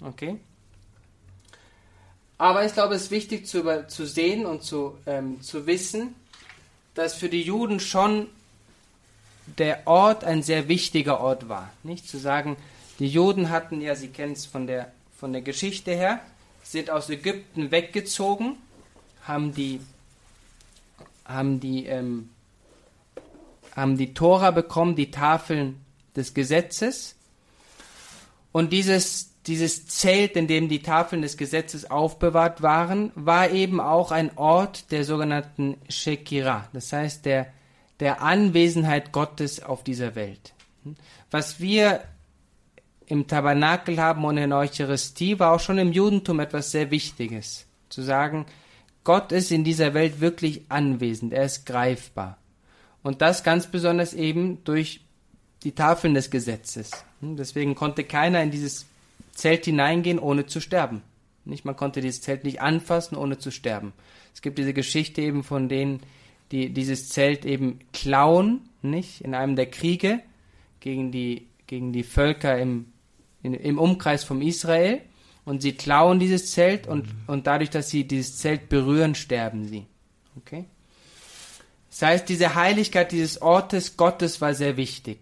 Okay. 0.00 0.38
Aber 2.38 2.64
ich 2.64 2.74
glaube, 2.74 2.94
es 2.94 3.04
ist 3.04 3.10
wichtig 3.10 3.46
zu, 3.46 3.60
über, 3.60 3.88
zu 3.88 4.06
sehen 4.06 4.46
und 4.46 4.62
zu, 4.62 4.96
ähm, 5.06 5.40
zu 5.42 5.66
wissen, 5.66 6.14
dass 6.94 7.14
für 7.14 7.28
die 7.28 7.42
Juden 7.42 7.80
schon 7.80 8.26
der 9.58 9.86
Ort 9.86 10.24
ein 10.24 10.42
sehr 10.42 10.68
wichtiger 10.68 11.20
Ort 11.20 11.48
war. 11.48 11.70
Nicht 11.82 12.08
zu 12.08 12.18
sagen, 12.18 12.56
die 13.00 13.08
Juden 13.08 13.50
hatten, 13.50 13.80
ja, 13.80 13.94
Sie 13.96 14.08
kennen 14.08 14.34
es 14.34 14.46
von 14.46 14.66
der, 14.66 14.92
von 15.16 15.32
der 15.32 15.42
Geschichte 15.42 15.92
her, 15.92 16.20
sind 16.62 16.90
aus 16.90 17.10
Ägypten 17.10 17.70
weggezogen, 17.70 18.56
haben 19.22 19.54
die, 19.54 19.80
haben 21.24 21.58
die, 21.58 21.86
ähm, 21.86 22.28
haben 23.74 23.96
die 23.96 24.14
Tora 24.14 24.50
bekommen, 24.52 24.94
die 24.94 25.10
Tafeln 25.10 25.80
des 26.14 26.34
Gesetzes, 26.34 27.16
und 28.52 28.72
dieses, 28.72 29.30
dieses 29.46 29.86
Zelt, 29.86 30.36
in 30.36 30.46
dem 30.46 30.68
die 30.68 30.82
Tafeln 30.82 31.22
des 31.22 31.36
Gesetzes 31.36 31.90
aufbewahrt 31.90 32.62
waren, 32.62 33.12
war 33.14 33.50
eben 33.50 33.80
auch 33.80 34.10
ein 34.10 34.36
Ort 34.36 34.90
der 34.90 35.04
sogenannten 35.04 35.76
Shekira, 35.88 36.68
das 36.72 36.92
heißt 36.92 37.24
der, 37.24 37.46
der 38.00 38.22
Anwesenheit 38.22 39.12
Gottes 39.12 39.62
auf 39.62 39.84
dieser 39.84 40.14
Welt. 40.14 40.52
Was 41.30 41.60
wir 41.60 42.02
im 43.10 43.26
Tabernakel 43.26 43.98
haben 43.98 44.24
und 44.24 44.36
in 44.36 44.52
Eucharistie 44.52 45.38
war 45.38 45.52
auch 45.52 45.60
schon 45.60 45.78
im 45.78 45.92
Judentum 45.92 46.38
etwas 46.38 46.70
sehr 46.70 46.90
Wichtiges. 46.90 47.66
Zu 47.88 48.02
sagen, 48.02 48.46
Gott 49.02 49.32
ist 49.32 49.50
in 49.50 49.64
dieser 49.64 49.94
Welt 49.94 50.20
wirklich 50.20 50.62
anwesend, 50.68 51.32
er 51.32 51.44
ist 51.44 51.66
greifbar. 51.66 52.38
Und 53.02 53.20
das 53.20 53.42
ganz 53.42 53.66
besonders 53.66 54.14
eben 54.14 54.62
durch 54.64 55.00
die 55.64 55.72
Tafeln 55.72 56.14
des 56.14 56.30
Gesetzes. 56.30 56.90
Hm, 57.20 57.36
deswegen 57.36 57.74
konnte 57.74 58.04
keiner 58.04 58.42
in 58.42 58.52
dieses 58.52 58.86
Zelt 59.32 59.64
hineingehen, 59.64 60.18
ohne 60.18 60.46
zu 60.46 60.60
sterben. 60.60 61.02
Nicht, 61.44 61.64
man 61.64 61.76
konnte 61.76 62.00
dieses 62.00 62.20
Zelt 62.20 62.44
nicht 62.44 62.60
anfassen, 62.60 63.16
ohne 63.16 63.38
zu 63.38 63.50
sterben. 63.50 63.92
Es 64.34 64.42
gibt 64.42 64.58
diese 64.58 64.74
Geschichte 64.74 65.20
eben 65.22 65.42
von 65.42 65.68
denen, 65.68 66.00
die 66.52 66.72
dieses 66.72 67.08
Zelt 67.08 67.44
eben 67.44 67.80
klauen, 67.92 68.68
nicht, 68.82 69.22
in 69.22 69.34
einem 69.34 69.56
der 69.56 69.66
Kriege 69.66 70.20
gegen 70.78 71.10
die, 71.10 71.48
gegen 71.66 71.92
die 71.92 72.02
Völker 72.02 72.58
im, 72.58 72.86
in, 73.42 73.54
im 73.54 73.78
Umkreis 73.78 74.24
von 74.24 74.42
Israel. 74.42 75.00
Und 75.44 75.62
sie 75.62 75.72
klauen 75.72 76.20
dieses 76.20 76.52
Zelt 76.52 76.86
und, 76.86 77.08
und 77.26 77.46
dadurch, 77.46 77.70
dass 77.70 77.88
sie 77.88 78.06
dieses 78.06 78.38
Zelt 78.38 78.68
berühren, 78.68 79.14
sterben 79.14 79.66
sie. 79.66 79.86
Okay? 80.36 80.66
Das 81.88 82.02
heißt, 82.02 82.28
diese 82.28 82.54
Heiligkeit 82.54 83.10
dieses 83.10 83.42
Ortes 83.42 83.96
Gottes 83.96 84.40
war 84.40 84.54
sehr 84.54 84.76
wichtig. 84.76 85.18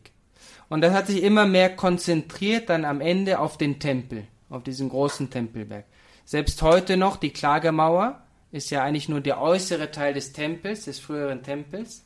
Und 0.69 0.83
das 0.83 0.93
hat 0.93 1.07
sich 1.07 1.23
immer 1.23 1.47
mehr 1.47 1.75
konzentriert 1.75 2.69
dann 2.69 2.85
am 2.85 3.01
Ende 3.01 3.39
auf 3.39 3.57
den 3.57 3.79
Tempel, 3.79 4.25
auf 4.51 4.63
diesen 4.65 4.91
großen 4.91 5.31
Tempelberg. 5.31 5.87
Selbst 6.25 6.61
heute 6.61 6.99
noch, 6.99 7.17
die 7.17 7.31
Klagemauer 7.31 8.23
ist 8.53 8.71
ja 8.71 8.83
eigentlich 8.83 9.09
nur 9.09 9.23
der 9.23 9.41
äußere 9.41 9.91
Teil 9.91 10.13
des 10.13 10.33
Tempels, 10.33 10.85
des 10.85 10.99
früheren 10.99 11.43
Tempels. 11.43 12.05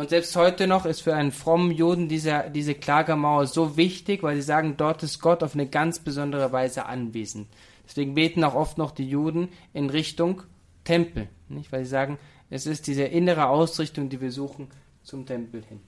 Und 0.00 0.08
selbst 0.08 0.34
heute 0.34 0.66
noch 0.66 0.86
ist 0.86 1.02
für 1.02 1.14
einen 1.14 1.30
frommen 1.30 1.72
Juden 1.72 2.08
diese, 2.08 2.50
diese 2.54 2.74
Klagemauer 2.74 3.46
so 3.46 3.76
wichtig, 3.76 4.22
weil 4.22 4.34
sie 4.36 4.40
sagen, 4.40 4.78
dort 4.78 5.02
ist 5.02 5.20
Gott 5.20 5.42
auf 5.42 5.52
eine 5.52 5.66
ganz 5.66 5.98
besondere 5.98 6.52
Weise 6.52 6.86
anwesend. 6.86 7.48
Deswegen 7.86 8.14
beten 8.14 8.42
auch 8.42 8.54
oft 8.54 8.78
noch 8.78 8.92
die 8.92 9.06
Juden 9.06 9.50
in 9.74 9.90
Richtung 9.90 10.42
Tempel, 10.84 11.28
nicht? 11.50 11.70
weil 11.70 11.84
sie 11.84 11.90
sagen, 11.90 12.18
es 12.48 12.64
ist 12.64 12.86
diese 12.86 13.02
innere 13.02 13.48
Ausrichtung, 13.48 14.08
die 14.08 14.22
wir 14.22 14.32
suchen 14.32 14.68
zum 15.02 15.26
Tempel 15.26 15.62
hin. 15.68 15.80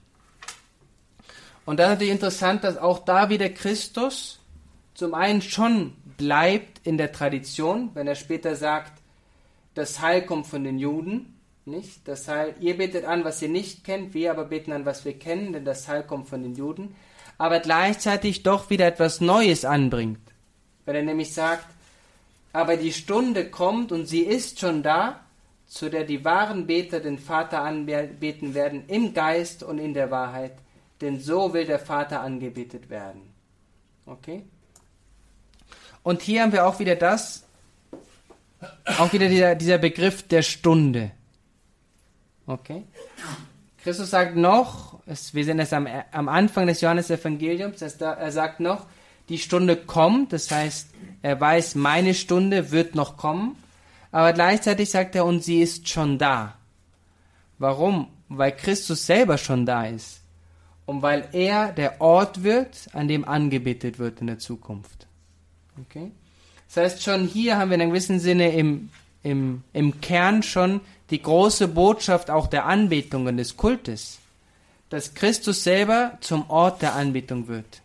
Und 1.65 1.79
dann 1.79 1.87
ist 1.87 1.93
natürlich 1.93 2.13
interessant, 2.13 2.63
dass 2.63 2.77
auch 2.77 2.99
da 2.99 3.31
wieder 3.31 3.49
Christus 3.49 4.37
zum 4.93 5.15
einen 5.15 5.41
schon 5.41 5.93
bleibt 6.17 6.85
in 6.85 6.99
der 6.99 7.13
Tradition, 7.13 7.89
wenn 7.95 8.05
er 8.05 8.13
später 8.13 8.55
sagt, 8.55 8.93
das 9.73 10.01
Heil 10.01 10.23
kommt 10.23 10.45
von 10.45 10.63
den 10.63 10.77
Juden, 10.77 11.32
nicht? 11.65 12.07
Das 12.07 12.27
Heil, 12.27 12.55
ihr 12.59 12.77
betet 12.77 13.05
an, 13.05 13.23
was 13.23 13.41
ihr 13.41 13.49
nicht 13.49 13.83
kennt, 13.83 14.13
wir 14.13 14.31
aber 14.31 14.45
beten 14.45 14.71
an, 14.71 14.85
was 14.85 15.05
wir 15.05 15.17
kennen, 15.17 15.53
denn 15.53 15.65
das 15.65 15.87
Heil 15.87 16.03
kommt 16.03 16.27
von 16.27 16.43
den 16.43 16.55
Juden, 16.55 16.95
aber 17.37 17.59
gleichzeitig 17.59 18.43
doch 18.43 18.69
wieder 18.69 18.87
etwas 18.87 19.21
Neues 19.21 19.65
anbringt. 19.65 20.19
Wenn 20.85 20.95
er 20.95 21.03
nämlich 21.03 21.33
sagt, 21.33 21.67
aber 22.51 22.77
die 22.77 22.93
Stunde 22.93 23.49
kommt 23.49 23.91
und 23.91 24.05
sie 24.05 24.21
ist 24.21 24.59
schon 24.59 24.83
da, 24.83 25.21
zu 25.67 25.89
der 25.89 26.03
die 26.03 26.23
wahren 26.23 26.67
Beter 26.67 26.99
den 26.99 27.17
Vater 27.17 27.63
anbeten 27.63 28.53
werden 28.53 28.83
im 28.87 29.13
Geist 29.13 29.63
und 29.63 29.79
in 29.79 29.93
der 29.93 30.11
Wahrheit, 30.11 30.53
denn 31.01 31.19
so 31.19 31.53
will 31.53 31.65
der 31.65 31.79
Vater 31.79 32.21
angebetet 32.21 32.89
werden. 32.89 33.21
Okay? 34.05 34.43
Und 36.03 36.21
hier 36.21 36.43
haben 36.43 36.51
wir 36.51 36.67
auch 36.67 36.79
wieder 36.79 36.95
das, 36.95 37.43
auch 38.99 39.11
wieder 39.13 39.29
dieser, 39.29 39.55
dieser 39.55 39.77
Begriff 39.77 40.27
der 40.27 40.43
Stunde. 40.43 41.11
Okay? 42.47 42.83
Christus 43.83 44.09
sagt 44.09 44.35
noch, 44.35 44.99
es, 45.05 45.33
wir 45.33 45.43
sind 45.43 45.59
jetzt 45.59 45.73
am, 45.73 45.87
am 46.11 46.29
Anfang 46.29 46.67
des 46.67 46.81
Johannesevangeliums, 46.81 47.81
er 47.81 48.31
sagt 48.31 48.59
noch, 48.59 48.85
die 49.29 49.37
Stunde 49.37 49.75
kommt, 49.75 50.33
das 50.33 50.51
heißt, 50.51 50.89
er 51.21 51.39
weiß, 51.39 51.75
meine 51.75 52.13
Stunde 52.13 52.71
wird 52.71 52.95
noch 52.95 53.17
kommen, 53.17 53.55
aber 54.11 54.33
gleichzeitig 54.33 54.89
sagt 54.89 55.15
er, 55.15 55.25
und 55.25 55.43
sie 55.43 55.61
ist 55.61 55.89
schon 55.89 56.17
da. 56.17 56.55
Warum? 57.57 58.07
Weil 58.29 58.51
Christus 58.51 59.05
selber 59.05 59.37
schon 59.37 59.65
da 59.65 59.85
ist. 59.85 60.21
Und 60.85 61.01
weil 61.01 61.27
er 61.31 61.71
der 61.71 62.01
Ort 62.01 62.43
wird, 62.43 62.89
an 62.93 63.07
dem 63.07 63.25
angebetet 63.25 63.99
wird 63.99 64.21
in 64.21 64.27
der 64.27 64.39
Zukunft. 64.39 65.07
Okay? 65.81 66.11
Das 66.67 66.77
heißt, 66.77 67.03
schon 67.03 67.27
hier 67.27 67.57
haben 67.57 67.69
wir 67.69 67.75
in 67.75 67.81
einem 67.81 67.91
gewissen 67.91 68.19
Sinne 68.19 68.51
im, 68.51 68.89
im, 69.23 69.63
im 69.71 70.01
Kern 70.01 70.43
schon 70.43 70.81
die 71.13 71.21
große 71.21 71.67
Botschaft 71.67 72.31
auch 72.31 72.47
der 72.47 72.65
Anbetung 72.65 73.27
und 73.27 73.37
des 73.37 73.55
Kultes, 73.55 74.17
dass 74.89 75.13
Christus 75.13 75.63
selber 75.63 76.17
zum 76.21 76.49
Ort 76.49 76.81
der 76.81 76.95
Anbetung 76.95 77.47
wird. 77.47 77.83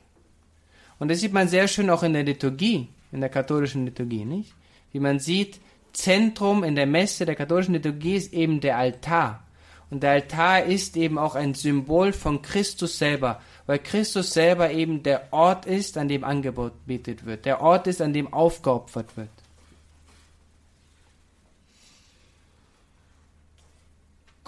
Und 0.99 1.11
das 1.11 1.21
sieht 1.21 1.35
man 1.35 1.47
sehr 1.47 1.69
schön 1.69 1.91
auch 1.91 2.03
in 2.03 2.15
der 2.15 2.23
Liturgie, 2.23 2.89
in 3.13 3.21
der 3.21 3.29
katholischen 3.29 3.85
Liturgie, 3.85 4.25
nicht? 4.25 4.55
Wie 4.93 5.01
man 5.01 5.19
sieht, 5.19 5.61
Zentrum 5.93 6.65
in 6.65 6.75
der 6.75 6.87
Messe 6.87 7.27
der 7.27 7.35
katholischen 7.35 7.75
Liturgie 7.75 8.17
ist 8.17 8.33
eben 8.33 8.61
der 8.61 8.79
Altar. 8.79 9.45
Und 9.91 10.03
der 10.03 10.13
Altar 10.13 10.65
ist 10.65 10.97
eben 10.97 11.19
auch 11.19 11.35
ein 11.35 11.53
Symbol 11.53 12.15
von 12.15 12.41
Christus 12.41 12.97
selber, 12.97 13.43
weil 13.67 13.79
Christus 13.79 14.33
selber 14.33 14.71
eben 14.71 15.03
der 15.03 15.35
Ort 15.35 15.67
ist, 15.67 15.99
an 15.99 16.09
dem 16.09 16.25
angebetet 16.25 17.27
wird, 17.27 17.45
der 17.45 17.61
Ort 17.61 17.89
ist, 17.89 18.01
an 18.01 18.15
dem 18.15 18.33
aufgeopfert 18.33 19.19
wird. 19.19 19.29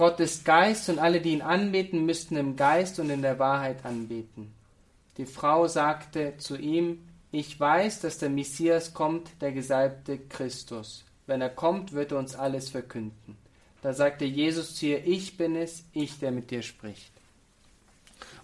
Gott 0.00 0.18
ist 0.18 0.46
Geist 0.46 0.88
und 0.88 0.98
alle, 0.98 1.20
die 1.20 1.32
ihn 1.32 1.42
anbeten, 1.42 2.06
müssten 2.06 2.34
im 2.38 2.56
Geist 2.56 2.98
und 3.00 3.10
in 3.10 3.20
der 3.20 3.38
Wahrheit 3.38 3.84
anbeten. 3.84 4.50
Die 5.18 5.26
Frau 5.26 5.68
sagte 5.68 6.38
zu 6.38 6.56
ihm, 6.56 7.06
ich 7.32 7.60
weiß, 7.60 8.00
dass 8.00 8.16
der 8.16 8.30
Messias 8.30 8.94
kommt, 8.94 9.28
der 9.42 9.52
gesalbte 9.52 10.16
Christus. 10.16 11.04
Wenn 11.26 11.42
er 11.42 11.50
kommt, 11.50 11.92
wird 11.92 12.12
er 12.12 12.18
uns 12.18 12.34
alles 12.34 12.70
verkünden. 12.70 13.36
Da 13.82 13.92
sagte 13.92 14.24
Jesus 14.24 14.74
zu 14.74 14.86
ihr, 14.86 15.06
ich 15.06 15.36
bin 15.36 15.54
es, 15.54 15.84
ich, 15.92 16.18
der 16.18 16.30
mit 16.30 16.50
dir 16.50 16.62
spricht. 16.62 17.12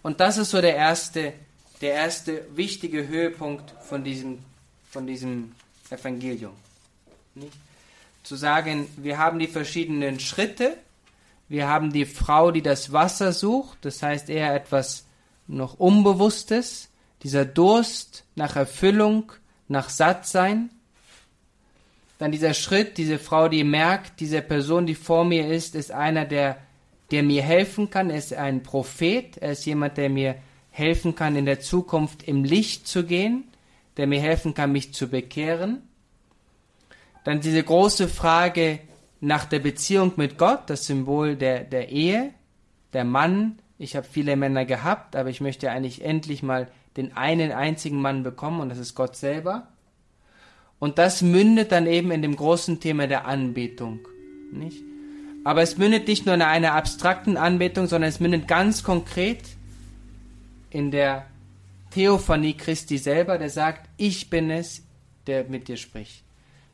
Und 0.03 0.21
das 0.21 0.37
ist 0.37 0.51
so 0.51 0.61
der 0.61 0.77
erste, 0.77 1.33
der 1.81 1.95
erste 1.95 2.45
wichtige 2.55 3.09
Höhepunkt 3.09 3.73
von 3.81 4.05
diesem, 4.05 4.41
von 4.91 5.07
diesem 5.07 5.53
Evangelium. 5.89 6.53
Nicht? 7.35 7.57
Zu 8.25 8.37
sagen, 8.37 8.89
wir 8.99 9.17
haben 9.17 9.39
die 9.39 9.49
verschiedenen 9.49 10.21
Schritte, 10.21 10.77
wir 11.49 11.68
haben 11.68 11.92
die 11.92 12.07
Frau, 12.07 12.51
die 12.51 12.62
das 12.62 12.92
Wasser 12.92 13.32
sucht, 13.32 13.78
das 13.82 14.03
heißt 14.03 14.30
eher 14.30 14.55
etwas 14.55 15.07
noch 15.47 15.78
Unbewusstes, 15.78 16.90
dieser 17.22 17.44
Durst 17.44 18.24
nach 18.34 18.57
Erfüllung, 18.57 19.32
nach 19.68 19.88
Sattsein. 19.88 20.70
Dann 22.18 22.32
dieser 22.32 22.55
Schritt, 22.55 22.99
diese 22.99 23.18
Frau, 23.18 23.49
die 23.49 23.64
merkt, 23.64 24.20
diese 24.20 24.42
Person, 24.42 24.86
die 24.86 24.94
vor 24.94 25.24
mir 25.24 25.49
ist, 25.49 25.74
ist 25.74 25.92
einer, 25.92 26.24
der, 26.24 26.59
der 27.11 27.22
mir 27.22 27.42
helfen 27.42 27.90
kann. 27.90 28.11
Er 28.11 28.18
ist 28.18 28.32
ein 28.32 28.62
Prophet. 28.62 29.36
Er 29.38 29.53
ist 29.53 29.66
jemand, 29.66 29.97
der 29.99 30.09
mir 30.09 30.36
helfen 30.70 31.14
kann, 31.14 31.36
in 31.36 31.47
der 31.47 31.61
Zukunft 31.61 32.22
im 32.24 32.44
Licht 32.44 32.88
zu 32.88 33.05
gehen, 33.05 33.44
der 33.97 34.07
mir 34.07 34.20
helfen 34.20 34.55
kann, 34.55 34.72
mich 34.72 34.94
zu 34.94 35.09
bekehren. 35.09 35.82
Dann 37.24 37.40
diese 37.40 37.62
große 37.62 38.09
Frage 38.09 38.80
nach 39.21 39.45
der 39.45 39.61
Beziehung 39.61 40.12
mit 40.17 40.39
Gott, 40.39 40.69
das 40.69 40.87
Symbol 40.87 41.37
der, 41.37 41.64
der 41.64 41.89
Ehe, 41.91 42.33
der 42.93 43.05
Mann. 43.05 43.59
Ich 43.79 43.97
habe 43.97 44.07
viele 44.11 44.37
Männer 44.37 44.64
gehabt, 44.64 45.17
aber 45.17 45.31
ich 45.31 45.41
möchte 45.41 45.71
eigentlich 45.71 46.05
endlich 46.05 46.43
mal 46.43 46.69
den 46.97 47.17
einen 47.17 47.53
einzigen 47.53 48.01
Mann 48.01 48.23
bekommen 48.23 48.61
und 48.61 48.69
das 48.69 48.79
ist 48.79 48.95
Gott 48.95 49.17
selber. 49.17 49.69
Und 50.79 50.99
das 50.99 51.23
mündet 51.23 51.73
dann 51.73 51.87
eben 51.87 52.11
in 52.11 52.23
dem 52.23 52.37
großen 52.37 52.81
Thema 52.81 53.07
der 53.07 53.27
Anbetung. 53.27 54.01
Nicht? 54.53 54.83
Aber 55.45 55.62
es 55.62 55.79
mündet 55.79 56.09
nicht 56.09 56.27
nur 56.27 56.35
in 56.35 56.43
einer 56.43 56.75
abstrakten 56.75 57.37
Anbetung, 57.37 57.87
sondern 57.87 58.09
es 58.09 58.21
mündet 58.21 58.49
ganz 58.49 58.83
konkret 58.83 59.43
in 60.71 60.91
der 60.91 61.27
Theophanie 61.91 62.55
Christi 62.55 62.99
selber, 62.99 63.39
der 63.39 63.49
sagt, 63.49 63.89
ich 63.97 64.29
bin 64.29 64.51
es, 64.51 64.83
der 65.27 65.45
mit 65.45 65.69
dir 65.69 65.77
spricht. 65.77 66.25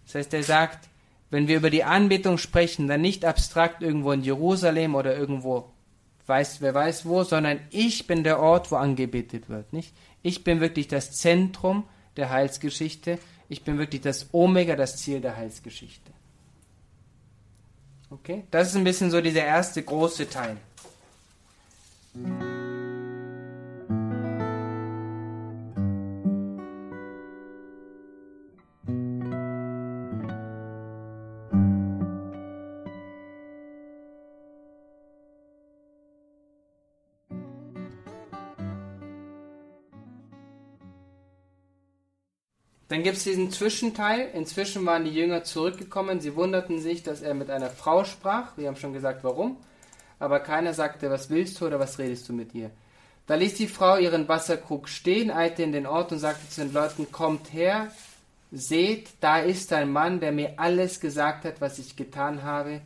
Das 0.07 0.17
heißt, 0.17 0.35
er 0.35 0.43
sagt, 0.43 0.89
wenn 1.33 1.49
wir 1.49 1.57
über 1.57 1.71
die 1.71 1.83
Anbetung 1.83 2.39
sprechen, 2.39 2.87
dann 2.87 3.01
nicht 3.01 3.25
abstrakt 3.25 3.83
irgendwo 3.83 4.13
in 4.13 4.23
Jerusalem 4.23 4.95
oder 4.95 5.17
irgendwo 5.17 5.73
weiß, 6.27 6.61
wer 6.61 6.73
weiß 6.73 7.07
wo, 7.07 7.25
sondern 7.25 7.59
ich 7.71 8.07
bin 8.07 8.23
der 8.23 8.39
Ort, 8.39 8.71
wo 8.71 8.77
angebetet 8.77 9.49
wird, 9.49 9.73
nicht? 9.73 9.93
Ich 10.23 10.45
bin 10.45 10.61
wirklich 10.61 10.87
das 10.87 11.11
Zentrum 11.11 11.83
der 12.17 12.31
Heilsgeschichte 12.31 13.19
ich 13.53 13.65
bin 13.65 13.77
wirklich 13.77 14.01
das 14.01 14.33
Omega, 14.33 14.77
das 14.77 14.97
Ziel 14.97 15.21
der 15.21 15.37
Heilsgeschichte. 15.37 16.11
Okay? 18.09 18.45
Das 18.51 18.69
ist 18.69 18.77
ein 18.77 18.85
bisschen 18.85 19.11
so 19.11 19.21
dieser 19.21 19.45
erste 19.45 19.83
große 19.83 20.27
Teil. 20.31 20.57
Gibt 43.03 43.17
es 43.17 43.25
diesen 43.25 43.51
Zwischenteil. 43.51 44.31
Inzwischen 44.33 44.87
waren 44.87 45.05
die 45.05 45.11
Jünger 45.11 45.43
zurückgekommen. 45.43 46.21
Sie 46.21 46.37
wunderten 46.37 46.81
sich, 46.81 47.03
dass 47.03 47.21
er 47.21 47.35
mit 47.35 47.51
einer 47.51 47.71
Frau 47.71 48.05
sprach. 48.05 48.57
Wir 48.57 48.69
haben 48.69 48.77
schon 48.77 48.93
gesagt, 48.93 49.25
warum. 49.25 49.57
Aber 50.19 50.39
keiner 50.39 50.73
sagte, 50.73 51.11
was 51.11 51.29
willst 51.29 51.61
du 51.61 51.67
oder 51.67 51.81
was 51.81 51.99
redest 51.99 52.29
du 52.29 52.33
mit 52.33 52.55
ihr. 52.55 52.71
Da 53.27 53.35
ließ 53.35 53.55
die 53.55 53.67
Frau 53.67 53.97
ihren 53.97 54.29
Wasserkrug 54.29 54.89
stehen, 54.89 55.31
eilte 55.31 55.63
in 55.63 55.73
den 55.73 55.87
Ort 55.87 56.13
und 56.13 56.19
sagte 56.19 56.49
zu 56.49 56.63
den 56.63 56.73
Leuten, 56.73 57.11
kommt 57.11 57.53
her, 57.53 57.91
seht, 58.53 59.11
da 59.21 59.39
ist 59.39 59.73
ein 59.73 59.91
Mann, 59.91 60.21
der 60.21 60.31
mir 60.31 60.55
alles 60.59 61.01
gesagt 61.01 61.45
hat, 61.45 61.61
was 61.61 61.79
ich 61.79 61.97
getan 61.97 62.43
habe. 62.43 62.83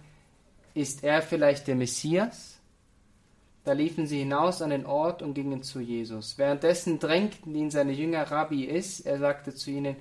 Ist 0.73 1.05
er 1.05 1.21
vielleicht 1.21 1.67
der 1.67 1.75
Messias? 1.75 2.56
Da 3.67 3.73
liefen 3.73 4.07
sie 4.07 4.21
hinaus 4.21 4.63
an 4.63 4.71
den 4.71 4.87
Ort 4.87 5.23
und 5.23 5.35
gingen 5.35 5.65
zu 5.65 5.81
Jesus. 5.81 6.39
Währenddessen 6.39 7.01
drängten 7.01 7.53
ihn 7.53 7.73
seine 7.73 7.91
Jünger 7.91 8.31
Rabbi 8.31 8.63
ist. 8.63 9.01
Er 9.01 9.19
sagte 9.19 9.57
zu 9.57 9.73
ihnen, 9.73 9.97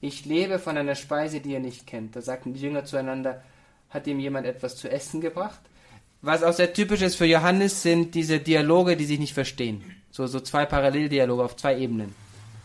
ich 0.00 0.24
lebe 0.24 0.58
von 0.58 0.78
einer 0.78 0.94
Speise, 0.94 1.40
die 1.40 1.50
ihr 1.50 1.60
nicht 1.60 1.86
kennt. 1.86 2.16
Da 2.16 2.22
sagten 2.22 2.54
die 2.54 2.60
Jünger 2.60 2.86
zueinander, 2.86 3.42
hat 3.90 4.06
ihm 4.06 4.20
jemand 4.20 4.46
etwas 4.46 4.76
zu 4.76 4.90
essen 4.90 5.20
gebracht? 5.20 5.60
Was 6.22 6.42
auch 6.42 6.54
sehr 6.54 6.72
typisch 6.72 7.02
ist 7.02 7.16
für 7.16 7.26
Johannes, 7.26 7.82
sind 7.82 8.14
diese 8.14 8.40
Dialoge, 8.40 8.96
die 8.96 9.04
sich 9.04 9.18
nicht 9.18 9.34
verstehen. 9.34 9.84
So, 10.10 10.26
so 10.26 10.40
zwei 10.40 10.64
Paralleldialoge 10.64 11.44
auf 11.44 11.56
zwei 11.56 11.76
Ebenen. 11.76 12.14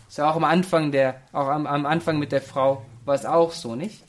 Ist 0.07 0.19
ja 0.19 0.31
auch 0.31 0.37
am 0.37 0.45
Anfang 0.45 0.93
der, 0.93 1.19
auch 1.33 1.49
am, 1.49 1.67
am 1.67 1.85
Anfang 1.85 2.17
mit 2.17 2.31
der 2.31 2.41
Frau 2.41 2.85
war 3.03 3.15
es 3.15 3.25
auch 3.25 3.51
so, 3.51 3.75
nicht? 3.75 4.01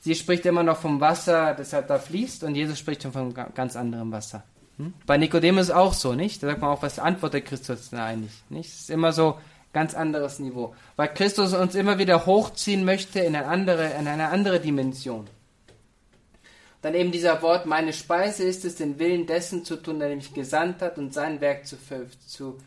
Sie 0.00 0.14
spricht 0.14 0.44
immer 0.44 0.64
noch 0.64 0.76
vom 0.76 1.00
Wasser, 1.00 1.54
das 1.54 1.72
halt 1.72 1.88
da 1.88 1.98
fließt, 1.98 2.44
und 2.44 2.56
Jesus 2.56 2.78
spricht 2.78 3.04
schon 3.04 3.12
von 3.12 3.32
ganz 3.32 3.74
anderem 3.74 4.12
Wasser. 4.12 4.42
Hm? 4.78 4.94
Bei 5.06 5.16
Nikodemus 5.16 5.70
auch 5.70 5.92
so, 5.92 6.14
nicht? 6.14 6.42
Da 6.42 6.48
sagt 6.48 6.60
man 6.60 6.70
auch, 6.70 6.82
was 6.82 6.98
antwortet 6.98 7.46
Christus 7.46 7.90
da 7.90 8.06
eigentlich? 8.06 8.32
Nicht? 8.48 8.70
Das 8.70 8.80
ist 8.80 8.90
immer 8.90 9.12
so 9.12 9.38
ganz 9.72 9.94
anderes 9.94 10.38
Niveau. 10.38 10.74
Weil 10.96 11.12
Christus 11.12 11.52
uns 11.52 11.74
immer 11.74 11.98
wieder 11.98 12.26
hochziehen 12.26 12.84
möchte 12.84 13.20
in 13.20 13.36
eine 13.36 13.46
andere, 13.46 13.90
in 13.98 14.08
eine 14.08 14.28
andere 14.28 14.60
Dimension. 14.60 15.26
Dann 16.82 16.94
eben 16.94 17.12
dieser 17.12 17.40
Wort, 17.42 17.66
meine 17.66 17.92
Speise 17.92 18.44
ist 18.44 18.64
es, 18.64 18.76
den 18.76 18.98
Willen 18.98 19.26
dessen 19.26 19.64
zu 19.64 19.76
tun, 19.76 20.00
der 20.00 20.14
mich 20.14 20.34
gesandt 20.34 20.82
hat 20.82 20.98
und 20.98 21.14
sein 21.14 21.40
Werk 21.40 21.66
zu, 21.66 21.76
zu, 22.26 22.58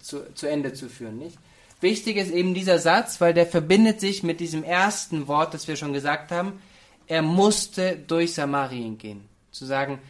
zu, 0.00 0.34
zu 0.34 0.46
Ende 0.48 0.72
zu 0.72 0.88
führen, 0.88 1.18
nicht? 1.18 1.38
Wichtig 1.80 2.16
ist 2.16 2.32
eben 2.32 2.54
dieser 2.54 2.78
Satz, 2.78 3.20
weil 3.20 3.34
der 3.34 3.46
verbindet 3.46 4.00
sich 4.00 4.22
mit 4.22 4.40
diesem 4.40 4.64
ersten 4.64 5.28
Wort, 5.28 5.52
das 5.52 5.68
wir 5.68 5.76
schon 5.76 5.92
gesagt 5.92 6.32
haben. 6.32 6.60
Er 7.06 7.20
musste 7.22 7.96
durch 7.96 8.32
Samarien 8.34 8.96
gehen. 8.96 9.28
Zu 9.52 9.66
sagen, 9.66 10.00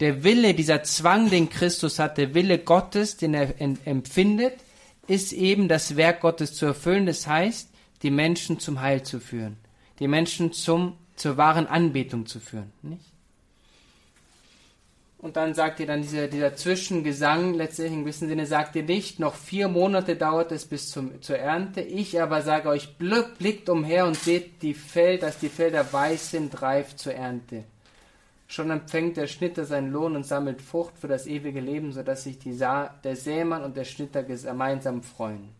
der 0.00 0.22
Wille, 0.22 0.54
dieser 0.54 0.82
Zwang, 0.82 1.30
den 1.30 1.50
Christus 1.50 1.98
hat, 1.98 2.18
der 2.18 2.34
Wille 2.34 2.58
Gottes, 2.58 3.16
den 3.16 3.34
er 3.34 3.54
empfindet, 3.60 4.54
ist 5.06 5.32
eben 5.32 5.68
das 5.68 5.96
Werk 5.96 6.20
Gottes 6.20 6.54
zu 6.54 6.66
erfüllen. 6.66 7.06
Das 7.06 7.26
heißt, 7.26 7.70
die 8.02 8.10
Menschen 8.10 8.60
zum 8.60 8.80
Heil 8.80 9.02
zu 9.02 9.18
führen, 9.18 9.56
die 9.98 10.08
Menschen 10.08 10.52
zum, 10.52 10.96
zur 11.16 11.36
wahren 11.36 11.66
Anbetung 11.66 12.26
zu 12.26 12.38
führen. 12.38 12.72
Nicht? 12.82 13.04
Und 15.20 15.36
dann 15.36 15.52
sagt 15.52 15.80
ihr 15.80 15.86
dann 15.86 16.02
dieser, 16.02 16.28
dieser 16.28 16.54
Zwischengesang, 16.54 17.54
letztlich 17.54 17.92
im 17.92 18.02
gewissen 18.02 18.28
Sinne, 18.28 18.46
sagt 18.46 18.76
ihr 18.76 18.84
nicht, 18.84 19.18
noch 19.18 19.34
vier 19.34 19.66
Monate 19.66 20.14
dauert 20.14 20.52
es 20.52 20.64
bis 20.64 20.90
zum, 20.90 21.20
zur 21.22 21.38
Ernte. 21.38 21.80
Ich 21.80 22.22
aber 22.22 22.42
sage 22.42 22.68
euch, 22.68 22.96
blickt 22.98 23.68
umher 23.68 24.06
und 24.06 24.14
seht 24.14 24.62
die 24.62 24.74
Felder, 24.74 25.26
dass 25.26 25.40
die 25.40 25.48
Felder 25.48 25.92
weiß 25.92 26.30
sind, 26.30 26.62
reif 26.62 26.94
zur 26.94 27.14
Ernte. 27.14 27.64
Schon 28.50 28.70
empfängt 28.70 29.18
der 29.18 29.26
Schnitter 29.26 29.66
seinen 29.66 29.92
Lohn 29.92 30.16
und 30.16 30.24
sammelt 30.24 30.62
Frucht 30.62 30.94
für 30.98 31.06
das 31.06 31.26
ewige 31.26 31.60
Leben, 31.60 31.92
sodass 31.92 32.24
sich 32.24 32.38
Sa 32.52 32.88
der 33.04 33.14
Sämann 33.14 33.62
und 33.62 33.76
der 33.76 33.84
Schnitter 33.84 34.22
gemeinsam 34.22 35.02
freuen. 35.02 35.50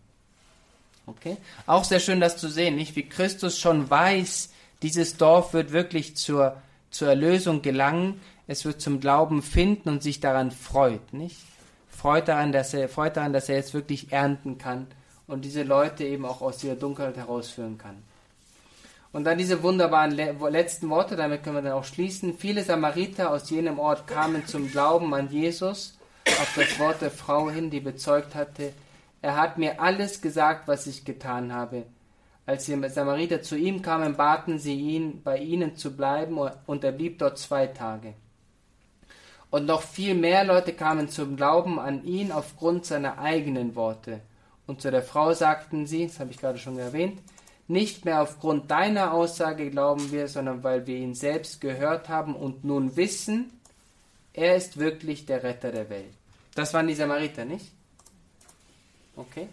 Okay? 1.06 1.36
Auch 1.66 1.84
sehr 1.84 2.00
schön, 2.00 2.18
das 2.18 2.38
zu 2.38 2.48
sehen, 2.48 2.76
nicht? 2.76 2.96
Wie 2.96 3.06
Christus 3.06 3.58
schon 3.58 3.90
weiß, 3.90 4.50
dieses 4.80 5.18
Dorf 5.18 5.52
wird 5.52 5.72
wirklich 5.72 6.16
zur, 6.16 6.56
zur 6.90 7.08
Erlösung 7.08 7.60
gelangen. 7.60 8.20
es 8.46 8.64
wird 8.64 8.80
zum 8.80 9.00
Glauben 9.00 9.42
finden 9.42 9.90
und 9.90 10.02
sich 10.02 10.20
daran 10.20 10.50
freut, 10.50 11.12
nicht? 11.12 11.36
Freut 11.90 12.28
daran, 12.28 12.52
dass 12.52 12.72
er, 12.72 12.88
freut 12.88 13.18
daran, 13.18 13.34
dass 13.34 13.50
er 13.50 13.56
jetzt 13.56 13.74
wirklich 13.74 14.12
ernten 14.12 14.56
kann 14.56 14.86
und 15.26 15.44
diese 15.44 15.62
Leute 15.62 16.04
eben 16.04 16.24
auch 16.24 16.40
aus 16.40 16.64
ihrer 16.64 16.76
Dunkelheit 16.76 17.18
herausführen 17.18 17.76
kann. 17.76 18.02
Und 19.12 19.24
dann 19.24 19.38
diese 19.38 19.62
wunderbaren 19.62 20.10
letzten 20.12 20.90
Worte, 20.90 21.16
damit 21.16 21.42
können 21.42 21.56
wir 21.56 21.62
dann 21.62 21.72
auch 21.72 21.84
schließen. 21.84 22.36
Viele 22.36 22.62
Samariter 22.62 23.30
aus 23.30 23.48
jenem 23.50 23.78
Ort 23.78 24.06
kamen 24.06 24.46
zum 24.46 24.70
Glauben 24.70 25.14
an 25.14 25.30
Jesus 25.30 25.98
auf 26.40 26.54
das 26.54 26.78
Wort 26.78 27.00
der 27.00 27.10
Frau 27.10 27.50
hin, 27.50 27.70
die 27.70 27.80
bezeugt 27.80 28.34
hatte, 28.34 28.72
er 29.20 29.36
hat 29.36 29.58
mir 29.58 29.80
alles 29.80 30.20
gesagt, 30.20 30.68
was 30.68 30.86
ich 30.86 31.04
getan 31.04 31.52
habe. 31.52 31.84
Als 32.46 32.66
die 32.66 32.88
Samariter 32.88 33.42
zu 33.42 33.56
ihm 33.56 33.82
kamen, 33.82 34.16
baten 34.16 34.58
sie 34.58 34.74
ihn, 34.74 35.22
bei 35.22 35.38
ihnen 35.38 35.76
zu 35.76 35.96
bleiben, 35.96 36.38
und 36.38 36.84
er 36.84 36.92
blieb 36.92 37.18
dort 37.18 37.38
zwei 37.38 37.66
Tage. 37.66 38.14
Und 39.50 39.66
noch 39.66 39.82
viel 39.82 40.14
mehr 40.14 40.44
Leute 40.44 40.72
kamen 40.72 41.08
zum 41.08 41.36
Glauben 41.36 41.78
an 41.78 42.04
ihn 42.04 42.32
aufgrund 42.32 42.86
seiner 42.86 43.18
eigenen 43.18 43.74
Worte. 43.74 44.20
Und 44.66 44.82
zu 44.82 44.90
der 44.90 45.02
Frau 45.02 45.32
sagten 45.32 45.86
sie, 45.86 46.06
das 46.06 46.20
habe 46.20 46.30
ich 46.30 46.38
gerade 46.38 46.58
schon 46.58 46.78
erwähnt, 46.78 47.20
nicht 47.68 48.04
mehr 48.04 48.22
aufgrund 48.22 48.70
deiner 48.70 49.12
Aussage 49.12 49.70
glauben 49.70 50.10
wir, 50.10 50.26
sondern 50.28 50.62
weil 50.64 50.86
wir 50.86 50.96
ihn 50.96 51.14
selbst 51.14 51.60
gehört 51.60 52.08
haben 52.08 52.34
und 52.34 52.64
nun 52.64 52.96
wissen, 52.96 53.52
er 54.32 54.56
ist 54.56 54.78
wirklich 54.78 55.26
der 55.26 55.42
Retter 55.42 55.70
der 55.70 55.90
Welt. 55.90 56.12
Das 56.54 56.72
waren 56.74 56.88
die 56.88 56.94
Samariter, 56.94 57.44
nicht? 57.44 57.66
Okay? 59.16 59.48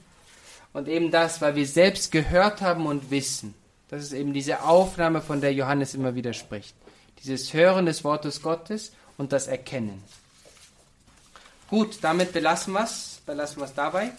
Und 0.73 0.87
eben 0.87 1.11
das, 1.11 1.41
weil 1.41 1.55
wir 1.55 1.67
selbst 1.67 2.11
gehört 2.11 2.61
haben 2.61 2.85
und 2.85 3.11
wissen. 3.11 3.53
Das 3.89 4.01
ist 4.01 4.13
eben 4.13 4.33
diese 4.33 4.63
Aufnahme, 4.63 5.21
von 5.21 5.41
der 5.41 5.53
Johannes 5.53 5.93
immer 5.93 6.15
wieder 6.15 6.33
spricht. 6.33 6.75
Dieses 7.23 7.53
Hören 7.53 7.85
des 7.85 8.03
Wortes 8.03 8.41
Gottes 8.41 8.93
und 9.17 9.31
das 9.31 9.47
Erkennen. 9.47 10.03
Gut, 11.69 11.99
damit 12.01 12.33
belassen 12.33 12.73
wir 12.73 12.83
es. 12.83 13.21
Belassen 13.25 13.57
wir 13.57 13.65
es 13.65 13.73
dabei. 13.73 14.11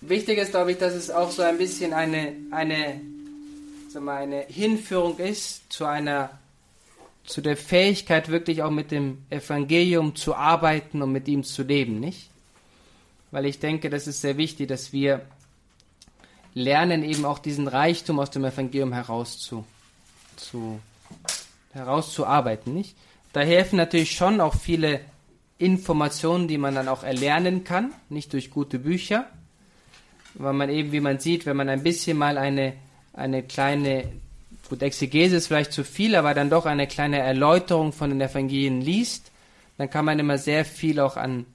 Wichtig 0.00 0.38
ist, 0.38 0.50
glaube 0.50 0.72
ich, 0.72 0.78
dass 0.78 0.94
es 0.94 1.10
auch 1.10 1.30
so 1.30 1.42
ein 1.42 1.58
bisschen 1.58 1.92
eine, 1.92 2.34
eine, 2.50 3.00
wir, 4.00 4.14
eine 4.14 4.40
Hinführung 4.42 5.18
ist 5.18 5.72
zu 5.72 5.84
einer, 5.84 6.38
zu 7.24 7.40
der 7.40 7.56
Fähigkeit, 7.56 8.28
wirklich 8.28 8.62
auch 8.62 8.70
mit 8.70 8.90
dem 8.90 9.24
Evangelium 9.30 10.16
zu 10.16 10.34
arbeiten 10.34 11.02
und 11.02 11.12
mit 11.12 11.28
ihm 11.28 11.44
zu 11.44 11.62
leben, 11.62 12.00
nicht? 12.00 12.30
Weil 13.30 13.46
ich 13.46 13.58
denke, 13.58 13.90
das 13.90 14.06
ist 14.06 14.20
sehr 14.20 14.36
wichtig, 14.36 14.68
dass 14.68 14.92
wir 14.92 15.26
lernen, 16.54 17.02
eben 17.02 17.24
auch 17.24 17.38
diesen 17.38 17.68
Reichtum 17.68 18.20
aus 18.20 18.30
dem 18.30 18.44
Evangelium 18.44 18.92
herauszu, 18.92 19.64
zu, 20.36 20.80
herauszuarbeiten, 21.72 22.72
nicht? 22.72 22.96
Da 23.32 23.40
helfen 23.40 23.76
natürlich 23.76 24.12
schon 24.12 24.40
auch 24.40 24.54
viele 24.54 25.00
Informationen, 25.58 26.46
die 26.46 26.58
man 26.58 26.74
dann 26.74 26.88
auch 26.88 27.02
erlernen 27.02 27.64
kann, 27.64 27.92
nicht 28.08 28.32
durch 28.32 28.50
gute 28.50 28.78
Bücher, 28.78 29.26
weil 30.34 30.52
man 30.52 30.70
eben, 30.70 30.92
wie 30.92 31.00
man 31.00 31.18
sieht, 31.18 31.46
wenn 31.46 31.56
man 31.56 31.68
ein 31.68 31.82
bisschen 31.82 32.18
mal 32.18 32.38
eine, 32.38 32.74
eine 33.14 33.42
kleine, 33.42 34.10
gut, 34.68 34.82
Exegese 34.82 35.36
ist 35.36 35.46
vielleicht 35.46 35.72
zu 35.72 35.84
viel, 35.84 36.16
aber 36.16 36.34
dann 36.34 36.50
doch 36.50 36.66
eine 36.66 36.86
kleine 36.86 37.18
Erläuterung 37.18 37.92
von 37.92 38.10
den 38.10 38.20
Evangelien 38.20 38.80
liest, 38.80 39.30
dann 39.78 39.90
kann 39.90 40.04
man 40.04 40.18
immer 40.18 40.38
sehr 40.38 40.64
viel 40.64 41.00
auch 41.00 41.16
an, 41.16 41.46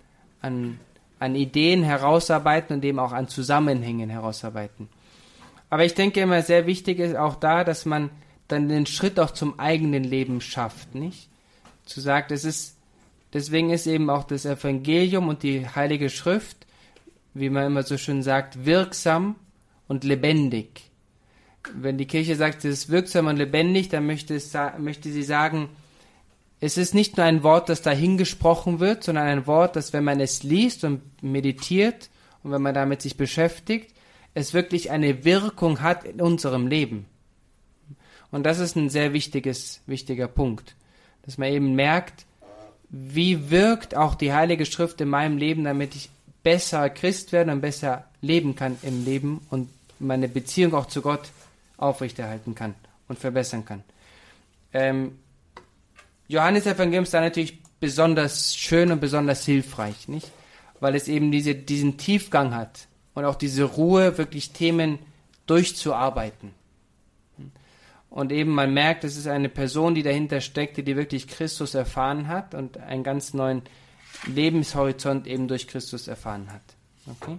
an, 0.41 0.79
an 1.19 1.35
Ideen 1.35 1.83
herausarbeiten 1.83 2.75
und 2.75 2.85
eben 2.85 2.99
auch 2.99 3.11
an 3.11 3.27
Zusammenhängen 3.27 4.09
herausarbeiten. 4.09 4.89
Aber 5.69 5.85
ich 5.85 5.93
denke 5.93 6.21
immer, 6.21 6.41
sehr 6.41 6.65
wichtig 6.65 6.99
ist 6.99 7.15
auch 7.15 7.35
da, 7.35 7.63
dass 7.63 7.85
man 7.85 8.09
dann 8.47 8.67
den 8.67 8.87
Schritt 8.87 9.19
auch 9.19 9.31
zum 9.31 9.59
eigenen 9.59 10.03
Leben 10.03 10.41
schafft, 10.41 10.95
nicht? 10.95 11.29
zu 11.89 12.01
sagt, 12.01 12.31
es 12.31 12.45
ist, 12.45 12.77
deswegen 13.33 13.71
ist 13.71 13.87
eben 13.87 14.09
auch 14.09 14.23
das 14.23 14.45
Evangelium 14.45 15.27
und 15.27 15.43
die 15.43 15.67
Heilige 15.67 16.09
Schrift, 16.09 16.67
wie 17.33 17.49
man 17.49 17.65
immer 17.65 17.83
so 17.83 17.97
schön 17.97 18.23
sagt, 18.23 18.65
wirksam 18.65 19.35
und 19.87 20.03
lebendig. 20.03 20.88
Wenn 21.73 21.97
die 21.97 22.07
Kirche 22.07 22.35
sagt, 22.35 22.65
es 22.65 22.79
ist 22.79 22.89
wirksam 22.89 23.27
und 23.27 23.37
lebendig, 23.37 23.89
dann 23.89 24.05
möchte, 24.05 24.35
es, 24.35 24.53
möchte 24.77 25.11
sie 25.11 25.23
sagen, 25.23 25.69
es 26.61 26.77
ist 26.77 26.93
nicht 26.93 27.17
nur 27.17 27.25
ein 27.25 27.43
Wort, 27.43 27.69
das 27.69 27.81
dahingesprochen 27.81 28.79
wird, 28.79 29.03
sondern 29.03 29.27
ein 29.27 29.47
Wort, 29.47 29.75
das, 29.75 29.93
wenn 29.93 30.03
man 30.03 30.19
es 30.19 30.43
liest 30.43 30.83
und 30.83 31.01
meditiert 31.23 32.09
und 32.43 32.51
wenn 32.51 32.61
man 32.61 32.73
damit 32.73 33.01
sich 33.01 33.17
beschäftigt, 33.17 33.93
es 34.33 34.53
wirklich 34.53 34.91
eine 34.91 35.23
Wirkung 35.25 35.81
hat 35.81 36.03
in 36.03 36.21
unserem 36.21 36.67
Leben. 36.67 37.05
Und 38.31 38.43
das 38.45 38.59
ist 38.59 38.75
ein 38.75 38.89
sehr 38.89 39.13
wichtiges, 39.13 39.81
wichtiger 39.85 40.27
Punkt 40.27 40.75
dass 41.29 41.37
man 41.37 41.53
eben 41.53 41.75
merkt, 41.75 42.25
wie 42.89 43.51
wirkt 43.51 43.95
auch 43.95 44.15
die 44.15 44.33
Heilige 44.33 44.65
Schrift 44.65 44.99
in 44.99 45.09
meinem 45.09 45.37
Leben, 45.37 45.63
damit 45.63 45.95
ich 45.95 46.09
besser 46.41 46.89
Christ 46.89 47.31
werde 47.31 47.51
und 47.51 47.61
besser 47.61 48.05
leben 48.21 48.55
kann 48.55 48.77
im 48.81 49.05
Leben 49.05 49.45
und 49.51 49.69
meine 49.99 50.27
Beziehung 50.27 50.73
auch 50.73 50.87
zu 50.87 51.03
Gott 51.03 51.29
aufrechterhalten 51.79 52.55
kann 52.55 52.75
und 53.07 53.19
verbessern 53.19 53.65
kann. 53.65 53.83
Ähm, 54.73 55.19
Johannes 56.27 56.65
Evangelium 56.65 57.03
ist 57.03 57.13
da 57.13 57.21
natürlich 57.21 57.61
besonders 57.79 58.55
schön 58.55 58.91
und 58.91 58.99
besonders 58.99 59.45
hilfreich, 59.45 60.07
nicht? 60.07 60.31
Weil 60.79 60.95
es 60.95 61.07
eben 61.07 61.31
diese, 61.31 61.55
diesen 61.55 61.97
Tiefgang 61.97 62.53
hat 62.53 62.87
und 63.13 63.25
auch 63.25 63.35
diese 63.35 63.63
Ruhe, 63.63 64.17
wirklich 64.17 64.51
Themen 64.51 64.99
durchzuarbeiten. 65.47 66.53
Und 68.09 68.31
eben 68.31 68.51
man 68.51 68.73
merkt, 68.73 69.03
es 69.03 69.17
ist 69.17 69.27
eine 69.27 69.49
Person, 69.49 69.93
die 69.93 70.03
dahinter 70.03 70.41
steckte, 70.41 70.83
die 70.83 70.95
wirklich 70.95 71.27
Christus 71.27 71.75
erfahren 71.75 72.27
hat 72.27 72.55
und 72.55 72.77
einen 72.77 73.03
ganz 73.03 73.33
neuen 73.33 73.61
Lebenshorizont 74.25 75.27
eben 75.27 75.47
durch 75.47 75.67
Christus 75.67 76.07
erfahren 76.07 76.51
hat. 76.51 76.61
Okay? 77.07 77.37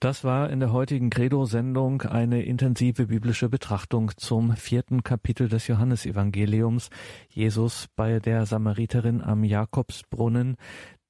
Das 0.00 0.24
war 0.24 0.48
in 0.48 0.60
der 0.60 0.72
heutigen 0.72 1.10
Credo-Sendung 1.10 2.00
eine 2.00 2.42
intensive 2.42 3.08
biblische 3.08 3.50
Betrachtung 3.50 4.12
zum 4.16 4.56
vierten 4.56 5.02
Kapitel 5.02 5.50
des 5.50 5.66
Johannesevangeliums. 5.66 6.88
Jesus 7.28 7.86
bei 7.96 8.18
der 8.18 8.46
Samariterin 8.46 9.20
am 9.20 9.44
Jakobsbrunnen. 9.44 10.56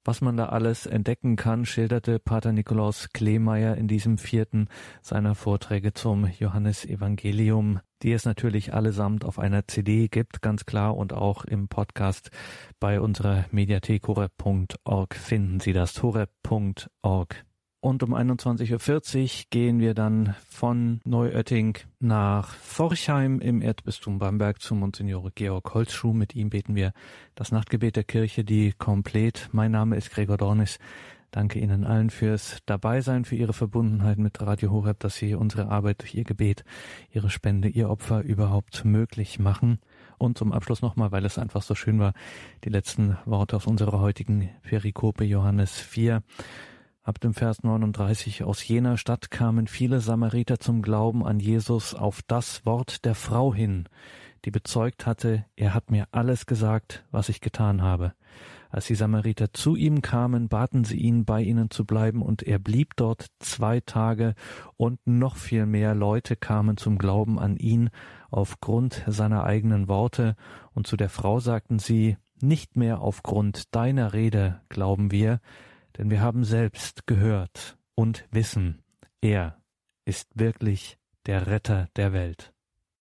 Was 0.03 0.19
man 0.19 0.35
da 0.35 0.47
alles 0.47 0.87
entdecken 0.87 1.37
kann, 1.37 1.63
schilderte 1.63 2.19
Pater 2.19 2.51
Nikolaus 2.51 3.13
Kleemeyer 3.13 3.77
in 3.77 3.87
diesem 3.87 4.17
vierten 4.17 4.67
seiner 5.01 5.35
Vorträge 5.35 5.93
zum 5.93 6.25
Johannesevangelium, 6.25 7.79
die 8.03 8.11
es 8.11 8.25
natürlich 8.25 8.73
allesamt 8.73 9.23
auf 9.23 9.39
einer 9.39 9.69
CD 9.69 10.09
gibt, 10.09 10.41
ganz 10.41 10.65
klar, 10.65 10.97
und 10.97 11.13
auch 11.13 11.45
im 11.45 11.69
Podcast 11.69 12.29
bei 12.81 12.99
unserer 12.99 13.45
Mediathek 13.51 14.05
horeb.org 14.05 15.15
finden 15.15 15.61
Sie 15.61 15.71
das 15.71 16.03
horeb.org. 16.03 17.45
Und 17.83 18.03
um 18.03 18.13
21.40 18.13 19.23
Uhr 19.23 19.45
gehen 19.49 19.79
wir 19.79 19.95
dann 19.95 20.35
von 20.47 21.01
Neuötting 21.03 21.79
nach 21.99 22.53
Forchheim 22.53 23.39
im 23.39 23.63
Erzbistum 23.63 24.19
Bamberg 24.19 24.61
zu 24.61 24.75
Monsignore 24.75 25.31
Georg 25.33 25.73
Holzschuh. 25.73 26.13
Mit 26.13 26.35
ihm 26.35 26.51
beten 26.51 26.75
wir 26.75 26.93
das 27.33 27.51
Nachtgebet 27.51 27.95
der 27.95 28.03
Kirche, 28.03 28.43
die 28.43 28.71
komplett. 28.73 29.49
Mein 29.51 29.71
Name 29.71 29.97
ist 29.97 30.11
Gregor 30.11 30.37
Dornis. 30.37 30.77
Danke 31.31 31.57
Ihnen 31.57 31.83
allen 31.83 32.11
fürs 32.11 32.59
Dabeisein, 32.67 33.25
für 33.25 33.35
Ihre 33.35 33.53
Verbundenheit 33.53 34.19
mit 34.19 34.39
Radio 34.41 34.69
Horeb, 34.69 34.99
dass 34.99 35.15
Sie 35.15 35.33
unsere 35.33 35.69
Arbeit 35.69 36.01
durch 36.01 36.13
Ihr 36.13 36.23
Gebet, 36.23 36.63
Ihre 37.11 37.31
Spende, 37.31 37.67
Ihr 37.67 37.89
Opfer 37.89 38.21
überhaupt 38.21 38.85
möglich 38.85 39.39
machen. 39.39 39.79
Und 40.19 40.37
zum 40.37 40.51
Abschluss 40.51 40.83
nochmal, 40.83 41.11
weil 41.11 41.25
es 41.25 41.39
einfach 41.39 41.63
so 41.63 41.73
schön 41.73 41.99
war, 41.99 42.13
die 42.63 42.69
letzten 42.69 43.17
Worte 43.25 43.55
aus 43.55 43.65
unserer 43.65 44.01
heutigen 44.01 44.51
Perikope 44.61 45.23
Johannes 45.23 45.79
4. 45.79 46.21
Ab 47.03 47.19
dem 47.19 47.33
Vers 47.33 47.63
39 47.63 48.43
aus 48.43 48.67
jener 48.67 48.95
Stadt 48.95 49.31
kamen 49.31 49.65
viele 49.65 50.01
Samariter 50.01 50.59
zum 50.59 50.83
Glauben 50.83 51.25
an 51.25 51.39
Jesus 51.39 51.95
auf 51.95 52.21
das 52.27 52.63
Wort 52.63 53.05
der 53.05 53.15
Frau 53.15 53.55
hin, 53.55 53.89
die 54.45 54.51
bezeugt 54.51 55.07
hatte, 55.07 55.45
er 55.55 55.73
hat 55.73 55.89
mir 55.89 56.07
alles 56.11 56.45
gesagt, 56.45 57.03
was 57.09 57.29
ich 57.29 57.41
getan 57.41 57.81
habe. 57.81 58.13
Als 58.69 58.85
die 58.85 58.93
Samariter 58.93 59.51
zu 59.51 59.75
ihm 59.75 60.03
kamen, 60.03 60.47
baten 60.47 60.83
sie 60.83 60.97
ihn, 60.97 61.25
bei 61.25 61.41
ihnen 61.41 61.71
zu 61.71 61.85
bleiben, 61.85 62.21
und 62.21 62.43
er 62.43 62.59
blieb 62.59 62.95
dort 62.97 63.27
zwei 63.39 63.79
Tage, 63.79 64.35
und 64.77 64.99
noch 65.07 65.37
viel 65.37 65.65
mehr 65.65 65.95
Leute 65.95 66.35
kamen 66.35 66.77
zum 66.77 66.99
Glauben 66.99 67.39
an 67.39 67.57
ihn 67.57 67.89
aufgrund 68.29 69.03
seiner 69.07 69.43
eigenen 69.43 69.87
Worte, 69.87 70.35
und 70.75 70.85
zu 70.85 70.97
der 70.97 71.09
Frau 71.09 71.39
sagten 71.39 71.79
sie, 71.79 72.17
nicht 72.41 72.75
mehr 72.75 73.01
aufgrund 73.01 73.73
deiner 73.75 74.13
Rede 74.13 74.61
glauben 74.69 75.11
wir, 75.11 75.39
denn 75.97 76.09
wir 76.09 76.21
haben 76.21 76.43
selbst 76.43 77.07
gehört 77.07 77.77
und 77.95 78.25
wissen, 78.31 78.83
er 79.21 79.61
ist 80.05 80.27
wirklich 80.35 80.97
der 81.25 81.47
Retter 81.47 81.87
der 81.95 82.13
Welt. 82.13 82.53